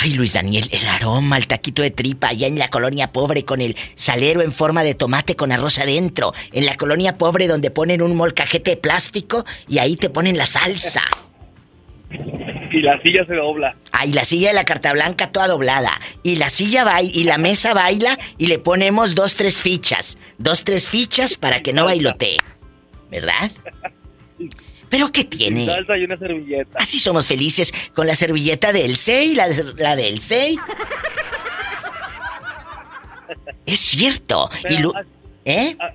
Ay, 0.00 0.14
Luis 0.14 0.32
Daniel, 0.32 0.68
el 0.72 0.86
aroma, 0.88 1.36
el 1.36 1.46
taquito 1.46 1.82
de 1.82 1.90
tripa 1.90 2.28
allá 2.28 2.46
en 2.46 2.58
la 2.58 2.68
colonia 2.70 3.12
pobre 3.12 3.44
con 3.44 3.60
el 3.60 3.76
salero 3.96 4.40
en 4.40 4.52
forma 4.52 4.82
de 4.82 4.94
tomate 4.94 5.36
con 5.36 5.52
arroz 5.52 5.78
adentro. 5.78 6.32
En 6.52 6.64
la 6.64 6.76
colonia 6.76 7.18
pobre 7.18 7.46
donde 7.48 7.70
ponen 7.70 8.00
un 8.00 8.16
molcajete 8.16 8.72
de 8.72 8.76
plástico 8.78 9.44
y 9.68 9.78
ahí 9.78 9.96
te 9.96 10.08
ponen 10.08 10.38
la 10.38 10.46
salsa. 10.46 11.02
Y 12.70 12.82
la 12.82 13.00
silla 13.02 13.24
se 13.26 13.34
dobla. 13.34 13.76
Ay, 13.92 14.12
la 14.12 14.24
silla 14.24 14.48
de 14.48 14.54
la 14.54 14.64
carta 14.64 14.92
blanca 14.92 15.30
toda 15.30 15.46
doblada. 15.48 15.92
Y 16.22 16.36
la 16.36 16.48
silla 16.48 16.82
baila, 16.84 17.10
y 17.14 17.24
la 17.24 17.38
mesa 17.38 17.72
baila 17.74 18.18
y 18.38 18.48
le 18.48 18.58
ponemos 18.58 19.14
dos, 19.14 19.36
tres 19.36 19.60
fichas. 19.60 20.18
Dos, 20.38 20.64
tres 20.64 20.88
fichas 20.88 21.36
para 21.36 21.60
que 21.62 21.72
no 21.72 21.84
bailotee. 21.84 22.38
¿Verdad? 23.10 23.50
¿Pero 24.90 25.10
qué 25.12 25.24
tiene? 25.24 25.66
Salsa 25.66 25.96
y 25.96 26.04
una 26.04 26.16
servilleta. 26.18 26.78
Así 26.78 26.98
somos 26.98 27.26
felices 27.26 27.72
con 27.94 28.06
la 28.06 28.14
servilleta 28.14 28.72
del 28.72 28.96
6, 28.96 29.36
la, 29.36 29.46
la 29.76 29.96
del 29.96 30.20
6. 30.20 30.58
Es 33.66 33.80
cierto. 33.80 34.48
Y 34.68 34.74
así- 34.76 34.92
¿Eh? 35.44 35.76
a- 35.80 35.92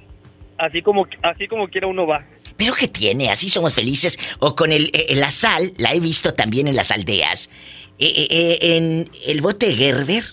Así 0.65 0.81
como, 0.81 1.07
así 1.23 1.47
como 1.47 1.69
quiera 1.69 1.87
uno 1.87 2.05
va. 2.05 2.25
¿Pero 2.59 2.73
qué 2.73 2.89
tiene? 2.89 3.31
Así 3.31 3.49
somos 3.49 3.73
felices. 3.73 4.19
O 4.39 4.53
con 4.53 4.73
el, 4.73 4.91
eh, 4.93 5.15
la 5.15 5.31
sal, 5.31 5.73
la 5.77 5.93
he 5.93 5.99
visto 6.01 6.33
también 6.33 6.67
en 6.67 6.75
las 6.75 6.91
aldeas. 6.91 7.49
Eh, 7.97 8.27
eh, 8.29 8.59
en 8.75 9.09
el 9.25 9.39
bote 9.41 9.73
Gerber 9.73 10.25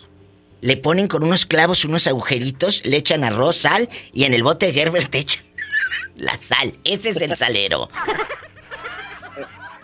le 0.60 0.76
ponen 0.76 1.06
con 1.06 1.22
unos 1.22 1.46
clavos 1.46 1.84
unos 1.84 2.08
agujeritos, 2.08 2.84
le 2.84 2.96
echan 2.96 3.22
arroz, 3.22 3.56
sal 3.56 3.88
y 4.12 4.24
en 4.24 4.34
el 4.34 4.42
bote 4.42 4.72
Gerber 4.72 5.06
te 5.06 5.18
echan 5.18 5.44
la 6.16 6.36
sal. 6.36 6.74
Ese 6.82 7.10
es 7.10 7.20
el 7.20 7.36
salero. 7.36 7.88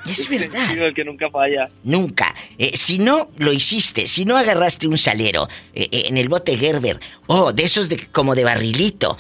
Es 0.07 0.29
verdad. 0.29 0.77
El 0.77 0.95
que 0.95 1.05
nunca 1.05 1.31
falla. 1.31 1.69
Nunca. 1.85 2.35
Eh, 2.59 2.77
si 2.77 2.99
no 2.99 3.31
lo 3.39 3.53
hiciste, 3.53 4.07
si 4.07 4.25
no 4.25 4.37
agarraste 4.37 4.89
un 4.89 4.99
salero 4.99 5.49
eh, 5.75 5.89
eh, 5.93 6.05
en 6.09 6.19
el 6.19 6.29
bote 6.29 6.57
Gerber, 6.57 6.99
o 7.27 7.53
de 7.53 7.63
esos 7.63 7.89
de, 7.89 8.09
como 8.09 8.35
de 8.35 8.45
barrilito, 8.45 9.17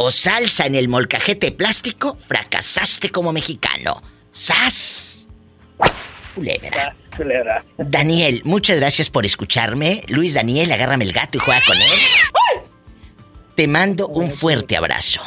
o 0.00 0.12
salsa 0.12 0.64
en 0.66 0.76
el 0.76 0.86
molcajete 0.86 1.50
plástico, 1.50 2.14
fracasaste 2.14 3.10
como 3.10 3.32
mexicano. 3.32 4.00
¡Sas! 4.30 5.26
Culebra. 6.36 6.94
Culebra. 7.16 7.64
Daniel, 7.78 8.42
muchas 8.44 8.76
gracias 8.76 9.10
por 9.10 9.26
escucharme. 9.26 10.02
Luis 10.06 10.34
Daniel, 10.34 10.70
agárrame 10.70 11.04
el 11.04 11.12
gato 11.12 11.38
y 11.38 11.40
juega 11.40 11.60
con 11.66 11.76
él. 11.76 12.62
Te 13.56 13.66
mando 13.66 14.06
un 14.06 14.30
fuerte 14.30 14.76
abrazo. 14.76 15.20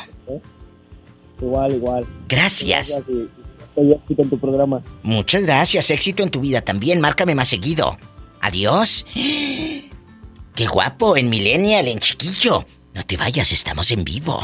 Igual, 1.41 1.73
igual. 1.73 2.05
Gracias. 2.29 2.91
Estoy 2.91 3.91
éxito 3.91 4.21
en 4.21 4.29
tu 4.29 4.39
programa. 4.39 4.81
Muchas 5.03 5.43
gracias, 5.43 5.91
éxito 5.91 6.23
en 6.23 6.29
tu 6.29 6.39
vida 6.39 6.61
también. 6.61 7.01
Márcame 7.01 7.35
más 7.35 7.49
seguido. 7.49 7.97
Adiós. 8.39 9.05
Qué 9.13 10.67
guapo, 10.71 11.17
en 11.17 11.29
Millennial, 11.29 11.89
en 11.89 11.99
chiquillo. 11.99 12.65
No 12.93 13.05
te 13.05 13.17
vayas, 13.17 13.51
estamos 13.51 13.91
en 13.91 14.03
vivo. 14.03 14.41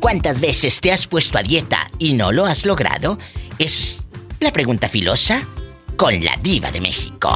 ¿Cuántas 0.00 0.40
veces 0.40 0.80
te 0.80 0.92
has 0.92 1.06
puesto 1.06 1.38
a 1.38 1.42
dieta 1.42 1.90
y 1.98 2.14
no 2.14 2.32
lo 2.32 2.46
has 2.46 2.66
logrado? 2.66 3.18
Es 3.58 4.06
la 4.40 4.52
pregunta 4.52 4.88
filosa 4.88 5.42
con 5.96 6.24
la 6.24 6.36
diva 6.42 6.70
de 6.70 6.80
México. 6.80 7.30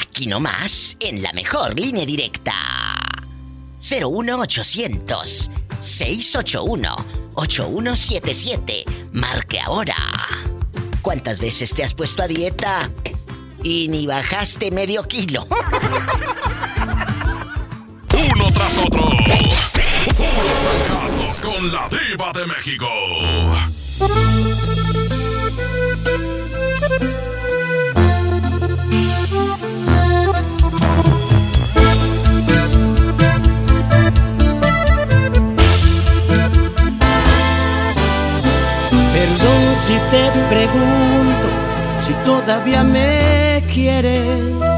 Aquí 0.00 0.26
nomás, 0.26 0.96
en 1.00 1.22
la 1.22 1.32
mejor 1.32 1.78
línea 1.78 2.04
directa. 2.04 2.52
01800 3.80 5.50
681 5.80 6.96
8177. 7.34 8.84
Marque 9.12 9.60
ahora. 9.60 9.96
¿Cuántas 11.02 11.40
veces 11.40 11.72
te 11.72 11.82
has 11.82 11.94
puesto 11.94 12.22
a 12.22 12.28
dieta 12.28 12.90
y 13.62 13.88
ni 13.88 14.06
bajaste 14.06 14.70
medio 14.70 15.02
kilo? 15.04 15.46
Otro. 18.84 19.02
Puros 20.16 20.56
fracasos 20.64 21.40
con 21.40 21.72
la 21.72 21.88
diva 21.88 22.32
de 22.32 22.46
México. 22.46 22.86
Perdón 39.12 39.62
si 39.80 39.94
te 40.10 40.30
pregunto 40.48 41.48
si 42.00 42.12
todavía 42.24 42.82
me 42.84 43.62
quieres. 43.72 44.77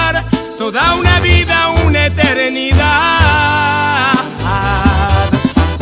toda 0.61 0.93
una 0.93 1.19
vida, 1.21 1.69
una 1.87 2.05
eternidad. 2.05 4.13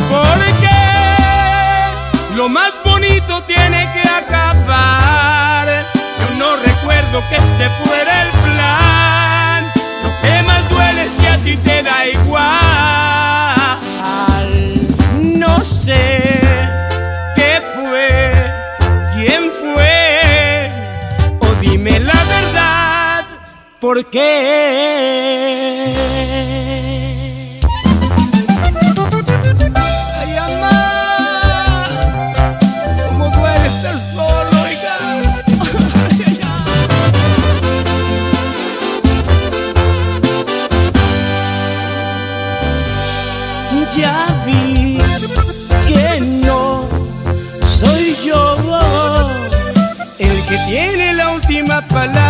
Porque 0.08 0.78
lo 2.34 2.48
más 2.48 2.72
bonito 2.82 3.42
tiene 3.42 3.86
que 3.92 4.00
acabar. 4.08 5.68
Yo 6.18 6.30
no 6.38 6.56
recuerdo 6.56 7.22
que 7.28 7.36
este 7.36 7.68
fuera 7.84 8.22
el 8.22 8.30
plan. 8.46 9.70
Lo 10.02 10.08
que 10.22 10.42
más 10.44 10.66
duele 10.70 11.04
es 11.04 11.12
que 11.12 11.28
a 11.28 11.36
ti 11.44 11.58
te 11.58 11.82
da 11.82 12.06
igual. 12.06 12.40
No 15.20 15.60
sé 15.60 16.79
¿por 23.80 24.04
qué? 24.10 25.40
Ya 43.96 44.24
vi 44.46 44.98
que 45.88 46.20
no 46.20 46.88
soy 47.66 48.16
yo 48.24 48.56
el 50.18 50.46
que 50.46 50.56
tiene 50.68 51.12
la 51.14 51.30
última 51.30 51.86
palabra, 51.88 52.29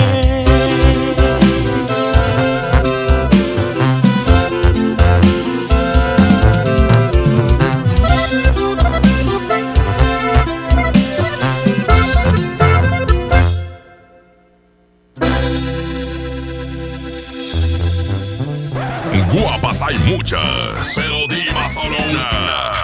Hay 19.79 19.97
muchas, 19.99 20.93
pero 20.95 21.27
diva 21.27 21.65
solo 21.65 21.95
una. 22.09 22.80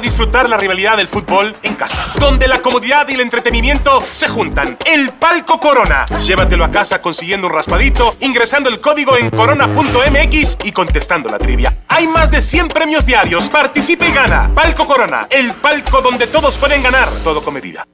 Disfrutar 0.00 0.48
la 0.48 0.56
rivalidad 0.56 0.96
del 0.96 1.08
fútbol 1.08 1.56
en 1.62 1.74
casa, 1.74 2.06
donde 2.18 2.48
la 2.48 2.60
comodidad 2.60 3.08
y 3.08 3.14
el 3.14 3.20
entretenimiento 3.20 4.02
se 4.12 4.28
juntan. 4.28 4.76
El 4.84 5.10
Palco 5.10 5.58
Corona. 5.60 6.06
Llévatelo 6.24 6.64
a 6.64 6.70
casa 6.70 7.00
consiguiendo 7.00 7.46
un 7.46 7.52
raspadito, 7.52 8.16
ingresando 8.20 8.68
el 8.68 8.80
código 8.80 9.16
en 9.16 9.30
corona.mx 9.30 10.58
y 10.64 10.72
contestando 10.72 11.28
la 11.28 11.38
trivia. 11.38 11.78
Hay 11.88 12.06
más 12.06 12.30
de 12.30 12.40
100 12.40 12.68
premios 12.68 13.06
diarios. 13.06 13.48
Participe 13.48 14.08
y 14.08 14.12
gana. 14.12 14.50
Palco 14.54 14.86
Corona, 14.86 15.26
el 15.30 15.54
palco 15.54 16.00
donde 16.00 16.26
todos 16.26 16.58
pueden 16.58 16.82
ganar, 16.82 17.08
todo 17.24 17.42
con 17.42 17.54
medida. 17.54 17.86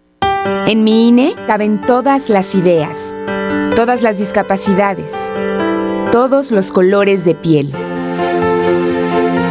En 0.66 0.85
mi 0.85 1.09
INE 1.09 1.35
caben 1.47 1.81
todas 1.86 2.28
las 2.28 2.55
ideas, 2.55 3.14
todas 3.76 4.02
las 4.02 4.18
discapacidades, 4.18 5.32
todos 6.12 6.51
los 6.51 6.72
colores 6.72 7.24
de 7.24 7.35
piel. 7.35 7.74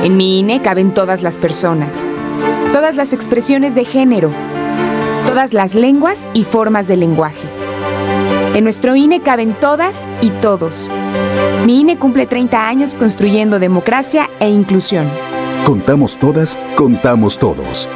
En 0.03 0.17
mi 0.17 0.39
INE 0.39 0.61
caben 0.61 0.93
todas 0.93 1.21
las 1.21 1.37
personas, 1.37 2.07
todas 2.73 2.95
las 2.95 3.13
expresiones 3.13 3.75
de 3.75 3.85
género, 3.85 4.33
todas 5.27 5.53
las 5.53 5.75
lenguas 5.75 6.27
y 6.33 6.43
formas 6.43 6.87
de 6.87 6.97
lenguaje. 6.97 7.47
En 8.55 8.63
nuestro 8.63 8.95
INE 8.95 9.21
caben 9.21 9.53
todas 9.53 10.09
y 10.21 10.31
todos. 10.31 10.89
Mi 11.65 11.81
INE 11.81 11.99
cumple 11.99 12.25
30 12.25 12.67
años 12.67 12.95
construyendo 12.95 13.59
democracia 13.59 14.29
e 14.39 14.49
inclusión. 14.49 15.07
Contamos 15.65 16.17
todas, 16.17 16.57
contamos 16.75 17.37
todos. 17.37 17.87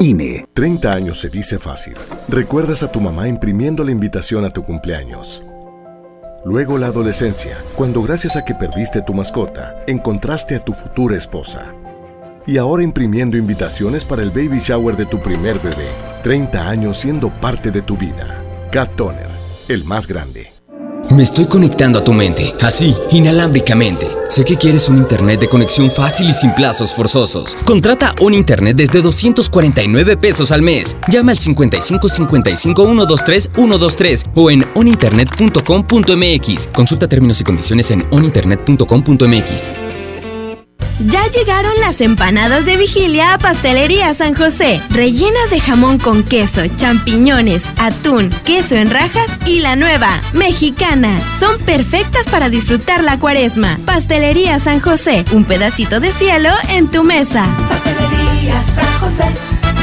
INE. 0.00 0.46
30 0.54 0.92
años 0.92 1.20
se 1.20 1.28
dice 1.28 1.58
fácil. 1.58 1.94
Recuerdas 2.26 2.82
a 2.82 2.90
tu 2.90 3.00
mamá 3.00 3.28
imprimiendo 3.28 3.84
la 3.84 3.90
invitación 3.90 4.46
a 4.46 4.50
tu 4.50 4.64
cumpleaños. 4.64 5.42
Luego 6.46 6.78
la 6.78 6.86
adolescencia, 6.86 7.58
cuando 7.76 8.02
gracias 8.02 8.34
a 8.36 8.46
que 8.46 8.54
perdiste 8.54 9.02
tu 9.02 9.12
mascota, 9.12 9.84
encontraste 9.86 10.56
a 10.56 10.60
tu 10.60 10.72
futura 10.72 11.18
esposa. 11.18 11.74
Y 12.50 12.58
ahora 12.58 12.82
imprimiendo 12.82 13.36
invitaciones 13.36 14.04
para 14.04 14.22
el 14.22 14.30
baby 14.30 14.58
shower 14.58 14.96
de 14.96 15.06
tu 15.06 15.20
primer 15.20 15.60
bebé. 15.60 15.86
30 16.24 16.68
años 16.68 16.96
siendo 16.96 17.30
parte 17.30 17.70
de 17.70 17.80
tu 17.80 17.96
vida. 17.96 18.42
Cat 18.72 18.96
Toner, 18.96 19.30
el 19.68 19.84
más 19.84 20.08
grande. 20.08 20.50
Me 21.10 21.22
estoy 21.22 21.44
conectando 21.44 22.00
a 22.00 22.04
tu 22.04 22.12
mente, 22.12 22.52
así, 22.60 22.92
inalámbricamente. 23.12 24.08
Sé 24.28 24.44
que 24.44 24.56
quieres 24.56 24.88
un 24.88 24.98
internet 24.98 25.38
de 25.38 25.46
conexión 25.46 25.92
fácil 25.92 26.28
y 26.28 26.32
sin 26.32 26.52
plazos 26.54 26.92
forzosos. 26.92 27.54
Contrata 27.64 28.14
un 28.20 28.34
internet 28.34 28.76
desde 28.76 29.00
249 29.00 30.16
pesos 30.16 30.50
al 30.50 30.62
mes. 30.62 30.96
Llama 31.06 31.30
al 31.30 31.38
55 31.38 32.08
55 32.08 32.84
123 32.84 33.50
123 33.54 34.24
o 34.34 34.50
en 34.50 34.64
oninternet.com.mx. 34.74 36.66
Consulta 36.74 37.06
términos 37.06 37.40
y 37.40 37.44
condiciones 37.44 37.92
en 37.92 38.04
oninternet.com.mx. 38.10 39.89
Ya 41.06 41.22
llegaron 41.28 41.72
las 41.80 42.00
empanadas 42.02 42.66
de 42.66 42.76
vigilia 42.76 43.32
a 43.34 43.38
Pastelería 43.38 44.12
San 44.12 44.34
José, 44.34 44.82
rellenas 44.90 45.50
de 45.50 45.58
jamón 45.58 45.98
con 45.98 46.22
queso, 46.22 46.62
champiñones, 46.76 47.66
atún, 47.78 48.30
queso 48.44 48.76
en 48.76 48.90
rajas 48.90 49.40
y 49.46 49.60
la 49.60 49.76
nueva, 49.76 50.08
mexicana. 50.34 51.10
Son 51.38 51.58
perfectas 51.60 52.26
para 52.26 52.50
disfrutar 52.50 53.02
la 53.02 53.18
cuaresma. 53.18 53.78
Pastelería 53.86 54.58
San 54.58 54.80
José, 54.80 55.24
un 55.32 55.44
pedacito 55.44 56.00
de 56.00 56.12
cielo 56.12 56.50
en 56.68 56.88
tu 56.88 57.02
mesa. 57.02 57.46
Pastelería 57.68 58.62
San 58.74 59.00
José, 59.00 59.24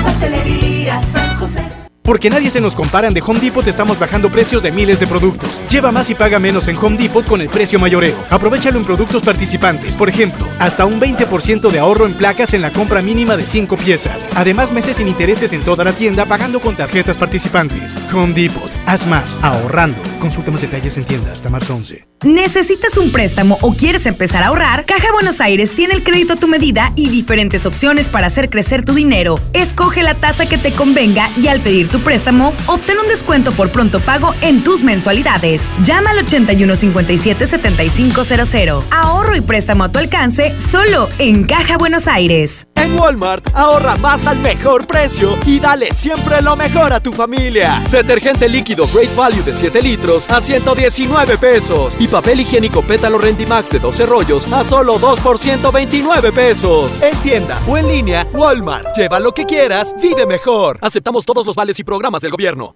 Pastelería 0.03 1.01
San 1.11 1.39
José. 1.39 1.76
Porque 2.07 2.29
nadie 2.29 2.49
se 2.49 2.61
nos 2.61 2.73
comparan 2.73 3.13
de 3.13 3.21
Home 3.21 3.41
Depot 3.41 3.67
estamos 3.67 3.99
bajando 3.99 4.31
precios 4.31 4.63
de 4.63 4.71
miles 4.71 5.01
de 5.01 5.07
productos. 5.07 5.59
Lleva 5.69 5.91
más 5.91 6.09
y 6.09 6.15
paga 6.15 6.39
menos 6.39 6.69
en 6.69 6.77
Home 6.77 6.95
Depot 6.95 7.25
con 7.25 7.41
el 7.41 7.49
precio 7.49 7.79
mayoreo. 7.79 8.15
Aprovechalo 8.29 8.79
en 8.79 8.85
productos 8.85 9.23
participantes. 9.23 9.97
Por 9.97 10.07
ejemplo, 10.07 10.47
hasta 10.57 10.85
un 10.85 11.01
20% 11.01 11.69
de 11.69 11.79
ahorro 11.79 12.05
en 12.05 12.13
placas 12.13 12.53
en 12.53 12.61
la 12.61 12.71
compra 12.71 13.01
mínima 13.01 13.35
de 13.35 13.45
5 13.45 13.75
piezas. 13.75 14.29
Además, 14.35 14.71
meses 14.71 14.95
sin 14.95 15.09
intereses 15.09 15.51
en 15.51 15.63
toda 15.63 15.83
la 15.83 15.91
tienda 15.91 16.25
pagando 16.25 16.61
con 16.61 16.77
tarjetas 16.77 17.17
participantes. 17.17 17.99
Home 18.13 18.33
Depot. 18.33 18.71
Haz 18.85 19.05
más 19.05 19.37
ahorrando. 19.41 20.01
Consulta 20.21 20.49
más 20.49 20.61
detalles 20.61 20.95
en 20.95 21.03
tienda 21.03 21.33
hasta 21.33 21.49
marzo 21.49 21.75
11. 21.75 22.07
¿Necesitas 22.23 22.97
un 22.97 23.11
préstamo 23.11 23.59
o 23.61 23.73
quieres 23.75 24.05
empezar 24.05 24.43
a 24.43 24.47
ahorrar? 24.47 24.85
Caja 24.85 25.11
Buenos 25.11 25.39
Aires 25.41 25.75
tiene 25.75 25.93
el 25.93 26.03
crédito 26.03 26.33
a 26.33 26.35
tu 26.37 26.47
medida 26.47 26.93
y 26.95 27.09
diferentes 27.09 27.65
opciones 27.65 28.07
para 28.09 28.27
hacer 28.27 28.49
crecer 28.49 28.85
tu 28.85 28.93
dinero. 28.93 29.39
Escoge 29.53 30.03
la 30.03 30.15
tasa 30.15 30.47
que 30.47 30.57
te 30.57 30.71
convenga 30.71 31.29
y 31.35 31.47
al 31.47 31.59
pedir 31.59 31.89
tu 31.89 31.96
préstamo, 31.99 32.53
obtén 32.67 32.99
un 32.99 33.07
descuento 33.07 33.51
por 33.51 33.71
pronto 33.71 33.99
pago 33.99 34.33
en 34.41 34.63
tus 34.63 34.83
mensualidades. 34.83 35.75
Llama 35.83 36.11
al 36.11 36.25
8157-7500. 36.25 38.83
Ahorro 38.91 39.35
y 39.35 39.41
préstamo 39.41 39.83
a 39.83 39.91
tu 39.91 39.99
alcance 39.99 40.57
solo 40.59 41.09
en 41.17 41.45
Caja 41.45 41.77
Buenos 41.77 42.07
Aires. 42.07 42.67
En 42.75 42.99
Walmart, 42.99 43.47
ahorra 43.55 43.95
más 43.95 44.27
al 44.27 44.39
mejor 44.39 44.85
precio 44.85 45.37
y 45.45 45.59
dale 45.59 45.89
siempre 45.93 46.41
lo 46.41 46.55
mejor 46.55 46.93
a 46.93 47.01
tu 47.01 47.11
familia. 47.11 47.83
Detergente 47.89 48.47
líquido 48.47 48.87
Great 48.93 49.13
Value 49.15 49.43
de 49.43 49.53
7 49.53 49.81
litros 49.81 50.29
a 50.29 50.39
119 50.39 51.37
pesos. 51.37 51.97
Y 51.99 52.07
papel 52.07 52.41
higiénico 52.41 52.83
Pétalo 52.83 53.17
Rendimax 53.17 53.71
de 53.71 53.79
12 53.79 54.05
rollos 54.05 54.51
a 54.53 54.63
solo 54.63 54.99
2 54.99 55.19
por 55.19 55.39
129 55.39 56.31
pesos. 56.31 57.01
En 57.01 57.15
tienda 57.17 57.59
o 57.67 57.77
en 57.77 57.87
línea, 57.87 58.27
Walmart. 58.33 58.95
Lleva 58.95 59.19
lo 59.19 59.33
que 59.33 59.45
quieras, 59.45 59.95
vive 60.01 60.25
mejor. 60.25 60.77
Aceptamos 60.81 61.25
todos 61.25 61.45
los 61.45 61.55
vales 61.55 61.79
y 61.79 61.83
programas 61.87 62.21
del 62.21 62.31
gobierno. 62.31 62.75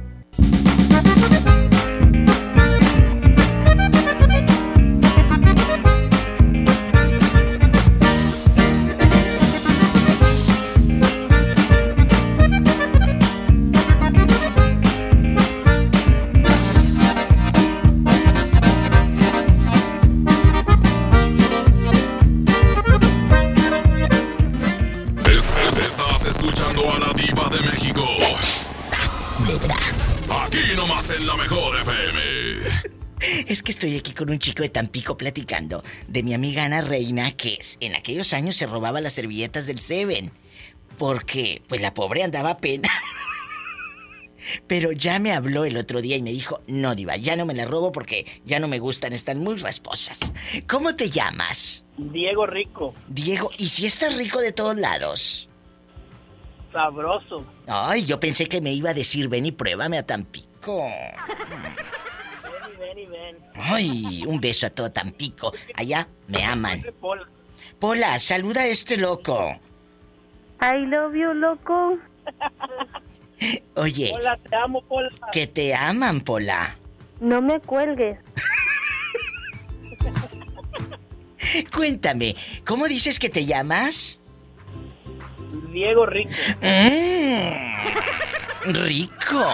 Es 33.51 33.61
que 33.63 33.71
estoy 33.73 33.97
aquí 33.97 34.13
con 34.13 34.29
un 34.29 34.39
chico 34.39 34.63
de 34.63 34.69
Tampico 34.69 35.17
platicando 35.17 35.83
de 36.07 36.23
mi 36.23 36.33
amiga 36.33 36.63
Ana 36.63 36.79
Reina 36.79 37.31
que 37.35 37.55
es- 37.59 37.75
en 37.81 37.95
aquellos 37.95 38.31
años 38.31 38.55
se 38.55 38.65
robaba 38.65 39.01
las 39.01 39.11
servilletas 39.11 39.67
del 39.67 39.81
Seven. 39.81 40.31
Porque, 40.97 41.61
pues 41.67 41.81
la 41.81 41.93
pobre 41.93 42.23
andaba 42.23 42.51
a 42.51 42.57
pena. 42.59 42.87
Pero 44.67 44.93
ya 44.93 45.19
me 45.19 45.33
habló 45.33 45.65
el 45.65 45.75
otro 45.75 45.99
día 46.01 46.15
y 46.15 46.21
me 46.21 46.31
dijo, 46.31 46.61
no, 46.65 46.95
diva, 46.95 47.17
ya 47.17 47.35
no 47.35 47.45
me 47.45 47.53
la 47.53 47.65
robo 47.65 47.91
porque 47.91 48.25
ya 48.45 48.61
no 48.61 48.69
me 48.69 48.79
gustan, 48.79 49.11
están 49.11 49.39
muy 49.39 49.57
rasposas. 49.57 50.31
¿Cómo 50.65 50.95
te 50.95 51.09
llamas? 51.09 51.83
Diego 51.97 52.45
Rico. 52.45 52.93
Diego, 53.09 53.51
¿y 53.57 53.67
si 53.67 53.85
estás 53.85 54.15
rico 54.15 54.39
de 54.39 54.53
todos 54.53 54.77
lados? 54.77 55.49
Sabroso. 56.71 57.45
Ay, 57.67 58.05
yo 58.05 58.17
pensé 58.17 58.47
que 58.47 58.61
me 58.61 58.71
iba 58.71 58.91
a 58.91 58.93
decir, 58.93 59.27
ven 59.27 59.45
y 59.45 59.51
pruébame 59.51 59.97
a 59.97 60.05
Tampico. 60.05 60.85
Ay, 63.55 64.23
un 64.25 64.39
beso 64.39 64.67
a 64.67 64.69
todo 64.69 64.91
Tampico. 64.91 65.51
Allá 65.75 66.07
me 66.27 66.43
aman. 66.43 66.83
Pola. 66.99 67.27
Pola, 67.79 68.19
saluda 68.19 68.61
a 68.61 68.67
este 68.67 68.97
loco. 68.97 69.59
I 70.61 70.85
love 70.85 71.15
you, 71.15 71.33
loco. 71.33 71.97
Oye, 73.75 74.11
Hola, 74.13 74.37
te 74.37 74.55
amo, 74.55 74.81
Pola. 74.83 75.09
que 75.31 75.47
te 75.47 75.73
aman, 75.73 76.21
Pola. 76.21 76.77
No 77.19 77.41
me 77.41 77.59
cuelgues. 77.59 78.19
Cuéntame, 81.73 82.35
¿cómo 82.65 82.87
dices 82.87 83.19
que 83.19 83.29
te 83.29 83.45
llamas? 83.45 84.20
Diego 85.71 86.05
Rico. 86.05 86.31
Mm, 86.61 87.61
rico. 88.73 89.45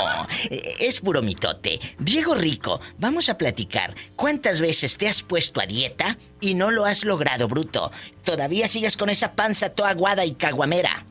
Es 0.49 0.99
puro 0.99 1.21
mitote. 1.21 1.79
Diego 1.99 2.35
Rico, 2.35 2.81
vamos 2.97 3.29
a 3.29 3.37
platicar. 3.37 3.93
¿Cuántas 4.15 4.59
veces 4.61 4.97
te 4.97 5.07
has 5.07 5.23
puesto 5.23 5.61
a 5.61 5.65
dieta 5.65 6.17
y 6.41 6.55
no 6.55 6.71
lo 6.71 6.85
has 6.85 7.05
logrado, 7.05 7.47
bruto? 7.47 7.91
¿Todavía 8.23 8.67
sigues 8.67 8.97
con 8.97 9.09
esa 9.09 9.33
panza 9.33 9.69
toda 9.69 9.89
aguada 9.91 10.25
y 10.25 10.35
caguamera? 10.35 11.05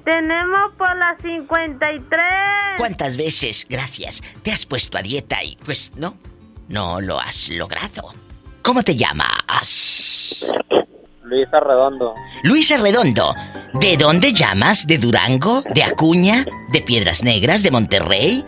tenemos 0.04 0.72
por 0.76 0.96
las 0.96 1.16
53. 1.22 2.20
¿Cuántas 2.76 3.16
veces, 3.16 3.66
gracias, 3.68 4.20
te 4.42 4.50
has 4.52 4.66
puesto 4.66 4.98
a 4.98 5.02
dieta 5.02 5.42
y 5.44 5.56
pues 5.64 5.92
no, 5.96 6.16
no 6.68 7.00
lo 7.00 7.20
has 7.20 7.48
logrado? 7.50 8.12
¿Cómo 8.62 8.82
te 8.82 8.96
llamas? 8.96 10.44
Luisa 11.28 11.60
Redondo, 11.60 12.14
Luisa 12.42 12.76
Redondo. 12.78 13.34
¿De 13.74 13.96
dónde 13.98 14.32
llamas? 14.32 14.86
¿De 14.86 14.96
Durango? 14.96 15.62
¿De 15.74 15.82
Acuña? 15.82 16.46
¿De 16.72 16.80
Piedras 16.80 17.22
Negras? 17.22 17.62
¿De 17.62 17.70
Monterrey? 17.70 18.44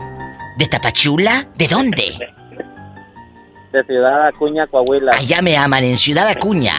¿De 0.56 0.66
Tapachula? 0.66 1.46
¿De 1.56 1.68
dónde? 1.68 2.18
de 3.72 3.84
Ciudad 3.84 4.26
Acuña, 4.26 4.66
Coahuila. 4.66 5.12
Allá 5.16 5.42
me 5.42 5.56
aman 5.56 5.84
en 5.84 5.96
Ciudad 5.96 6.26
Acuña. 6.26 6.74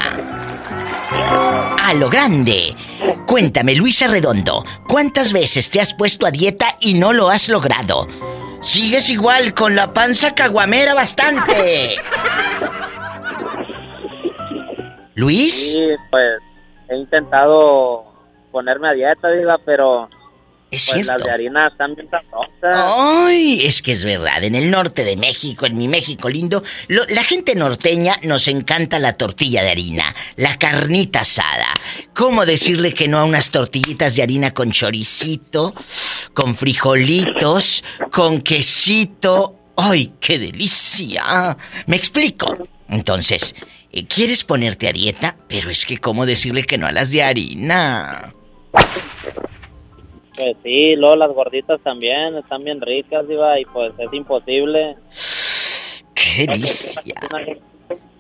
A 1.82 1.94
lo 1.94 2.10
grande. 2.10 2.76
Cuéntame, 3.26 3.76
Luisa 3.76 4.08
Redondo, 4.08 4.66
¿cuántas 4.88 5.32
veces 5.32 5.70
te 5.70 5.80
has 5.80 5.94
puesto 5.94 6.26
a 6.26 6.32
dieta 6.32 6.76
y 6.82 6.96
no 6.96 7.14
lo 7.14 7.30
has 7.30 7.48
logrado? 7.48 8.08
Sigues 8.62 9.10
igual 9.10 9.54
con 9.54 9.76
la 9.76 9.94
panza 9.94 10.36
caguamera 10.36 10.94
bastante. 10.94 11.96
Luis, 15.22 15.54
Sí, 15.72 15.78
pues 16.10 16.40
he 16.90 16.96
intentado 16.98 18.04
ponerme 18.52 18.90
a 18.90 18.94
dieta, 18.94 19.30
diga, 19.30 19.58
pero 19.64 20.10
es 20.72 20.86
pues 20.88 20.96
cierto. 20.96 21.14
las 21.14 21.24
de 21.24 21.32
harina 21.32 21.68
están 21.68 21.94
bien 21.96 22.10
sabrosas. 22.10 22.94
Ay, 22.98 23.60
es 23.64 23.82
que 23.82 23.92
es 23.92 24.04
verdad, 24.04 24.44
en 24.44 24.56
el 24.56 24.72
norte 24.72 25.04
de 25.04 25.16
México, 25.18 25.66
en 25.68 25.78
mi 25.78 25.88
México 25.88 26.28
lindo, 26.28 26.64
lo- 26.88 27.06
la 27.10 27.24
gente 27.24 27.54
norteña 27.56 28.16
nos 28.24 28.48
encanta 28.48 28.98
la 29.00 29.14
tortilla 29.14 29.64
de 29.64 29.70
harina, 29.70 30.16
la 30.38 30.58
carnita 30.58 31.22
asada. 31.22 31.68
¿Cómo 32.16 32.46
decirle 32.46 32.94
que 32.94 33.08
no 33.08 33.20
a 33.20 33.26
unas 33.26 33.52
tortillitas 33.52 34.16
de 34.16 34.24
harina 34.24 34.54
con 34.54 34.72
choricito, 34.72 35.74
con 36.34 36.56
frijolitos, 36.56 37.84
con 38.12 38.42
quesito? 38.42 39.56
¡Ay, 39.78 40.14
qué 40.20 40.38
delicia! 40.40 41.56
¿Me 41.86 41.96
explico? 41.96 42.46
Entonces, 42.90 43.56
¿quieres 44.08 44.44
ponerte 44.44 44.88
a 44.88 44.94
dieta? 44.94 45.36
Pero 45.48 45.70
es 45.70 45.86
que 45.86 45.98
¿cómo 45.98 46.26
decirle 46.26 46.64
que 46.64 46.78
no 46.78 46.88
a 46.88 46.92
las 46.92 47.12
de 47.12 47.24
harina? 47.24 48.34
Pues 50.36 50.56
sí, 50.64 50.96
luego 50.96 51.18
las 51.18 51.32
gorditas 51.32 51.80
también 51.84 52.36
están 52.38 52.64
bien 52.64 52.82
ricas, 52.82 53.28
diva, 53.28 53.60
y 53.60 53.66
pues 53.66 53.94
es 53.98 54.14
imposible. 54.14 54.96
¡Qué 56.16 56.46
delicia! 56.48 57.16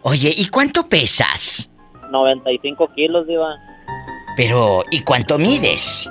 Oye, 0.04 0.34
¿y 0.36 0.48
cuánto 0.48 0.88
pesas? 0.88 1.70
95 2.12 2.92
kilos, 2.94 3.28
diva. 3.28 3.56
Pero, 4.36 4.84
¿y 4.92 5.02
cuánto 5.02 5.38
mides? 5.40 6.10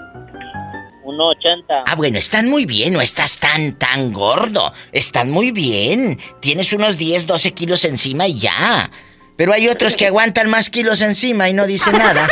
1.80. 1.04 1.84
Ah, 1.86 1.94
bueno, 1.96 2.18
están 2.18 2.48
muy 2.48 2.66
bien, 2.66 2.92
no 2.92 3.00
estás 3.00 3.38
tan, 3.38 3.78
tan 3.78 4.12
gordo. 4.12 4.72
Están 4.92 5.30
muy 5.30 5.50
bien. 5.50 6.18
Tienes 6.40 6.72
unos 6.72 6.96
10, 6.96 7.26
12 7.26 7.52
kilos 7.52 7.84
encima 7.84 8.26
y 8.26 8.40
ya. 8.40 8.88
Pero 9.40 9.54
hay 9.54 9.68
otros 9.68 9.96
que 9.96 10.06
aguantan 10.06 10.50
más 10.50 10.68
kilos 10.68 11.00
encima 11.00 11.48
y 11.48 11.54
no 11.54 11.66
dicen 11.66 11.96
nada. 11.96 12.28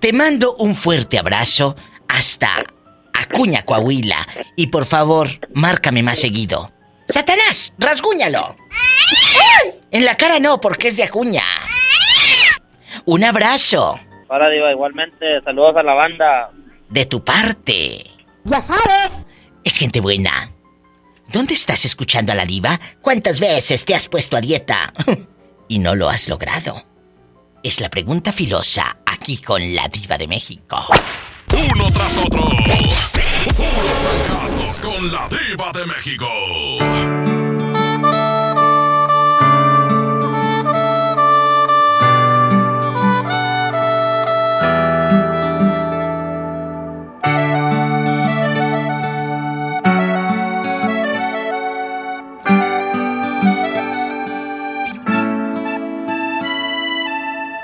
Te 0.00 0.14
mando 0.14 0.56
un 0.56 0.74
fuerte 0.74 1.18
abrazo 1.18 1.76
hasta 2.08 2.64
Acuña, 3.12 3.62
Coahuila. 3.66 4.26
Y 4.56 4.68
por 4.68 4.86
favor, 4.86 5.28
márcame 5.52 6.02
más 6.02 6.16
seguido. 6.16 6.72
¡Satanás! 7.10 7.74
¡Rasguñalo! 7.76 8.56
En 9.90 10.06
la 10.06 10.16
cara 10.16 10.38
no, 10.38 10.58
porque 10.58 10.88
es 10.88 10.96
de 10.96 11.02
Acuña. 11.02 11.44
Un 13.04 13.22
abrazo. 13.22 14.00
Ahora, 14.30 14.48
diva, 14.48 14.72
igualmente, 14.72 15.42
saludos 15.44 15.76
a 15.76 15.82
la 15.82 15.92
banda. 15.92 16.50
De 16.88 17.04
tu 17.04 17.22
parte. 17.22 18.06
Ya 18.44 18.62
sabes. 18.62 19.26
Es 19.62 19.76
gente 19.76 20.00
buena. 20.00 20.51
¿Dónde 21.32 21.54
estás 21.54 21.86
escuchando 21.86 22.32
a 22.32 22.34
la 22.34 22.44
diva? 22.44 22.78
¿Cuántas 23.00 23.40
veces 23.40 23.86
te 23.86 23.94
has 23.94 24.06
puesto 24.06 24.36
a 24.36 24.42
dieta? 24.42 24.92
y 25.68 25.78
no 25.78 25.94
lo 25.94 26.10
has 26.10 26.28
logrado. 26.28 26.84
Es 27.62 27.80
la 27.80 27.88
pregunta 27.88 28.32
filosa 28.32 28.98
aquí 29.06 29.38
con 29.38 29.74
la 29.74 29.88
diva 29.88 30.18
de 30.18 30.28
México. 30.28 30.86
Uno 31.50 31.90
tras 31.90 32.18
otro. 32.18 32.42
Puros 33.56 33.92
fracasos 34.26 34.82
con 34.82 35.10
la 35.10 35.28
diva 35.28 35.72
de 35.72 35.86
México. 35.86 37.31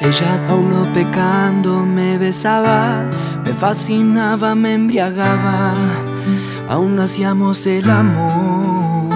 Ella 0.01 0.41
aún 0.49 0.71
no 0.71 0.85
pecando 0.95 1.85
me 1.85 2.19
besaba, 2.19 3.05
me 3.45 3.53
fascinaba, 3.53 4.55
me 4.55 4.75
embriagaba, 4.75 5.75
aún 6.69 7.01
hacíamos 7.01 7.67
el 7.67 7.91
amor. 7.91 9.13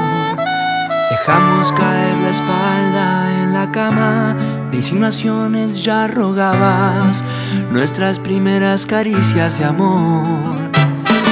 Dejamos 1.09 1.71
caer 1.73 2.15
la 2.17 2.31
espalda 2.31 3.43
en 3.43 3.53
la 3.53 3.71
cama, 3.71 4.37
de 4.73 4.79
insinuaciones 4.79 5.85
ya 5.85 6.09
rogabas 6.09 7.23
nuestras 7.71 8.19
primeras 8.19 8.85
caricias 8.85 9.59
de 9.59 9.65
amor. 9.67 10.57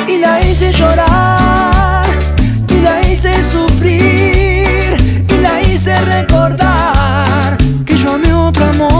Y 0.06 0.18
la 0.18 0.40
hice 0.40 0.70
llorar, 0.70 2.04
y 2.68 2.80
la 2.82 3.02
hice 3.02 3.42
sufrir, 3.42 4.96
y 5.28 5.40
la 5.42 5.60
hice 5.62 6.00
recordar 6.02 7.56
que 7.84 7.98
yo 7.98 8.12
amé 8.12 8.32
otro 8.32 8.64
amor, 8.66 8.99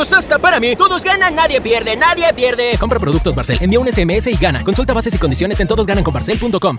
Hasta 0.00 0.38
para 0.38 0.60
mí. 0.60 0.76
Todos 0.76 1.04
ganan, 1.04 1.34
nadie 1.34 1.60
pierde, 1.60 1.96
nadie 1.96 2.32
pierde. 2.34 2.76
Compra 2.78 2.98
productos 2.98 3.34
Barcel, 3.34 3.58
envía 3.60 3.80
un 3.80 3.90
SMS 3.90 4.28
y 4.28 4.36
gana. 4.36 4.62
Consulta 4.64 4.92
bases 4.92 5.14
y 5.14 5.18
condiciones 5.18 5.60
en 5.60 5.68
todosgananconbarcel.com. 5.68 6.78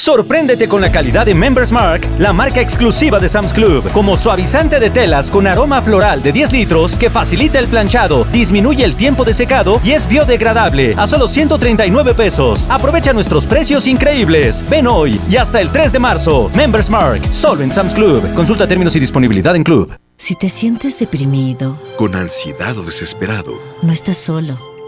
Sorpréndete 0.00 0.66
con 0.66 0.80
la 0.80 0.90
calidad 0.90 1.26
de 1.26 1.34
Members 1.34 1.70
Mark, 1.70 2.08
la 2.18 2.32
marca 2.32 2.62
exclusiva 2.62 3.18
de 3.18 3.28
Sam's 3.28 3.52
Club, 3.52 3.86
como 3.92 4.16
suavizante 4.16 4.80
de 4.80 4.88
telas 4.88 5.30
con 5.30 5.46
aroma 5.46 5.82
floral 5.82 6.22
de 6.22 6.32
10 6.32 6.52
litros 6.52 6.96
que 6.96 7.10
facilita 7.10 7.58
el 7.58 7.66
planchado, 7.68 8.24
disminuye 8.32 8.82
el 8.82 8.94
tiempo 8.94 9.26
de 9.26 9.34
secado 9.34 9.78
y 9.84 9.90
es 9.90 10.08
biodegradable 10.08 10.94
a 10.96 11.06
solo 11.06 11.28
139 11.28 12.14
pesos. 12.14 12.66
Aprovecha 12.70 13.12
nuestros 13.12 13.44
precios 13.44 13.86
increíbles. 13.86 14.64
Ven 14.70 14.86
hoy 14.86 15.20
y 15.28 15.36
hasta 15.36 15.60
el 15.60 15.68
3 15.68 15.92
de 15.92 15.98
marzo. 15.98 16.50
Members 16.54 16.88
Mark, 16.88 17.20
solo 17.30 17.62
en 17.62 17.70
Sam's 17.70 17.92
Club. 17.92 18.32
Consulta 18.32 18.66
términos 18.66 18.96
y 18.96 19.00
disponibilidad 19.00 19.54
en 19.54 19.64
Club. 19.64 19.94
Si 20.16 20.34
te 20.34 20.48
sientes 20.48 20.98
deprimido, 20.98 21.78
Con 21.98 22.14
ansiedad 22.14 22.78
o 22.78 22.82
desesperado, 22.84 23.52
no 23.82 23.92
estás 23.92 24.16
solo. 24.16 24.79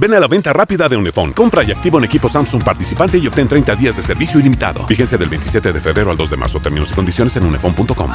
Ven 0.00 0.14
a 0.14 0.18
la 0.18 0.26
venta 0.28 0.50
rápida 0.54 0.88
de 0.88 0.96
Unifón. 0.96 1.34
Compra 1.34 1.62
y 1.62 1.70
activa 1.70 1.98
un 1.98 2.04
equipo 2.04 2.26
Samsung 2.26 2.64
participante 2.64 3.18
y 3.18 3.26
obtén 3.26 3.46
30 3.46 3.76
días 3.76 3.96
de 3.96 4.02
servicio 4.02 4.40
ilimitado. 4.40 4.86
Fíjense 4.86 5.18
del 5.18 5.28
27 5.28 5.74
de 5.74 5.80
febrero 5.80 6.10
al 6.10 6.16
2 6.16 6.30
de 6.30 6.36
marzo. 6.38 6.58
Términos 6.58 6.90
y 6.90 6.94
condiciones 6.94 7.36
en 7.36 7.44
unifón.com. 7.44 8.10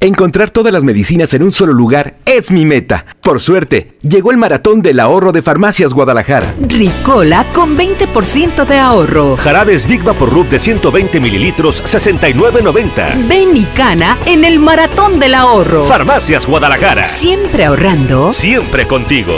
Encontrar 0.00 0.50
todas 0.50 0.72
las 0.72 0.84
medicinas 0.84 1.34
en 1.34 1.42
un 1.42 1.50
solo 1.50 1.72
lugar 1.72 2.18
es 2.24 2.52
mi 2.52 2.64
meta. 2.64 3.04
Por 3.20 3.40
suerte, 3.40 3.98
llegó 4.02 4.30
el 4.30 4.36
maratón 4.36 4.80
del 4.80 5.00
ahorro 5.00 5.32
de 5.32 5.42
Farmacias 5.42 5.92
Guadalajara. 5.92 6.54
Ricola 6.68 7.44
con 7.52 7.76
20% 7.76 8.64
de 8.64 8.78
ahorro. 8.78 9.36
Jarabes 9.36 9.88
Big 9.88 10.04
Vaporub 10.04 10.48
de 10.48 10.60
120 10.60 11.18
mililitros, 11.18 11.82
69.90. 11.82 13.26
Ven 13.28 13.56
y 13.56 13.64
cana 13.74 14.16
en 14.26 14.44
el 14.44 14.60
maratón 14.60 15.18
del 15.18 15.34
ahorro. 15.34 15.82
Farmacias 15.82 16.46
Guadalajara. 16.46 17.02
Siempre 17.02 17.64
ahorrando. 17.64 18.32
Siempre 18.32 18.86
contigo. 18.86 19.34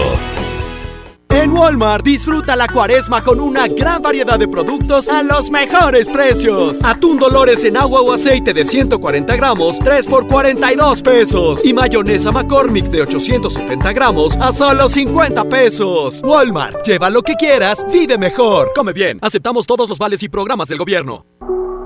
En 1.30 1.52
Walmart 1.52 2.04
disfruta 2.04 2.56
la 2.56 2.66
cuaresma 2.66 3.22
con 3.22 3.40
una 3.40 3.68
gran 3.68 4.02
variedad 4.02 4.38
de 4.38 4.48
productos 4.48 5.08
a 5.08 5.22
los 5.22 5.50
mejores 5.50 6.08
precios. 6.08 6.84
Atún 6.84 7.18
Dolores 7.18 7.64
en 7.64 7.76
agua 7.76 8.00
o 8.00 8.12
aceite 8.12 8.52
de 8.52 8.64
140 8.64 9.36
gramos, 9.36 9.78
3 9.78 10.06
por 10.06 10.26
42 10.26 11.02
pesos. 11.02 11.64
Y 11.64 11.72
mayonesa 11.72 12.32
McCormick 12.32 12.86
de 12.86 13.02
870 13.02 13.92
gramos 13.92 14.36
a 14.36 14.52
solo 14.52 14.88
50 14.88 15.44
pesos. 15.44 16.20
Walmart, 16.24 16.84
lleva 16.84 17.08
lo 17.10 17.22
que 17.22 17.36
quieras, 17.36 17.86
vive 17.92 18.18
mejor. 18.18 18.72
Come 18.74 18.92
bien, 18.92 19.18
aceptamos 19.22 19.66
todos 19.66 19.88
los 19.88 19.98
vales 19.98 20.22
y 20.22 20.28
programas 20.28 20.68
del 20.68 20.78
gobierno. 20.78 21.26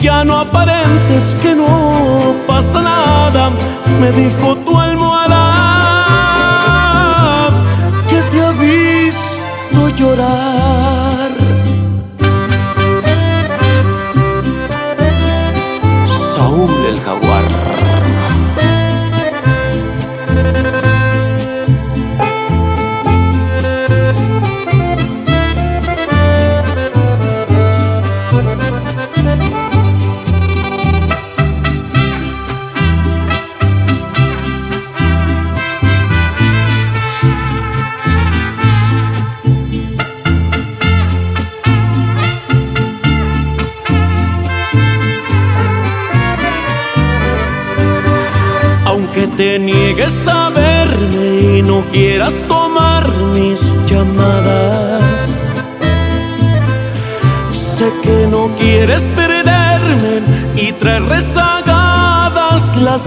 Ya 0.00 0.24
no 0.24 0.38
aparentes 0.38 1.36
que 1.42 1.54
no 1.54 2.34
pasa 2.46 2.80
nada, 2.80 3.50
me 4.00 4.10
dijo 4.12 4.56
tu 4.56 4.80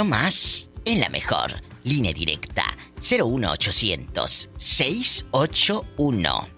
nomás, 0.00 0.70
en 0.86 0.98
la 0.98 1.10
mejor. 1.10 1.60
Línea 1.84 2.14
directa 2.14 2.64
01800 3.02 4.48
681 4.56 6.48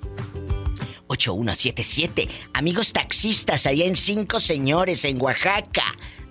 8177. 1.09 2.29
Amigos 2.55 2.93
taxistas 2.93 3.67
allá 3.67 3.85
en 3.85 3.97
Cinco 3.97 4.39
Señores, 4.39 5.05
en 5.05 5.21
Oaxaca. 5.21 5.83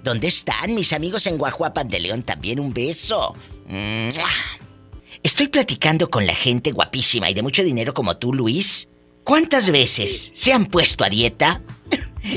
¿Dónde 0.01 0.27
están 0.27 0.73
mis 0.73 0.93
amigos 0.93 1.27
en 1.27 1.37
Guajuapan 1.37 1.89
de 1.89 1.99
León? 1.99 2.23
También 2.23 2.61
un 2.61 2.73
beso. 2.73 3.35
Estoy 5.21 5.49
platicando 5.49 6.09
con 6.09 6.25
la 6.25 6.33
gente 6.33 6.71
guapísima 6.71 7.29
y 7.29 7.33
de 7.33 7.43
mucho 7.43 7.61
dinero 7.61 7.93
como 7.93 8.15
tú, 8.15 8.33
Luis. 8.33 8.87
¿Cuántas 9.25 9.69
veces 9.69 10.31
se 10.33 10.53
han 10.53 10.65
puesto 10.65 11.03
a 11.03 11.09
dieta? 11.09 11.61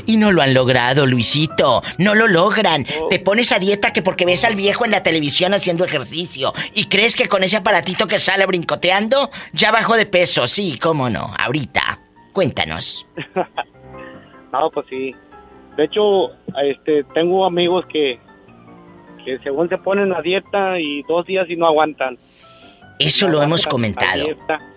Y 0.05 0.17
no 0.17 0.31
lo 0.31 0.41
han 0.41 0.53
logrado, 0.53 1.05
Luisito. 1.05 1.81
No 1.97 2.15
lo 2.15 2.27
logran. 2.27 2.85
Te 3.09 3.19
pones 3.19 3.51
a 3.51 3.59
dieta 3.59 3.93
que 3.93 4.01
porque 4.01 4.25
ves 4.25 4.45
al 4.45 4.55
viejo 4.55 4.85
en 4.85 4.91
la 4.91 5.03
televisión 5.03 5.53
haciendo 5.53 5.85
ejercicio 5.85 6.53
y 6.73 6.85
crees 6.85 7.15
que 7.15 7.27
con 7.27 7.43
ese 7.43 7.57
aparatito 7.57 8.07
que 8.07 8.19
sale 8.19 8.45
brincoteando 8.45 9.29
ya 9.53 9.71
bajó 9.71 9.95
de 9.95 10.05
peso. 10.05 10.47
Sí, 10.47 10.77
cómo 10.81 11.09
no. 11.09 11.33
Ahorita. 11.37 11.99
Cuéntanos. 12.33 13.05
No, 14.51 14.69
pues 14.69 14.85
sí. 14.89 15.13
De 15.75 15.83
hecho, 15.83 16.29
este, 16.63 17.03
tengo 17.13 17.45
amigos 17.45 17.85
que, 17.91 18.17
que 19.25 19.37
según 19.39 19.67
se 19.67 19.77
ponen 19.77 20.13
a 20.13 20.21
dieta 20.21 20.79
y 20.79 21.03
dos 21.03 21.25
días 21.25 21.49
y 21.49 21.57
no 21.57 21.67
aguantan. 21.67 22.17
Eso 22.99 23.27
lo 23.27 23.43
hemos 23.43 23.65
comentado. 23.65 24.25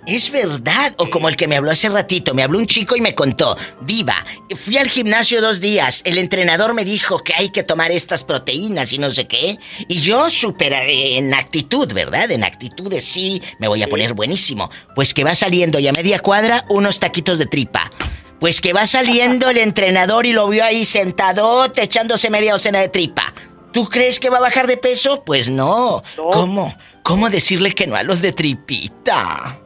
Es 0.07 0.31
verdad. 0.31 0.95
O 0.99 1.09
como 1.11 1.29
el 1.29 1.37
que 1.37 1.47
me 1.47 1.57
habló 1.57 1.71
hace 1.71 1.89
ratito. 1.89 2.35
Me 2.35 2.43
habló 2.43 2.59
un 2.59 2.67
chico 2.67 2.97
y 2.97 3.01
me 3.01 3.15
contó. 3.15 3.57
Diva, 3.83 4.25
fui 4.57 4.77
al 4.77 4.89
gimnasio 4.89 5.41
dos 5.41 5.61
días. 5.61 6.03
El 6.05 6.19
entrenador 6.19 6.75
me 6.75 6.85
dijo 6.85 7.19
que 7.19 7.35
hay 7.35 7.51
que 7.51 7.63
tomar 7.63 7.93
estas 7.93 8.25
proteínas 8.25 8.93
y 8.93 8.99
no 8.99 9.11
sé 9.11 9.27
qué. 9.29 9.59
Y 9.87 10.01
yo 10.01 10.29
súper 10.31 10.73
eh, 10.73 11.19
en 11.19 11.33
actitud, 11.35 11.93
¿verdad? 11.93 12.31
En 12.31 12.43
actitud 12.43 12.91
de 12.91 13.01
sí, 13.01 13.41
me 13.59 13.69
voy 13.69 13.83
a 13.83 13.89
poner 13.89 14.15
buenísimo. 14.15 14.71
Pues 14.95 15.15
que 15.15 15.25
va 15.25 15.35
saliendo 15.35 15.79
y 15.79 15.87
a 15.87 15.93
media 15.93 16.19
cuadra 16.19 16.65
unos 16.69 16.99
taquitos 16.99 17.39
de 17.39 17.47
tripa. 17.47 17.91
Pues 18.41 18.61
que 18.61 18.73
va 18.73 18.87
saliendo 18.87 19.51
el 19.51 19.59
entrenador 19.59 20.25
y 20.25 20.33
lo 20.33 20.49
vio 20.49 20.65
ahí 20.65 20.85
sentado 20.85 21.71
echándose 21.75 22.31
media 22.31 22.53
docena 22.53 22.81
de 22.81 22.89
tripa. 22.89 23.35
¿Tú 23.79 23.89
crees 23.89 24.19
que 24.19 24.29
va 24.29 24.39
a 24.39 24.41
bajar 24.41 24.67
de 24.67 24.77
peso? 24.77 25.23
Pues 25.25 25.49
no. 25.49 26.03
¿Cómo? 26.33 26.75
¿Cómo 27.05 27.31
decirle 27.31 27.73
que 27.77 27.87
no 27.87 27.95
a 27.95 28.03
los 28.03 28.21
de 28.21 28.33
tripita? 28.33 29.57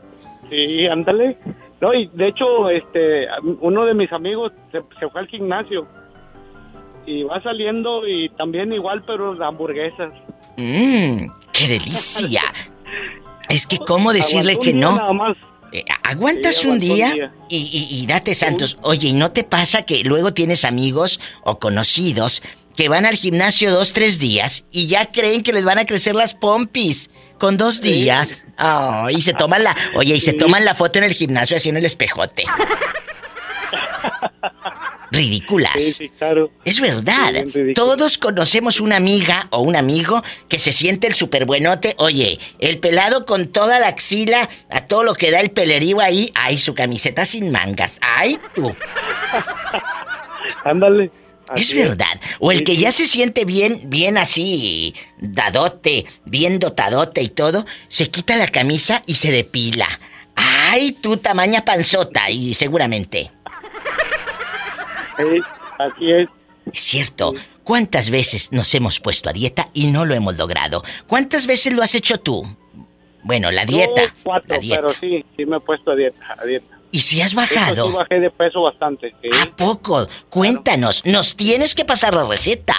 Sí, 0.51 0.87
ándale. 0.87 1.39
No, 1.81 1.95
y 1.95 2.09
de 2.13 2.29
hecho, 2.29 2.69
este, 2.69 3.27
uno 3.63 3.87
de 3.87 3.95
mis 3.95 4.13
amigos 4.13 4.53
se, 4.71 4.83
se 5.01 5.09
fue 5.09 5.23
al 5.23 5.29
gimnasio 5.29 5.87
y 7.07 7.23
va 7.23 7.43
saliendo 7.43 8.07
y 8.07 8.29
también 8.37 8.71
igual, 8.75 9.03
pero 9.07 9.35
de 9.35 9.45
hamburguesas. 9.47 10.13
Mmm, 10.59 11.31
qué 11.53 11.69
delicia. 11.69 12.43
Es 13.49 13.67
que 13.67 13.79
cómo 13.79 14.13
decirle 14.13 14.59
que 14.59 14.73
no. 14.75 14.97
Nada 14.97 15.13
más. 15.15 15.37
Eh, 15.73 15.85
aguantas 16.05 16.57
Sí, 16.57 16.69
un 16.69 16.79
día, 16.81 17.13
día. 17.13 17.33
Y, 17.49 17.57
y- 17.57 18.03
y 18.03 18.07
date 18.07 18.35
santos. 18.35 18.79
Oye, 18.83 19.09
¿y 19.09 19.13
no 19.15 19.31
te 19.33 19.43
pasa 19.43 19.83
que 19.87 20.05
luego 20.05 20.33
tienes 20.35 20.65
amigos 20.67 21.19
o 21.45 21.59
conocidos 21.59 22.43
que 22.77 22.89
van 22.89 23.07
al 23.07 23.17
gimnasio 23.17 23.71
dos, 23.71 23.93
tres 23.93 24.19
días 24.19 24.65
y 24.71 24.87
ya 24.87 25.11
creen 25.13 25.43
que 25.43 25.53
les 25.53 25.65
van 25.65 25.79
a 25.79 25.87
crecer 25.87 26.15
las 26.15 26.35
pompis 26.35 27.11
con 27.39 27.57
dos 27.57 27.81
días. 27.81 28.45
Oh, 28.59 29.09
y 29.11 29.21
se 29.23 29.35
toman 29.35 29.65
la, 29.65 29.77
oye, 29.95 30.15
y 30.15 30.21
se 30.21 30.33
toman 30.33 30.65
la 30.65 30.75
foto 30.75 30.99
en 30.99 31.05
el 31.05 31.13
gimnasio 31.13 31.57
así 31.57 31.69
en 31.69 31.77
el 31.77 31.85
espejote. 31.85 32.45
Ridículas. 35.11 35.75
Sí, 35.75 35.93
sí, 35.93 36.09
claro. 36.09 36.51
Es 36.65 36.81
verdad. 36.81 37.45
Todos 37.75 38.17
conocemos 38.17 38.81
una 38.81 38.97
amiga 38.97 39.47
o 39.51 39.61
un 39.61 39.77
amigo 39.77 40.23
que 40.49 40.59
se 40.59 40.73
siente 40.73 41.07
el 41.07 41.13
superbuenote. 41.13 41.95
Oye, 41.99 42.41
el 42.61 42.79
pelado 42.79 43.27
con 43.27 43.49
toda 43.49 43.79
la 43.79 43.89
axila, 43.89 44.49
a 44.71 44.87
todo 44.87 45.05
lo 45.05 45.15
que 45.15 45.31
da 45.31 45.41
el 45.41 45.51
pelerío 45.51 46.01
ahí. 46.01 46.33
Ay, 46.35 46.57
su 46.57 46.75
camiseta 46.75 47.27
sin 47.27 47.51
mangas. 47.51 47.99
Ay, 48.01 48.39
tú. 48.55 48.75
Ándale. 50.65 51.11
Es 51.57 51.75
verdad. 51.75 52.21
O 52.41 52.53
el 52.53 52.65
que 52.65 52.77
ya 52.77 52.93
se 52.93 53.07
siente 53.07 53.45
bien, 53.45 53.83
bien 53.85 54.19
así, 54.19 54.95
dadote, 55.19 56.07
bien 56.25 56.59
dotadote 56.59 57.23
y 57.23 57.29
todo, 57.29 57.67
se 57.89 58.11
quita 58.11 58.37
la 58.37 58.49
camisa 58.49 59.03
y 59.07 59.15
se 59.15 59.31
depila. 59.31 59.89
Ay, 60.35 60.93
tú 60.93 61.17
tamaña 61.17 61.65
panzota 61.65 62.31
y 62.31 62.55
seguramente. 62.55 63.31
Sí, 65.17 65.41
así 65.79 66.13
es. 66.13 66.29
Es 66.73 66.81
cierto. 66.81 67.35
¿Cuántas 67.65 68.11
veces 68.11 68.51
nos 68.53 68.75
hemos 68.75 68.99
puesto 68.99 69.29
a 69.29 69.33
dieta 69.33 69.69
y 69.73 69.87
no 69.87 70.05
lo 70.05 70.15
hemos 70.15 70.37
logrado? 70.37 70.83
¿Cuántas 71.07 71.47
veces 71.47 71.75
lo 71.75 71.83
has 71.83 71.95
hecho 71.95 72.19
tú? 72.19 72.45
Bueno, 73.23 73.53
la 73.53 73.65
dieta. 73.65 74.15
Cuatro, 74.23 74.57
la 74.57 74.59
dieta. 74.59 74.83
pero 74.83 74.95
sí, 74.99 75.25
sí 75.37 75.47
me 75.47 75.59
he 75.59 75.61
puesto 75.61 75.93
a 75.93 75.95
dieta. 75.95 76.37
A 76.39 76.45
dieta. 76.45 76.79
¿Y 76.93 77.01
si 77.01 77.23
has 77.23 77.35
bajado? 77.35 77.89
sí 77.89 77.93
bajé 77.97 78.21
de 78.21 78.31
peso 78.31 78.63
bastante. 78.63 79.15
sí. 79.23 79.31
¿A 79.41 79.57
poco? 79.57 80.07
Cuéntanos, 80.29 81.05
nos 81.07 81.35
tienes 81.35 81.75
que 81.75 81.87
pasar 81.87 82.15
la 82.15 82.25
receta. 82.25 82.75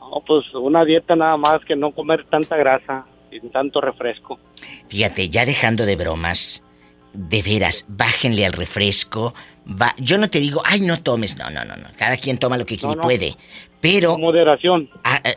No, 0.00 0.22
pues 0.26 0.44
una 0.54 0.84
dieta 0.84 1.14
nada 1.14 1.36
más 1.36 1.64
que 1.66 1.76
no 1.76 1.92
comer 1.92 2.26
tanta 2.28 2.56
grasa 2.56 3.06
y 3.30 3.40
tanto 3.50 3.80
refresco. 3.80 4.40
Fíjate, 4.88 5.28
ya 5.28 5.46
dejando 5.46 5.86
de 5.86 5.94
bromas, 5.94 6.64
de 7.12 7.42
veras, 7.42 7.86
bájenle 7.88 8.44
al 8.44 8.52
refresco. 8.52 9.34
Va, 9.66 9.94
yo 9.98 10.18
no 10.18 10.28
te 10.28 10.40
digo, 10.40 10.60
ay, 10.64 10.80
no 10.80 11.00
tomes, 11.00 11.38
no, 11.38 11.50
no, 11.50 11.64
no, 11.64 11.76
no. 11.76 11.88
Cada 11.96 12.16
quien 12.16 12.38
toma 12.38 12.56
lo 12.56 12.66
que 12.66 12.76
quiere 12.76 12.94
y 12.94 12.96
no. 12.96 13.02
puede. 13.02 13.34
Pero. 13.80 14.18
moderación. 14.18 14.90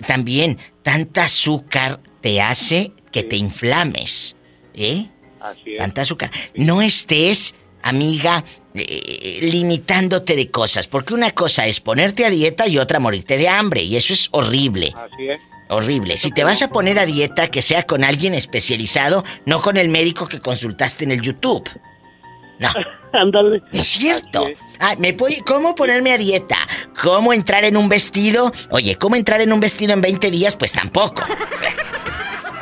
también, 0.07 0.57
tanta 0.81 1.25
azúcar 1.25 1.99
te 2.21 2.41
hace 2.41 2.93
que 3.11 3.21
te 3.21 3.35
inflames. 3.35 4.35
¿Eh? 4.73 5.09
Así 5.41 5.73
es. 5.73 5.77
Tanta 5.77 6.01
azúcar. 6.01 6.31
No 6.55 6.81
estés, 6.81 7.55
amiga, 7.81 8.43
eh, 8.73 9.39
limitándote 9.41 10.35
de 10.35 10.49
cosas. 10.51 10.87
Porque 10.87 11.13
una 11.13 11.31
cosa 11.31 11.65
es 11.67 11.79
ponerte 11.79 12.25
a 12.25 12.29
dieta 12.29 12.67
y 12.67 12.77
otra 12.77 12.99
morirte 12.99 13.37
de 13.37 13.49
hambre. 13.49 13.81
Y 13.83 13.95
eso 13.95 14.13
es 14.13 14.29
horrible. 14.31 14.93
Así 14.95 15.29
es. 15.29 15.39
Horrible. 15.69 16.17
Si 16.17 16.31
te 16.31 16.43
vas 16.43 16.61
a 16.61 16.67
poner 16.69 16.99
a 16.99 17.05
dieta, 17.05 17.47
que 17.47 17.61
sea 17.61 17.83
con 17.83 18.03
alguien 18.03 18.33
especializado, 18.33 19.23
no 19.45 19.61
con 19.61 19.77
el 19.77 19.87
médico 19.89 20.27
que 20.27 20.41
consultaste 20.41 21.05
en 21.05 21.11
el 21.11 21.21
YouTube. 21.21 21.67
No. 22.59 22.69
Ándale. 23.13 23.61
Es 23.73 23.83
cierto. 23.85 24.45
Ah, 24.79 24.95
¿me 24.97 25.13
puede- 25.13 25.41
¿Cómo 25.45 25.73
ponerme 25.75 26.11
a 26.13 26.17
dieta? 26.17 26.55
¿Cómo 27.01 27.33
entrar 27.33 27.65
en 27.65 27.75
un 27.77 27.89
vestido? 27.89 28.51
Oye, 28.69 28.95
¿cómo 28.97 29.15
entrar 29.15 29.41
en 29.41 29.51
un 29.51 29.59
vestido 29.59 29.93
en 29.93 30.01
20 30.01 30.29
días? 30.31 30.55
Pues 30.55 30.71
tampoco. 30.71 31.23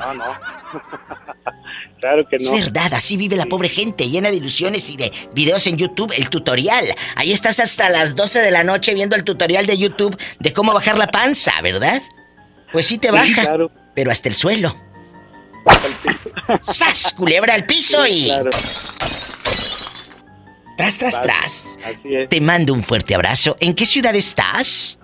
No, 0.02 0.14
no. 0.16 0.26
claro 2.00 2.28
que 2.28 2.38
no. 2.38 2.54
Es 2.54 2.62
verdad, 2.66 2.94
así 2.94 3.18
vive 3.18 3.36
la 3.36 3.46
pobre 3.46 3.70
gente, 3.70 4.10
llena 4.10 4.30
de 4.32 4.38
ilusiones 4.38 4.90
y 4.90 4.98
de 4.98 5.12
videos 5.34 5.66
en 5.68 5.78
YouTube, 5.78 6.14
el 6.16 6.30
tutorial. 6.30 6.86
Ahí 7.16 7.32
estás 7.32 7.60
hasta 7.60 7.90
las 7.90 8.16
12 8.16 8.40
de 8.40 8.52
la 8.52 8.64
noche 8.64 8.94
viendo 8.94 9.16
el 9.16 9.24
tutorial 9.24 9.66
de 9.66 9.78
YouTube 9.78 10.18
de 10.40 10.54
cómo 10.54 10.74
bajar 10.74 10.98
la 10.98 11.08
panza, 11.08 11.54
¿verdad? 11.62 12.02
Pues 12.72 12.86
sí 12.88 12.98
te 12.98 13.08
Sí, 13.10 13.14
baja, 13.14 13.42
claro. 13.42 13.72
pero 13.96 14.12
hasta 14.12 14.30
el 14.30 14.36
suelo. 14.36 14.76
¡Sas! 16.62 17.14
Culebra 17.18 17.54
al 17.54 17.66
piso 17.66 18.06
y... 18.08 18.26
Claro. 18.26 18.50
Tras, 20.78 20.98
tras, 20.98 21.22
tras. 21.22 21.80
Así 21.84 22.16
es. 22.16 22.30
Te 22.30 22.40
mando 22.40 22.74
un 22.74 22.82
fuerte 22.82 23.14
abrazo. 23.14 23.58
¿En 23.60 23.74
qué 23.74 23.86
ciudad 23.86 24.16
estás? 24.16 24.98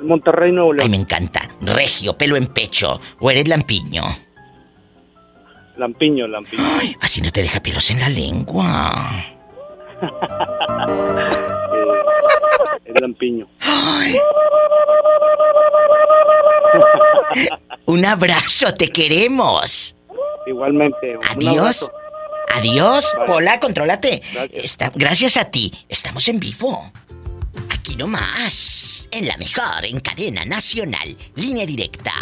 Monterrey, 0.00 0.52
Nuevo 0.52 0.72
León. 0.72 0.84
Ay, 0.84 0.90
me 0.90 0.96
encanta. 0.96 1.48
Regio, 1.60 2.16
pelo 2.16 2.36
en 2.36 2.46
pecho. 2.46 3.00
¿O 3.18 3.30
eres 3.30 3.48
lampiño? 3.48 4.02
Lampiño, 5.76 6.26
Lampiño. 6.26 6.62
Así 7.00 7.20
no 7.20 7.30
te 7.32 7.42
deja 7.42 7.60
pelos 7.60 7.90
en 7.90 8.00
la 8.00 8.08
lengua. 8.08 9.24
Es 12.84 13.00
Lampiño. 13.00 13.46
Un 17.86 18.04
abrazo, 18.04 18.72
te 18.74 18.90
queremos. 18.90 19.94
Igualmente. 20.46 21.18
Adiós. 21.30 21.90
Adiós. 22.54 23.14
Pola, 23.26 23.60
contrólate. 23.60 24.22
Gracias. 24.32 24.64
Está- 24.64 24.92
gracias 24.94 25.36
a 25.36 25.44
ti. 25.46 25.72
Estamos 25.88 26.26
en 26.28 26.40
vivo. 26.40 26.90
Aquí 27.70 27.96
nomás. 27.96 29.08
En 29.10 29.26
la 29.28 29.36
mejor, 29.36 29.84
en 29.84 30.00
cadena 30.00 30.44
nacional. 30.44 31.16
Línea 31.36 31.66
directa. 31.66 32.12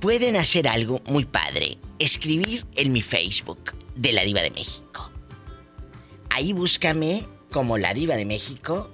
pueden 0.00 0.34
hacer 0.36 0.66
algo 0.66 1.02
muy 1.06 1.26
padre. 1.26 1.78
Escribir 1.98 2.66
en 2.74 2.92
mi 2.92 3.02
Facebook 3.02 3.74
de 3.94 4.12
la 4.12 4.22
Diva 4.22 4.40
de 4.40 4.50
México. 4.50 5.12
Ahí 6.30 6.52
búscame 6.52 7.26
como 7.50 7.78
la 7.78 7.94
Diva 7.94 8.16
de 8.16 8.24
México 8.24 8.90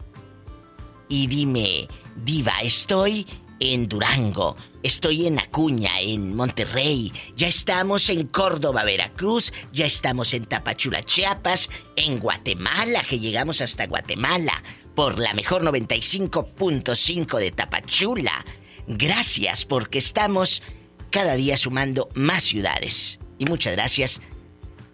y 1.08 1.26
dime, 1.26 1.88
Diva, 2.24 2.60
estoy 2.62 3.26
en 3.60 3.88
Durango, 3.88 4.56
estoy 4.84 5.26
en 5.26 5.40
Acuña, 5.40 5.98
en 6.00 6.36
Monterrey, 6.36 7.12
ya 7.36 7.48
estamos 7.48 8.10
en 8.10 8.28
Córdoba, 8.28 8.84
Veracruz, 8.84 9.52
ya 9.72 9.86
estamos 9.86 10.34
en 10.34 10.44
Tapachula, 10.44 11.02
Chiapas, 11.02 11.70
en 11.96 12.20
Guatemala, 12.20 13.02
que 13.08 13.18
llegamos 13.18 13.62
hasta 13.62 13.86
Guatemala, 13.86 14.62
por 14.94 15.18
la 15.18 15.32
mejor 15.32 15.64
95.5 15.64 17.38
de 17.38 17.50
Tapachula. 17.50 18.44
Gracias 18.86 19.64
porque 19.64 19.98
estamos 19.98 20.62
cada 21.10 21.34
día 21.34 21.56
sumando 21.56 22.10
más 22.14 22.44
ciudades. 22.44 23.18
Y 23.38 23.46
muchas 23.46 23.72
gracias 23.72 24.20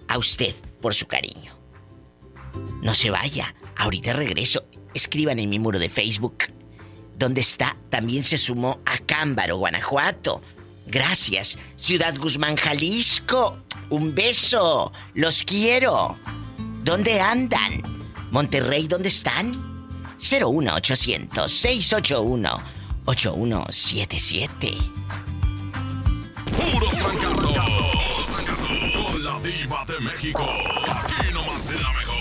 a 0.07 0.19
usted 0.19 0.55
por 0.81 0.95
su 0.95 1.07
cariño. 1.07 1.59
No 2.81 2.95
se 2.95 3.11
vaya, 3.11 3.55
ahorita 3.77 4.13
regreso. 4.13 4.65
Escriban 4.95 5.41
en 5.41 5.51
mi 5.51 5.59
muro 5.59 5.81
de 5.81 5.89
Facebook. 5.89 6.60
¿Dónde 7.21 7.43
está? 7.43 7.77
También 7.91 8.25
se 8.25 8.39
sumó 8.39 8.81
a 8.87 8.97
Cámbaro, 8.97 9.59
Guanajuato. 9.59 10.41
Gracias. 10.87 11.59
Ciudad 11.77 12.17
Guzmán, 12.17 12.57
Jalisco. 12.57 13.59
Un 13.91 14.15
beso. 14.15 14.91
Los 15.13 15.43
quiero. 15.43 16.17
¿Dónde 16.83 17.21
andan? 17.21 17.83
Monterrey, 18.31 18.89
¿dónde 18.89 19.11
están? 19.11 19.53
01800 20.19 21.53
681 21.53 22.59
8177. 23.05 24.79
Puros 26.57 26.95
fracasos. 26.95 27.55
Con 28.97 29.23
la 29.23 29.39
diva 29.41 29.85
de 29.85 30.01
México. 30.01 30.49
Aquí 30.89 31.35
nomás 31.35 31.61
será 31.61 31.93
mejor. 31.93 32.21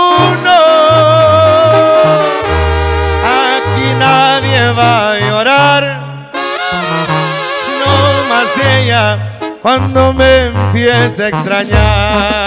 A 4.91 5.17
llorar, 5.19 5.83
no 7.79 7.95
más 8.29 8.49
ella 8.75 9.37
cuando 9.61 10.11
me 10.13 10.47
empiece 10.47 11.23
a 11.23 11.27
extrañar. 11.29 12.41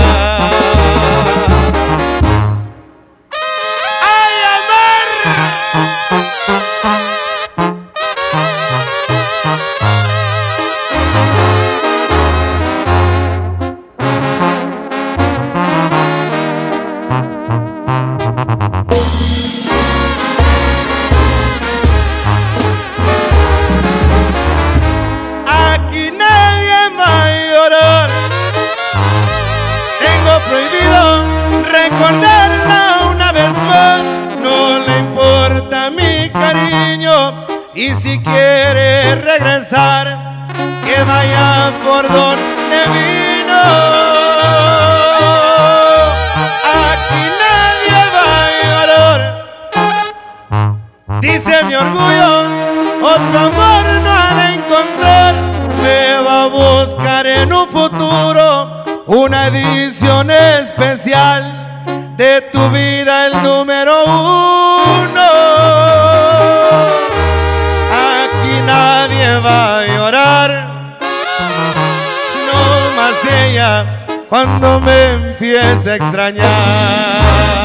Y 37.77 37.93
si 37.97 38.21
quiere 38.21 39.17
regresar, 39.17 40.47
que 40.85 41.03
vaya 41.03 41.73
por 41.85 42.03
donde 42.03 42.79
vino. 42.95 43.63
Aquí 46.87 47.23
nadie 47.43 48.01
va 48.15 48.31
a 48.45 48.49
llorar. 48.65 49.21
Dice 51.21 51.65
mi 51.65 51.75
orgullo, 51.75 52.45
otro 53.03 53.39
amor 53.41 53.85
no 54.05 54.15
encontrar. 54.55 55.35
Me 55.83 56.23
va 56.23 56.45
a 56.45 56.47
buscar 56.47 57.27
en 57.27 57.53
un 57.53 57.69
futuro 57.69 58.85
una 59.07 59.47
edición 59.47 60.31
especial 60.31 61.43
de 62.17 62.41
tu 62.53 62.71
vida, 62.71 63.27
el 63.27 63.43
número 63.43 64.05
uno. 64.05 64.84
Cuando 74.29 74.81
me 74.81 75.13
empiece 75.13 75.93
a 75.93 75.95
extrañar. 75.97 77.65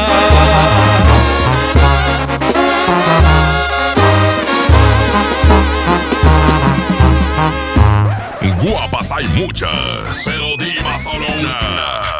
Guapas 8.62 9.10
hay 9.10 9.26
muchas, 9.28 10.22
pero 10.22 10.54
diva 10.58 10.94
solo 10.98 11.24
una. 11.38 12.19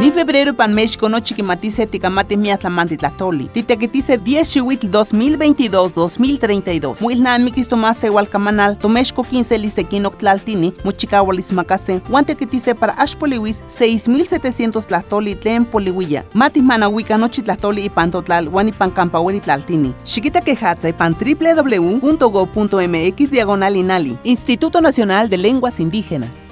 Ni 0.00 0.10
febrero 0.10 0.54
pan 0.54 0.74
México 0.74 1.08
no 1.08 1.20
chiquimatice 1.20 1.86
ticamate 1.86 2.36
miatlamanti 2.36 2.96
tlatoli. 2.96 3.48
Titequetice 3.52 4.18
10 4.18 4.50
chihuitl 4.50 4.86
2022-2032. 4.88 7.00
Muilnamikis 7.00 7.68
tomase 7.68 8.08
hualcamanal, 8.08 8.78
tomexco 8.78 9.22
15 9.22 9.58
lisequinoc 9.58 10.18
tlaltini, 10.18 10.72
muchicahualis 10.84 11.52
macase, 11.52 12.00
guantequetice 12.08 12.74
para 12.74 12.98
ashpoliwis 12.98 13.62
6700 13.68 14.86
tlatoli 14.86 15.34
tlen 15.34 15.64
poliwilla. 15.64 16.24
Matis 16.34 16.62
manahuica 16.62 17.18
nochi 17.18 17.42
tlatoli 17.42 17.84
y 17.84 17.88
pantotlal, 17.88 18.48
guanipan 18.48 18.90
campaueri 18.90 19.40
tlaltini. 19.40 19.94
Chiquita 20.04 20.40
quejatza 20.40 20.92
pan 20.92 21.14
www.go.mx 21.14 23.30
diagonal 23.30 23.76
inali. 23.76 24.16
Instituto 24.24 24.80
Nacional 24.80 25.28
de 25.28 25.36
Lenguas 25.36 25.80
Indígenas. 25.80 26.51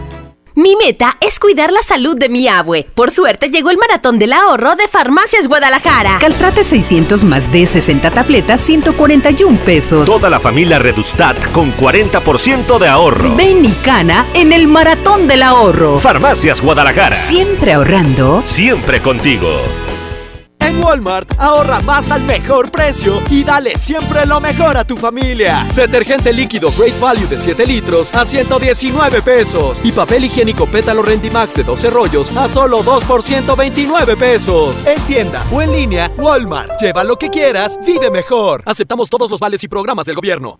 Mi 0.55 0.75
meta 0.75 1.15
es 1.21 1.39
cuidar 1.39 1.71
la 1.71 1.81
salud 1.81 2.17
de 2.17 2.27
mi 2.27 2.47
abue. 2.47 2.87
Por 2.93 3.11
suerte 3.11 3.49
llegó 3.49 3.69
el 3.69 3.77
maratón 3.77 4.19
del 4.19 4.33
ahorro 4.33 4.75
de 4.75 4.87
Farmacias 4.89 5.47
Guadalajara. 5.47 6.17
Caltrate 6.19 6.63
600 6.63 7.23
más 7.23 7.51
de 7.51 7.65
60 7.65 8.11
tabletas, 8.11 8.59
141 8.59 9.57
pesos. 9.59 10.05
Toda 10.05 10.29
la 10.29 10.39
familia 10.39 10.77
Redustat 10.77 11.37
con 11.51 11.75
40% 11.77 12.79
de 12.79 12.87
ahorro. 12.87 13.35
Ven 13.35 13.63
y 13.63 13.71
cana 13.83 14.25
en 14.33 14.51
el 14.51 14.67
maratón 14.67 15.27
del 15.27 15.43
ahorro. 15.43 15.99
Farmacias 15.99 16.61
Guadalajara. 16.61 17.15
Siempre 17.15 17.73
ahorrando. 17.73 18.41
Siempre 18.45 19.01
contigo. 19.01 19.47
En 20.61 20.83
Walmart, 20.83 21.33
ahorra 21.39 21.79
más 21.81 22.11
al 22.11 22.23
mejor 22.23 22.71
precio 22.71 23.21
y 23.29 23.43
dale 23.43 23.77
siempre 23.77 24.25
lo 24.25 24.39
mejor 24.39 24.77
a 24.77 24.85
tu 24.85 24.95
familia. 24.95 25.67
Detergente 25.75 26.31
líquido 26.31 26.71
Great 26.77 26.99
Value 26.99 27.27
de 27.27 27.37
7 27.37 27.65
litros 27.65 28.13
a 28.15 28.25
119 28.25 29.21
pesos. 29.21 29.81
Y 29.83 29.91
papel 29.91 30.25
higiénico 30.25 30.67
Pétalo 30.67 31.01
Rendimax 31.01 31.55
de 31.55 31.63
12 31.63 31.89
rollos 31.89 32.37
a 32.37 32.47
solo 32.47 32.83
2 32.83 33.03
por 33.05 33.23
129 33.23 34.15
pesos. 34.15 34.85
En 34.85 35.01
tienda 35.01 35.43
o 35.51 35.61
en 35.61 35.71
línea, 35.71 36.11
Walmart. 36.17 36.79
Lleva 36.79 37.03
lo 37.03 37.17
que 37.17 37.29
quieras, 37.29 37.79
vive 37.85 38.11
mejor. 38.11 38.63
Aceptamos 38.65 39.09
todos 39.09 39.29
los 39.29 39.39
vales 39.39 39.63
y 39.63 39.67
programas 39.67 40.05
del 40.05 40.15
gobierno. 40.15 40.59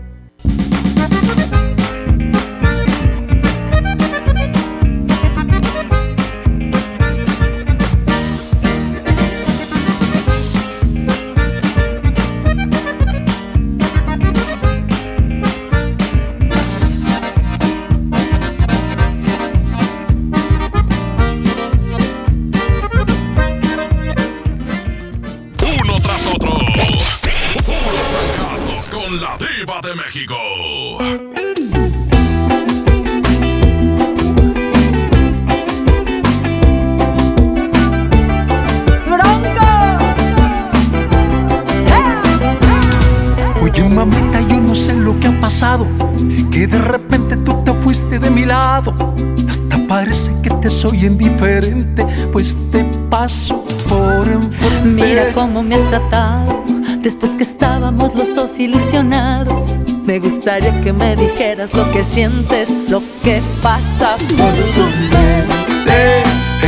Paso 53.31 53.63
por 53.87 54.27
enfrente. 54.27 54.83
Mira 54.83 55.31
cómo 55.33 55.63
me 55.63 55.75
has 55.75 55.89
tratado 55.89 56.63
después 56.99 57.31
que 57.37 57.43
estábamos 57.43 58.13
los 58.13 58.35
dos 58.35 58.59
ilusionados. 58.59 59.77
Me 60.05 60.19
gustaría 60.19 60.81
que 60.81 60.91
me 60.91 61.15
dijeras 61.15 61.73
lo 61.73 61.89
que 61.91 62.03
sientes, 62.03 62.69
lo 62.89 63.01
que 63.23 63.41
pasa 63.63 64.17
por 64.17 64.53
tu 64.75 64.83
mente. 65.13 66.23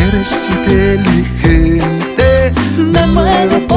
Eres 0.06 0.32
inteligente, 0.52 2.54
Me 2.78 3.06
muero 3.08 3.68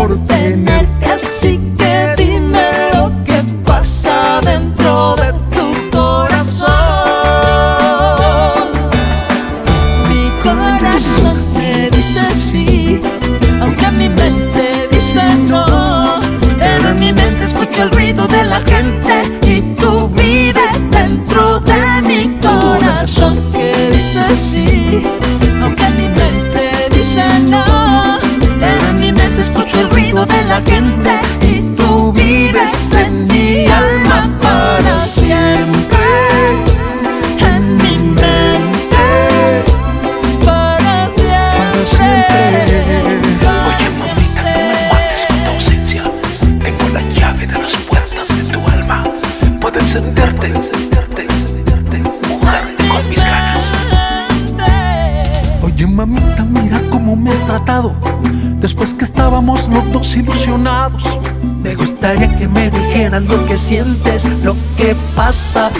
sientes, 63.57 64.25
lo 64.45 64.55
que 64.77 64.95
pasa 65.15 65.71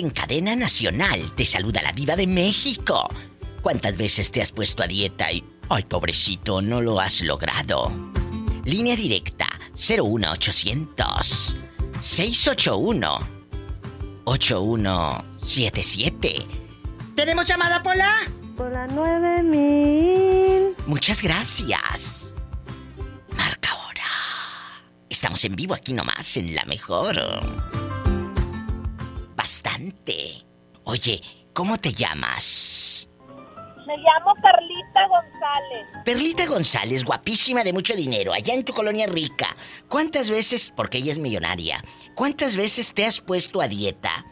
en 0.00 0.10
cadena 0.10 0.56
nacional 0.56 1.32
te 1.36 1.44
saluda 1.44 1.80
la 1.82 1.92
diva 1.92 2.16
de 2.16 2.26
México. 2.26 3.08
¿Cuántas 3.60 3.96
veces 3.96 4.32
te 4.32 4.40
has 4.40 4.50
puesto 4.50 4.82
a 4.82 4.86
dieta 4.86 5.30
y... 5.30 5.44
Ay, 5.68 5.84
pobrecito, 5.84 6.62
no 6.62 6.80
lo 6.80 6.98
has 6.98 7.20
logrado? 7.20 7.92
Línea 8.64 8.96
directa 8.96 9.46
01800 9.74 11.56
681 12.00 13.18
8177. 14.24 16.46
¿Tenemos 17.14 17.46
llamada, 17.46 17.82
Pola? 17.82 18.20
Por 18.56 18.72
la 18.72 18.86
9000. 18.86 20.76
Muchas 20.86 21.20
gracias. 21.22 22.34
Marca 23.36 23.72
ahora. 23.72 24.00
Estamos 25.10 25.44
en 25.44 25.56
vivo 25.56 25.74
aquí 25.74 25.92
nomás, 25.92 26.38
en 26.38 26.54
la 26.54 26.64
mejor. 26.64 27.20
Bastante. 29.40 30.44
Oye, 30.84 31.18
¿cómo 31.54 31.78
te 31.78 31.94
llamas? 31.94 33.08
Me 33.86 33.96
llamo 33.96 34.34
Carlita 34.42 35.08
González. 35.08 36.04
Perlita 36.04 36.44
González, 36.44 37.04
guapísima 37.04 37.64
de 37.64 37.72
mucho 37.72 37.94
dinero, 37.94 38.34
allá 38.34 38.52
en 38.52 38.66
tu 38.66 38.74
colonia 38.74 39.06
rica. 39.06 39.56
¿Cuántas 39.88 40.28
veces, 40.28 40.70
porque 40.76 40.98
ella 40.98 41.12
es 41.12 41.18
millonaria, 41.18 41.82
cuántas 42.14 42.54
veces 42.54 42.92
te 42.92 43.06
has 43.06 43.22
puesto 43.22 43.62
a 43.62 43.68
dieta 43.68 44.26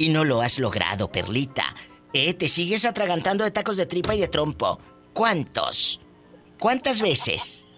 y 0.00 0.08
no 0.08 0.24
lo 0.24 0.42
has 0.42 0.58
logrado, 0.58 1.12
Perlita? 1.12 1.72
¿Eh? 2.12 2.34
Te 2.34 2.48
sigues 2.48 2.84
atragantando 2.84 3.44
de 3.44 3.52
tacos 3.52 3.76
de 3.76 3.86
tripa 3.86 4.16
y 4.16 4.20
de 4.20 4.26
trompo. 4.26 4.80
¿Cuántos? 5.12 6.00
¿Cuántas 6.58 7.02
veces? 7.02 7.68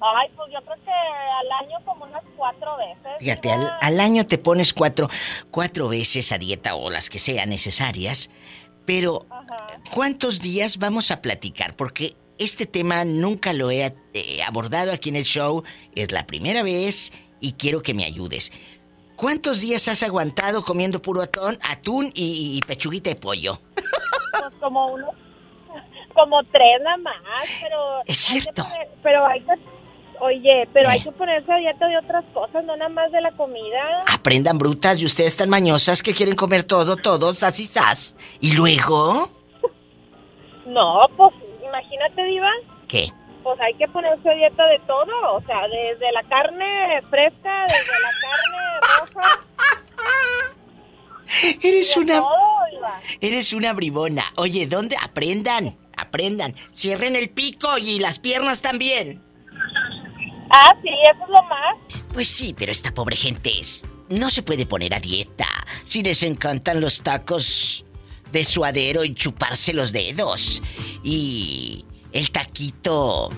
Ay, 0.00 0.28
pues 0.36 0.52
yo 0.52 0.60
creo 0.62 0.76
que 0.84 0.90
al 0.90 1.66
año 1.66 1.84
como 1.84 2.04
unas 2.04 2.22
cuatro 2.36 2.76
veces. 2.76 3.12
Fíjate, 3.18 3.50
al, 3.50 3.72
al 3.80 4.00
año 4.00 4.26
te 4.26 4.38
pones 4.38 4.72
cuatro, 4.72 5.08
cuatro 5.50 5.88
veces 5.88 6.30
a 6.32 6.38
dieta 6.38 6.74
o 6.76 6.90
las 6.90 7.10
que 7.10 7.18
sean 7.18 7.50
necesarias, 7.50 8.30
pero 8.86 9.26
¿cuántos 9.92 10.40
días 10.40 10.78
vamos 10.78 11.10
a 11.10 11.20
platicar? 11.20 11.74
Porque 11.74 12.16
este 12.38 12.66
tema 12.66 13.04
nunca 13.04 13.52
lo 13.52 13.70
he 13.70 13.94
eh, 14.14 14.42
abordado 14.46 14.92
aquí 14.92 15.08
en 15.08 15.16
el 15.16 15.24
show, 15.24 15.64
es 15.94 16.12
la 16.12 16.26
primera 16.26 16.62
vez 16.62 17.12
y 17.40 17.52
quiero 17.52 17.82
que 17.82 17.94
me 17.94 18.04
ayudes. 18.04 18.52
¿Cuántos 19.16 19.60
días 19.60 19.88
has 19.88 20.04
aguantado 20.04 20.62
comiendo 20.62 21.02
puro 21.02 21.22
atún, 21.22 21.58
atún 21.68 22.12
y, 22.14 22.56
y 22.56 22.60
pechuguita 22.62 23.10
de 23.10 23.16
pollo? 23.16 23.60
Pues 23.74 24.54
como 24.60 24.86
unos, 24.92 25.10
como 26.14 26.42
tres 26.44 26.80
nada 26.82 26.96
más, 26.98 27.16
pero... 27.60 28.00
Es 28.06 28.30
hay 28.30 28.36
que 28.36 28.42
cierto. 28.42 28.66
pero 29.02 29.26
hay 29.26 29.40
que, 29.40 29.54
oye, 30.20 30.68
pero 30.72 30.88
Eh. 30.88 30.92
hay 30.92 31.00
que 31.02 31.12
ponerse 31.12 31.50
a 31.52 31.56
dieta 31.56 31.86
de 31.86 31.98
otras 31.98 32.24
cosas, 32.34 32.64
no 32.64 32.76
nada 32.76 32.88
más 32.90 33.10
de 33.12 33.20
la 33.20 33.32
comida. 33.32 34.04
Aprendan 34.12 34.58
brutas 34.58 34.98
y 35.00 35.04
ustedes 35.06 35.36
tan 35.36 35.48
mañosas 35.50 36.02
que 36.02 36.14
quieren 36.14 36.34
comer 36.36 36.64
todo, 36.64 36.96
todo, 36.96 37.32
sas 37.34 37.58
y 37.60 37.66
sas. 37.66 38.16
¿Y 38.40 38.52
luego? 38.52 39.30
No, 40.66 41.00
pues 41.16 41.32
imagínate, 41.66 42.24
Diva, 42.24 42.50
¿Qué? 42.88 43.10
pues 43.42 43.58
hay 43.58 43.72
que 43.78 43.88
ponerse 43.88 44.28
a 44.28 44.34
dieta 44.34 44.66
de 44.66 44.78
todo, 44.80 45.34
o 45.34 45.40
sea, 45.46 45.62
desde 45.66 46.12
la 46.12 46.22
carne 46.24 47.00
fresca, 47.08 47.64
desde 47.68 47.92
la 48.02 48.10
carne 48.20 49.16
roja. 49.16 49.40
Eres 51.62 51.94
de 51.94 52.00
una... 52.00 52.18
todo, 52.18 52.36
Diva. 52.70 53.00
Eres 53.22 53.52
una 53.54 53.72
bribona. 53.72 54.24
Oye, 54.36 54.66
¿dónde? 54.66 54.96
Aprendan, 55.02 55.76
aprendan. 55.96 56.54
Cierren 56.74 57.16
el 57.16 57.30
pico 57.30 57.78
y 57.78 57.98
las 57.98 58.18
piernas 58.18 58.60
también. 58.60 59.22
Ah, 60.50 60.70
sí, 60.82 60.88
eso 61.10 61.24
es 61.24 61.28
lo 61.30 61.42
más. 61.44 61.76
Pues 62.12 62.28
sí, 62.28 62.54
pero 62.58 62.72
esta 62.72 62.92
pobre 62.92 63.16
gente 63.16 63.58
es... 63.60 63.82
No 64.08 64.30
se 64.30 64.42
puede 64.42 64.64
poner 64.64 64.94
a 64.94 65.00
dieta 65.00 65.46
si 65.84 66.02
les 66.02 66.22
encantan 66.22 66.80
los 66.80 67.02
tacos 67.02 67.84
de 68.32 68.42
suadero 68.44 69.04
y 69.04 69.12
chuparse 69.14 69.74
los 69.74 69.92
dedos. 69.92 70.62
Y 71.02 71.84
el 72.12 72.30
taquito 72.30 73.28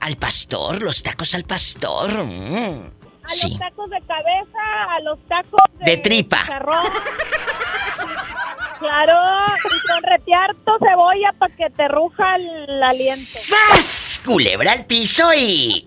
al 0.00 0.16
pastor, 0.16 0.82
los 0.82 1.02
tacos 1.02 1.34
al 1.34 1.44
pastor. 1.44 2.24
mm, 2.24 2.90
A 3.24 3.28
Sí. 3.28 3.50
los 3.50 3.58
tacos 3.58 3.90
de 3.90 4.00
cabeza, 4.00 4.94
a 4.96 5.00
los 5.02 5.18
tacos 5.28 5.60
de, 5.78 5.84
De 5.90 5.96
tripa. 5.98 6.44
Claro, 8.80 9.14
y 9.64 9.86
con 9.86 10.02
retiarto 10.02 10.72
cebolla 10.80 11.32
para 11.38 11.54
que 11.54 11.68
te 11.70 11.86
ruja 11.88 12.36
el 12.36 12.82
aliento. 12.82 13.20
¡Sas! 13.20 14.22
Culebra 14.24 14.72
al 14.72 14.86
piso 14.86 15.32
y... 15.36 15.84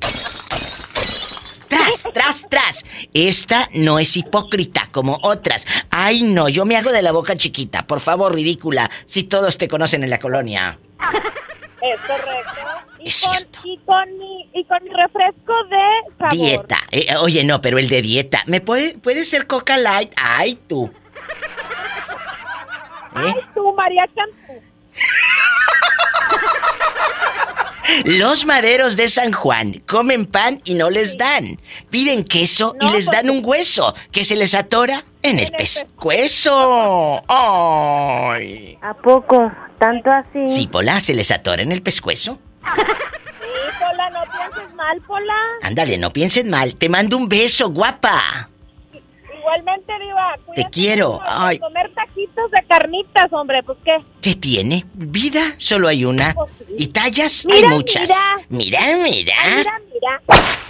¡Tras, 1.69 2.07
tras, 2.13 2.45
tras! 2.49 2.85
Esta 3.15 3.67
no 3.73 3.97
es 3.97 4.15
hipócrita 4.15 4.89
como 4.91 5.17
otras. 5.23 5.65
Ay, 5.89 6.21
no, 6.21 6.47
yo 6.47 6.65
me 6.65 6.77
hago 6.77 6.91
de 6.91 7.01
la 7.01 7.11
boca 7.11 7.35
chiquita. 7.35 7.87
Por 7.87 7.99
favor, 7.99 8.33
ridícula. 8.33 8.91
Si 9.05 9.23
todos 9.23 9.57
te 9.57 9.67
conocen 9.67 10.03
en 10.03 10.11
la 10.11 10.19
colonia. 10.19 10.77
Es 11.81 11.99
correcto. 12.01 12.61
Y, 12.99 13.09
Es 13.09 13.21
con, 13.21 13.35
y, 13.63 13.77
con 13.79 14.17
mi, 14.19 14.49
y 14.53 14.63
con 14.65 14.83
mi 14.83 14.89
refresco 14.91 15.53
de 15.69 16.15
sabor. 16.19 16.31
Dieta. 16.31 16.77
Eh, 16.91 17.07
oye, 17.19 17.43
no, 17.43 17.59
pero 17.59 17.79
el 17.79 17.89
de 17.89 18.03
dieta. 18.03 18.43
¿Me 18.45 18.61
puede, 18.61 18.97
puede 18.99 19.25
ser 19.25 19.47
Coca 19.47 19.75
Light? 19.77 20.13
Ay, 20.15 20.59
tú. 20.67 20.91
¿Eh? 23.15 23.33
Ay, 23.35 23.35
tú, 23.53 23.73
María 23.73 24.07
Cantú. 24.15 24.61
Los 28.05 28.45
maderos 28.45 28.95
de 28.95 29.07
San 29.09 29.33
Juan 29.33 29.83
comen 29.85 30.25
pan 30.25 30.61
y 30.63 30.73
no 30.75 30.89
les 30.89 31.17
dan. 31.17 31.59
Piden 31.89 32.23
queso 32.23 32.75
y 32.79 32.89
les 32.89 33.07
dan 33.07 33.29
un 33.29 33.41
hueso 33.43 33.93
que 34.11 34.23
se 34.23 34.35
les 34.35 34.55
atora 34.55 35.03
en 35.21 35.39
el 35.39 35.51
pescuezo. 35.51 37.21
¡Ay! 37.27 38.77
¿A 38.81 38.93
poco? 38.93 39.51
¿Tanto 39.79 40.09
así? 40.11 40.47
Sí, 40.47 40.67
Pola, 40.67 41.01
se 41.01 41.13
les 41.13 41.29
atora 41.31 41.61
en 41.61 41.71
el 41.73 41.81
pescuezo. 41.81 42.39
Sí, 42.63 42.71
Pola, 43.79 44.09
no 44.11 44.21
pienses 44.31 44.73
mal, 44.75 45.01
Pola. 45.01 45.35
Ándale, 45.61 45.97
no 45.97 46.11
piensen 46.13 46.49
mal. 46.49 46.75
Te 46.75 46.87
mando 46.89 47.17
un 47.17 47.27
beso, 47.27 47.69
guapa. 47.69 48.49
Igualmente, 49.53 49.93
Diva. 49.99 50.35
Te 50.55 50.69
quiero. 50.71 51.19
Ay, 51.25 51.59
Comer 51.59 51.91
taquitos 51.93 52.49
de 52.51 52.65
carnitas, 52.67 53.31
hombre, 53.31 53.61
pues 53.63 53.77
qué. 53.83 53.97
¿qué 54.21 54.35
tiene? 54.35 54.85
Vida 54.93 55.53
solo 55.57 55.87
hay 55.87 56.05
una. 56.05 56.35
Y 56.77 56.87
tallas 56.87 57.45
Mira, 57.45 57.69
hay 57.69 57.75
muchas. 57.75 58.09
Mira, 58.49 58.79
mira. 58.97 59.35
Mira, 59.55 59.81
mira. 59.93 60.21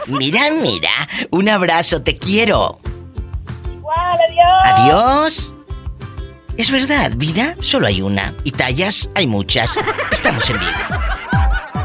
Mira, 0.07 0.49
mira. 0.51 1.09
Un 1.31 1.49
abrazo, 1.49 2.03
te 2.03 2.17
quiero. 2.17 2.79
Igual, 3.73 4.19
adiós. 4.29 4.63
Adiós. 4.65 5.55
Es 6.57 6.69
verdad, 6.69 7.11
vida 7.15 7.55
solo 7.61 7.87
hay 7.87 8.01
una. 8.01 8.35
Y 8.43 8.51
tallas 8.51 9.09
hay 9.15 9.27
muchas. 9.27 9.77
Estamos 10.11 10.49
en 10.49 10.59
vivo. 10.59 10.71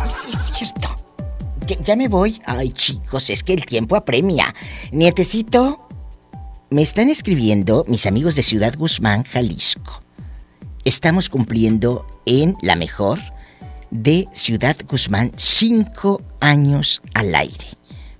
Sí, 0.08 0.30
es 0.30 0.52
cierto. 0.52 0.88
Ya 1.84 1.96
me 1.96 2.08
voy. 2.08 2.40
Ay, 2.46 2.72
chicos, 2.72 3.30
es 3.30 3.44
que 3.44 3.52
el 3.52 3.66
tiempo 3.66 3.94
apremia. 3.94 4.54
Nietecito, 4.90 5.87
me 6.70 6.82
están 6.82 7.08
escribiendo 7.08 7.84
mis 7.88 8.06
amigos 8.06 8.34
de 8.34 8.42
Ciudad 8.42 8.74
Guzmán, 8.76 9.24
Jalisco. 9.24 10.02
Estamos 10.84 11.30
cumpliendo 11.30 12.06
en 12.26 12.56
la 12.62 12.76
mejor 12.76 13.18
de 13.90 14.26
Ciudad 14.32 14.76
Guzmán 14.86 15.32
cinco 15.36 16.22
años 16.40 17.00
al 17.14 17.34
aire. 17.34 17.66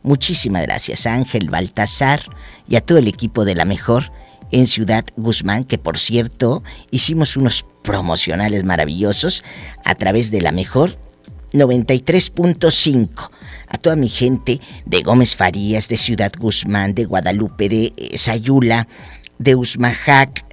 Muchísimas 0.03 0.62
gracias 0.62 1.07
Ángel 1.07 1.51
Baltasar 1.51 2.23
y 2.66 2.77
a 2.77 2.81
todo 2.81 2.99
el 2.99 3.09
equipo 3.09 3.45
de 3.45 3.55
la 3.55 3.66
mejor 3.66 4.11
en 4.51 4.66
Ciudad 4.66 5.05
Guzmán, 5.16 5.65
que 5.65 5.77
por 5.77 5.99
cierto 5.99 6.62
hicimos 6.91 7.37
unos 7.37 7.66
promocionales 7.83 8.65
maravillosos 8.65 9.45
a 9.85 9.95
través 9.95 10.31
de 10.31 10.41
la 10.41 10.53
mejor 10.53 10.99
93.5. 11.53 13.31
A 13.69 13.78
toda 13.78 13.97
mi 13.97 14.09
gente 14.09 14.61
de 14.86 15.03
Gómez 15.03 15.36
Farías, 15.36 15.89
de 15.89 15.97
Ciudad 15.97 16.32
Guzmán, 16.39 16.95
de 16.95 17.05
Guadalupe, 17.05 17.69
de 17.69 17.93
eh, 17.97 18.19
Sayula, 18.19 18.89
de 19.39 19.55
Usmajac, 19.55 20.45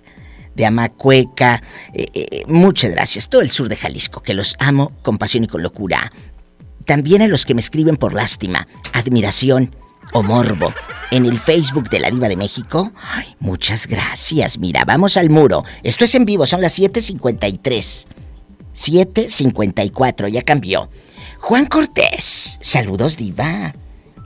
de 0.55 0.65
Amacueca. 0.65 1.61
eh, 1.93 2.07
eh, 2.13 2.43
muchas 2.47 2.91
gracias. 2.91 3.29
Todo 3.29 3.41
el 3.41 3.49
sur 3.49 3.69
de 3.69 3.75
Jalisco, 3.75 4.21
que 4.21 4.33
los 4.33 4.55
amo 4.59 4.93
con 5.01 5.17
pasión 5.17 5.43
y 5.43 5.47
con 5.47 5.63
locura. 5.63 6.11
También 6.85 7.21
a 7.21 7.27
los 7.27 7.45
que 7.45 7.55
me 7.55 7.61
escriben 7.61 7.97
por 7.97 8.13
lástima, 8.13 8.67
admiración 8.93 9.75
o 10.13 10.23
morbo 10.23 10.73
en 11.11 11.25
el 11.25 11.39
Facebook 11.39 11.89
de 11.89 11.99
la 11.99 12.11
Diva 12.11 12.29
de 12.29 12.37
México. 12.37 12.91
Muchas 13.39 13.87
gracias. 13.87 14.59
Mira, 14.59 14.83
vamos 14.85 15.17
al 15.17 15.29
muro. 15.29 15.63
Esto 15.83 16.05
es 16.05 16.15
en 16.15 16.25
vivo, 16.25 16.45
son 16.45 16.61
las 16.61 16.77
7:53. 16.77 18.07
7:54, 18.73 20.27
ya 20.27 20.43
cambió. 20.43 20.89
Juan 21.45 21.67
Cortés, 21.67 22.57
saludos, 22.59 23.17
Diva. 23.17 23.71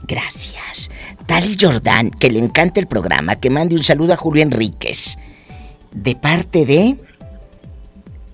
Gracias. 0.04 0.90
Tali 1.26 1.54
Jordán, 1.60 2.08
que 2.08 2.30
le 2.30 2.38
encanta 2.38 2.80
el 2.80 2.86
programa, 2.86 3.36
que 3.36 3.50
mande 3.50 3.76
un 3.76 3.84
saludo 3.84 4.14
a 4.14 4.16
Julio 4.16 4.42
Enríquez. 4.42 5.18
De 5.92 6.16
parte 6.16 6.64
de. 6.64 6.96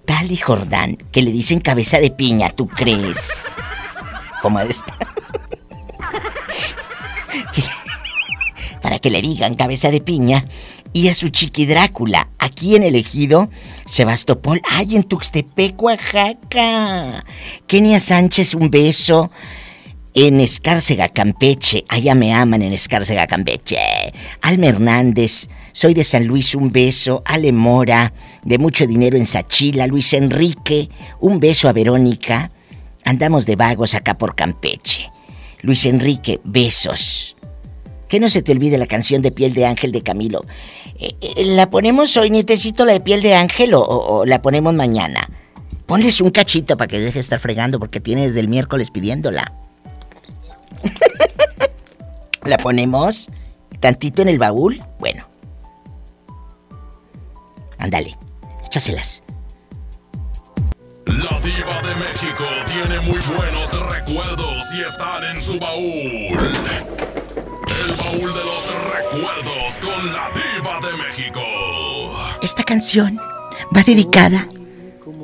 Tali 0.04 0.36
Jordán, 0.36 0.94
que 1.10 1.22
le 1.22 1.32
dicen 1.32 1.58
cabeza 1.58 1.98
de 1.98 2.12
piña, 2.12 2.50
¿tú 2.50 2.68
crees? 2.68 3.28
Como 4.40 4.60
esta. 4.60 4.96
Para 8.82 9.00
que 9.00 9.10
le 9.10 9.20
digan 9.20 9.54
cabeza 9.54 9.90
de 9.90 10.00
piña. 10.00 10.44
Y 10.96 11.08
a 11.08 11.12
su 11.12 11.28
chiqui 11.28 11.66
Drácula, 11.66 12.30
aquí 12.38 12.74
en 12.74 12.82
el 12.82 12.94
ejido, 12.94 13.50
Sebastopol, 13.84 14.62
ay, 14.66 14.96
en 14.96 15.02
Tuxtepec, 15.02 15.82
Oaxaca. 15.82 17.22
Kenia 17.66 18.00
Sánchez, 18.00 18.54
un 18.54 18.70
beso. 18.70 19.30
En 20.14 20.40
Escárcega, 20.40 21.10
Campeche, 21.10 21.84
allá 21.90 22.14
me 22.14 22.32
aman 22.32 22.62
en 22.62 22.72
Escárcega, 22.72 23.26
Campeche. 23.26 23.76
Alma 24.40 24.68
Hernández, 24.68 25.50
soy 25.74 25.92
de 25.92 26.02
San 26.02 26.26
Luis, 26.26 26.54
un 26.54 26.72
beso. 26.72 27.20
Ale 27.26 27.52
Mora, 27.52 28.14
de 28.42 28.56
mucho 28.56 28.86
dinero 28.86 29.18
en 29.18 29.26
Sachila. 29.26 29.86
Luis 29.86 30.14
Enrique, 30.14 30.88
un 31.20 31.40
beso 31.40 31.68
a 31.68 31.74
Verónica. 31.74 32.50
Andamos 33.04 33.44
de 33.44 33.56
vagos 33.56 33.94
acá 33.94 34.14
por 34.16 34.34
Campeche. 34.34 35.10
Luis 35.60 35.84
Enrique, 35.84 36.40
besos. 36.42 37.35
Que 38.08 38.20
no 38.20 38.28
se 38.28 38.42
te 38.42 38.52
olvide 38.52 38.78
la 38.78 38.86
canción 38.86 39.22
de 39.22 39.32
Piel 39.32 39.54
de 39.54 39.66
Ángel 39.66 39.92
de 39.92 40.02
Camilo. 40.02 40.44
Eh, 40.98 41.14
eh, 41.20 41.44
¿La 41.46 41.68
ponemos 41.68 42.16
hoy, 42.16 42.30
necesito 42.30 42.84
la 42.84 42.92
de 42.92 43.00
Piel 43.00 43.22
de 43.22 43.34
Ángel, 43.34 43.74
o, 43.74 43.82
o 43.82 44.24
la 44.24 44.40
ponemos 44.42 44.74
mañana? 44.74 45.28
Ponles 45.86 46.20
un 46.20 46.30
cachito 46.30 46.76
para 46.76 46.88
que 46.88 46.98
deje 46.98 47.14
de 47.14 47.20
estar 47.20 47.38
fregando 47.38 47.78
porque 47.78 48.00
tiene 48.00 48.26
desde 48.26 48.40
el 48.40 48.48
miércoles 48.48 48.90
pidiéndola. 48.90 49.52
¿La 52.44 52.58
ponemos 52.58 53.28
tantito 53.80 54.22
en 54.22 54.28
el 54.28 54.38
baúl? 54.38 54.82
Bueno. 54.98 55.28
Ándale, 57.78 58.16
échaselas. 58.64 59.22
La 61.06 61.40
diva 61.40 61.82
de 61.82 61.94
México 61.96 62.44
tiene 62.66 63.00
muy 63.00 63.20
buenos 63.20 63.94
recuerdos 63.94 64.64
y 64.74 64.80
están 64.80 65.22
en 65.24 65.40
su 65.40 65.58
baúl. 65.58 67.05
Baúl 68.16 68.32
de 68.32 68.44
los 68.44 68.66
recuerdos 68.94 69.76
con 69.82 70.12
la 70.12 70.30
diva 70.32 70.80
de 70.80 70.96
México. 70.96 71.40
Esta 72.40 72.62
canción 72.62 73.20
va 73.76 73.82
dedicada 73.82 74.48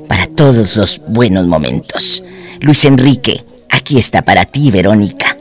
para 0.09 0.27
todos 0.27 0.77
los 0.77 1.01
buenos 1.09 1.47
momentos. 1.47 2.23
Luis 2.61 2.85
Enrique, 2.85 3.47
aquí 3.71 3.97
está 3.99 4.21
para 4.21 4.45
ti, 4.45 4.71
Verónica. 4.71 5.35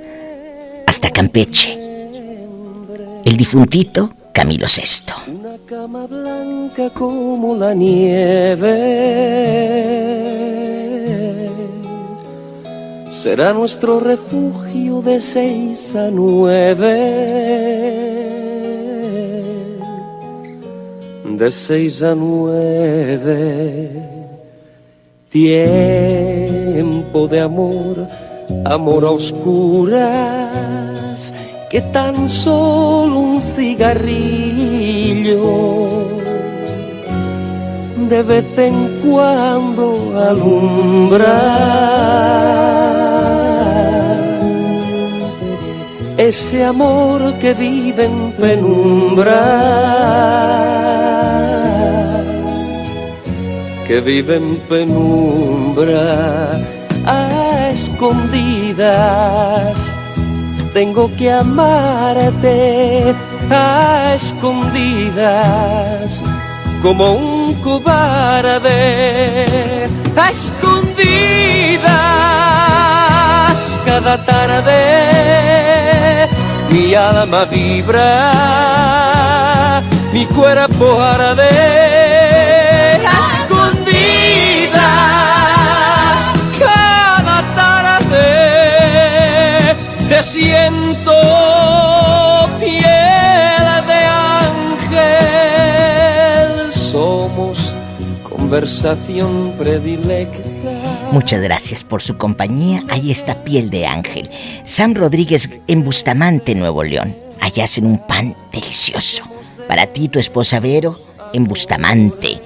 Hasta 0.88 1.10
Campeche. 1.10 1.78
El 3.26 3.36
difuntito 3.36 4.14
Camilo 4.34 4.68
VI. 4.68 5.34
Una 5.34 5.58
cama 5.66 6.06
blanca 6.08 6.90
como 6.92 7.56
la 7.58 7.74
nieve 7.74 8.70
será 13.22 13.54
nuestro 13.54 14.00
refugio 14.00 15.04
de 15.04 15.22
seis 15.22 15.96
a 15.96 16.10
nueve. 16.10 16.98
De 21.38 21.52
seis 21.52 22.02
a 22.02 22.16
nueve. 22.16 23.92
Tiempo 25.30 27.28
de 27.28 27.42
amor, 27.42 28.08
amor 28.66 29.06
a 29.06 29.12
oscuras, 29.12 30.02
que 31.70 31.80
tan 31.94 32.28
solo 32.28 33.20
un 33.20 33.40
cigarrillo 33.40 34.62
de 38.10 38.24
vez 38.24 38.58
en 38.58 39.00
cuando 39.04 39.94
alumbra 40.18 41.32
ese 46.22 46.64
amor 46.64 47.34
que 47.40 47.56
vive 47.56 48.06
en 48.06 48.32
penumbra, 48.34 49.42
que 53.88 54.00
vive 54.02 54.38
en 54.38 54.58
penumbra 54.70 56.52
a 57.08 57.70
escondidas. 57.70 59.76
Tengo 60.74 61.10
que 61.18 61.32
amarte 61.32 63.16
a 63.50 64.14
escondidas 64.16 66.24
como 66.84 67.14
un 67.14 67.56
cobarde 67.56 68.68
a 70.16 70.30
cada 73.92 74.16
tarde 74.24 74.80
mi 76.70 76.96
alma 76.96 77.44
vibra 77.44 78.12
mi 80.14 80.24
cuerpo 80.38 80.88
arde. 81.02 81.50
A 83.16 83.18
escondidas 83.36 84.72
cada 86.68 87.38
tarde 87.62 88.30
te 90.10 90.20
siento 90.24 91.18
piel 92.62 93.68
de 93.92 94.02
ángel. 95.00 96.50
Somos 96.72 97.58
conversación 98.30 99.32
predilecta 99.60 100.51
Muchas 101.12 101.42
gracias 101.42 101.84
por 101.84 102.02
su 102.02 102.18
compañía. 102.18 102.84
Ahí 102.90 103.12
está 103.12 103.44
Piel 103.44 103.70
de 103.70 103.86
Ángel. 103.86 104.30
Sam 104.64 104.94
Rodríguez 104.94 105.50
en 105.68 105.84
Bustamante, 105.84 106.56
Nuevo 106.56 106.84
León. 106.84 107.16
Allá 107.42 107.66
hacen 107.66 107.86
un 107.86 108.00
pan 108.08 108.36
delicioso. 108.54 109.24
Para 109.68 109.88
ti, 109.88 110.08
tu 110.08 110.20
esposa 110.20 110.62
Vero, 110.62 110.98
en 111.34 111.44
Bustamante. 111.46 112.42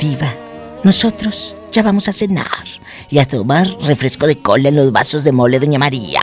Diva, 0.00 0.34
nosotros 0.82 1.54
ya 1.70 1.84
vamos 1.84 2.08
a 2.08 2.12
cenar 2.12 2.64
y 3.10 3.18
a 3.20 3.28
tomar 3.28 3.68
refresco 3.82 4.26
de 4.26 4.42
cola 4.42 4.68
en 4.68 4.76
los 4.76 4.90
vasos 4.90 5.22
de 5.22 5.30
mole, 5.30 5.60
Doña 5.60 5.78
María. 5.78 6.20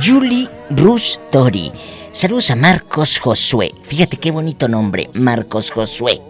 Julie 0.00 0.48
Rus 0.70 1.20
Tori. 1.32 1.72
Saludos 2.12 2.52
a 2.52 2.56
Marcos 2.56 3.18
Josué. 3.18 3.74
Fíjate 3.82 4.16
qué 4.18 4.30
bonito 4.30 4.68
nombre, 4.68 5.10
Marcos 5.14 5.72
Josué. 5.72 6.20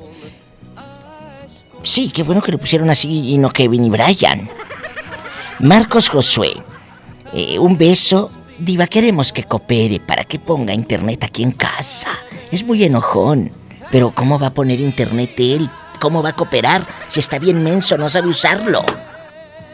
Sí, 1.85 2.11
qué 2.11 2.23
bueno 2.23 2.43
que 2.43 2.51
le 2.51 2.59
pusieron 2.59 2.91
así 2.91 3.29
y 3.35 3.39
no 3.39 3.51
Kevin 3.51 3.85
y 3.85 3.91
Brian. 3.91 4.49
Marcos 5.61 6.09
Josué. 6.09 6.51
eh, 7.33 7.59
un 7.59 7.77
beso. 7.77 8.31
Diva, 8.59 8.87
queremos 8.87 9.33
que 9.33 9.43
coopere 9.45 9.99
para 10.01 10.25
que 10.25 10.39
ponga 10.39 10.73
internet 10.73 11.25
aquí 11.25 11.43
en 11.43 11.51
casa. 11.53 12.11
Es 12.51 12.65
muy 12.65 12.85
enojón. 12.85 13.51
Pero 13.91 14.13
¿cómo 14.13 14.39
va 14.39 14.49
a 14.49 14.55
poner 14.55 14.81
internet 14.81 15.33
él? 15.39 15.69
¿Cómo 16.01 16.23
va 16.23 16.31
a 16.31 16.37
cooperar 16.37 16.87
si 17.09 17.21
está 17.21 17.39
bien 17.39 17.63
menso, 17.63 17.99
no 17.99 18.09
sabe 18.09 18.29
usarlo? 18.29 18.85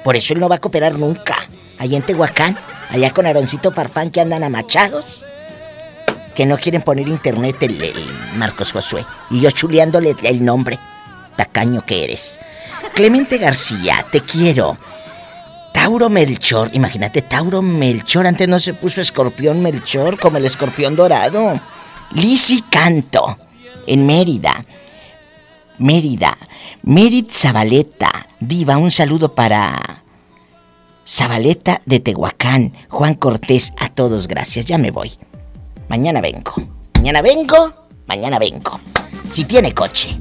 Por 0.03 0.17
eso 0.17 0.33
él 0.33 0.41
no 0.41 0.49
va 0.49 0.57
a 0.57 0.61
cooperar 0.61 0.99
nunca. 0.99 1.37
Allá 1.79 1.97
en 1.97 2.03
Tehuacán, 2.03 2.59
allá 2.91 3.13
con 3.13 3.27
Aroncito 3.27 3.71
Farfán 3.73 4.11
que 4.11 4.21
andan 4.21 4.43
amachados. 4.45 5.25
Que 6.35 6.47
no 6.47 6.57
quieren 6.59 6.83
poner 6.83 7.07
internet 7.09 7.63
el, 7.63 7.81
el 7.83 7.95
Marcos 8.37 8.73
Josué. 8.73 9.05
Y 9.31 9.41
yo 9.41 9.51
chuleándole 9.51 10.17
el 10.23 10.45
nombre. 10.45 10.79
Tacaño 11.41 11.87
que 11.87 12.05
eres. 12.05 12.39
Clemente 12.93 13.39
García, 13.39 14.05
te 14.13 14.21
quiero. 14.21 14.77
Tauro 15.73 16.11
Melchor, 16.11 16.69
imagínate, 16.75 17.23
Tauro 17.23 17.63
Melchor, 17.63 18.27
antes 18.27 18.47
no 18.47 18.61
se 18.61 18.75
puso 18.75 19.01
escorpión 19.01 19.63
Melchor 19.63 20.19
como 20.19 20.37
el 20.37 20.45
escorpión 20.45 20.97
dorado. 20.97 21.59
Lisi 22.13 22.61
Canto, 22.71 23.39
en 23.87 24.05
Mérida. 24.05 24.67
Mérida. 25.79 26.37
Merit 26.83 27.31
Zabaleta, 27.31 28.29
diva, 28.39 28.77
un 28.77 28.91
saludo 28.91 29.35
para 29.35 30.03
Zabaleta 31.09 31.81
de 31.87 32.01
Tehuacán. 32.01 32.75
Juan 32.91 33.15
Cortés, 33.15 33.73
a 33.79 33.89
todos 33.89 34.29
gracias, 34.29 34.67
ya 34.67 34.77
me 34.77 34.91
voy. 34.91 35.13
Mañana 35.89 36.21
vengo. 36.21 36.53
Mañana 36.97 37.23
vengo, 37.23 37.89
mañana 38.07 38.39
vengo. 38.39 38.79
Si 39.31 39.47
tiene 39.47 39.73
coche. 39.73 40.19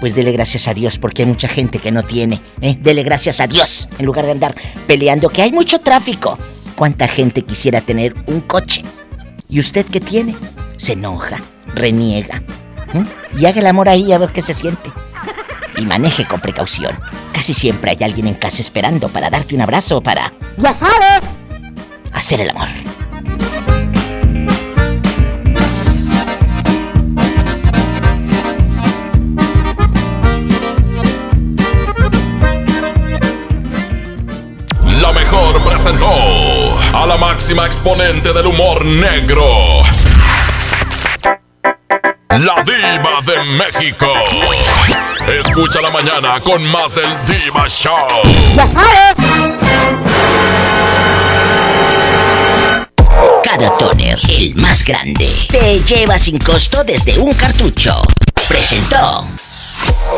Pues 0.00 0.14
dele 0.14 0.32
gracias 0.32 0.66
a 0.66 0.74
Dios 0.74 0.98
porque 0.98 1.22
hay 1.22 1.28
mucha 1.28 1.48
gente 1.48 1.78
que 1.78 1.92
no 1.92 2.02
tiene. 2.02 2.40
¿eh? 2.62 2.76
Dele 2.80 3.02
gracias 3.02 3.40
a 3.40 3.46
Dios 3.46 3.88
en 3.98 4.06
lugar 4.06 4.24
de 4.24 4.32
andar 4.32 4.54
peleando 4.86 5.28
que 5.28 5.42
hay 5.42 5.52
mucho 5.52 5.78
tráfico. 5.78 6.38
¿Cuánta 6.74 7.06
gente 7.06 7.42
quisiera 7.42 7.82
tener 7.82 8.14
un 8.26 8.40
coche? 8.40 8.82
¿Y 9.48 9.60
usted 9.60 9.84
qué 9.84 10.00
tiene? 10.00 10.34
Se 10.78 10.92
enoja, 10.92 11.38
reniega. 11.74 12.42
Y 13.38 13.44
haga 13.44 13.60
el 13.60 13.66
amor 13.66 13.88
ahí 13.88 14.10
a 14.12 14.18
ver 14.18 14.30
qué 14.30 14.40
se 14.40 14.54
siente. 14.54 14.90
Y 15.76 15.82
maneje 15.82 16.26
con 16.26 16.40
precaución. 16.40 16.98
Casi 17.32 17.52
siempre 17.52 17.90
hay 17.90 18.02
alguien 18.02 18.26
en 18.26 18.34
casa 18.34 18.62
esperando 18.62 19.08
para 19.08 19.28
darte 19.28 19.54
un 19.54 19.60
abrazo 19.60 19.98
o 19.98 20.02
para... 20.02 20.32
¡Ya 20.56 20.72
sabes! 20.72 21.38
Hacer 22.12 22.40
el 22.40 22.50
amor. 22.50 22.68
Presentó 35.58 36.78
a 36.92 37.06
la 37.06 37.16
máxima 37.16 37.66
exponente 37.66 38.32
del 38.32 38.46
humor 38.46 38.84
negro. 38.84 39.82
La 42.28 42.62
diva 42.62 43.20
de 43.24 43.44
México. 43.44 44.06
Escucha 45.40 45.80
la 45.80 45.90
mañana 45.90 46.40
con 46.40 46.62
más 46.64 46.94
del 46.94 47.08
Diva 47.26 47.68
Show. 47.68 48.06
¡Ya 48.54 48.66
sabes! 48.66 49.16
Cada 53.42 53.76
toner, 53.78 54.20
el 54.28 54.54
más 54.56 54.84
grande, 54.84 55.34
te 55.48 55.80
lleva 55.80 56.18
sin 56.18 56.38
costo 56.38 56.84
desde 56.84 57.18
un 57.18 57.32
cartucho. 57.34 58.02
Presentó 58.48 59.26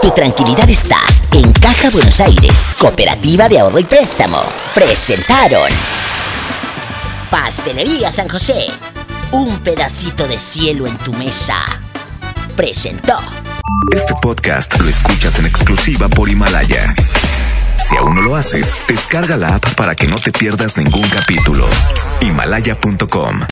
Tu 0.03 0.11
tranquilidad 0.11 0.69
está 0.69 0.99
en 1.33 1.53
Caja 1.53 1.91
Buenos 1.91 2.21
Aires, 2.21 2.77
Cooperativa 2.81 3.49
de 3.49 3.61
Ahorro 3.61 3.79
y 3.79 3.85
Préstamo. 3.85 4.41
Presentaron 4.75 5.71
Pastelería 7.31 8.13
San 8.13 8.29
José, 8.29 8.67
un 9.31 9.59
pedacito 9.61 10.29
de 10.29 10.39
cielo 10.39 10.87
en 10.87 10.97
tu 10.99 11.13
mesa. 11.15 11.57
Presentó. 12.57 13.19
Este 13.91 14.15
podcast 14.21 14.79
lo 14.79 14.89
escuchas 14.89 15.39
en 15.39 15.47
exclusiva 15.47 16.09
por 16.09 16.29
Himalaya. 16.29 16.95
Si 17.79 17.97
aún 17.97 18.15
no 18.15 18.23
lo 18.23 18.37
haces, 18.37 18.75
descarga 18.87 19.37
la 19.37 19.55
app 19.55 19.75
para 19.75 19.95
que 19.95 20.07
no 20.09 20.17
te 20.17 20.33
pierdas 20.33 20.77
ningún 20.77 21.09
capítulo. 21.09 21.67
Himalaya.com 22.21 23.47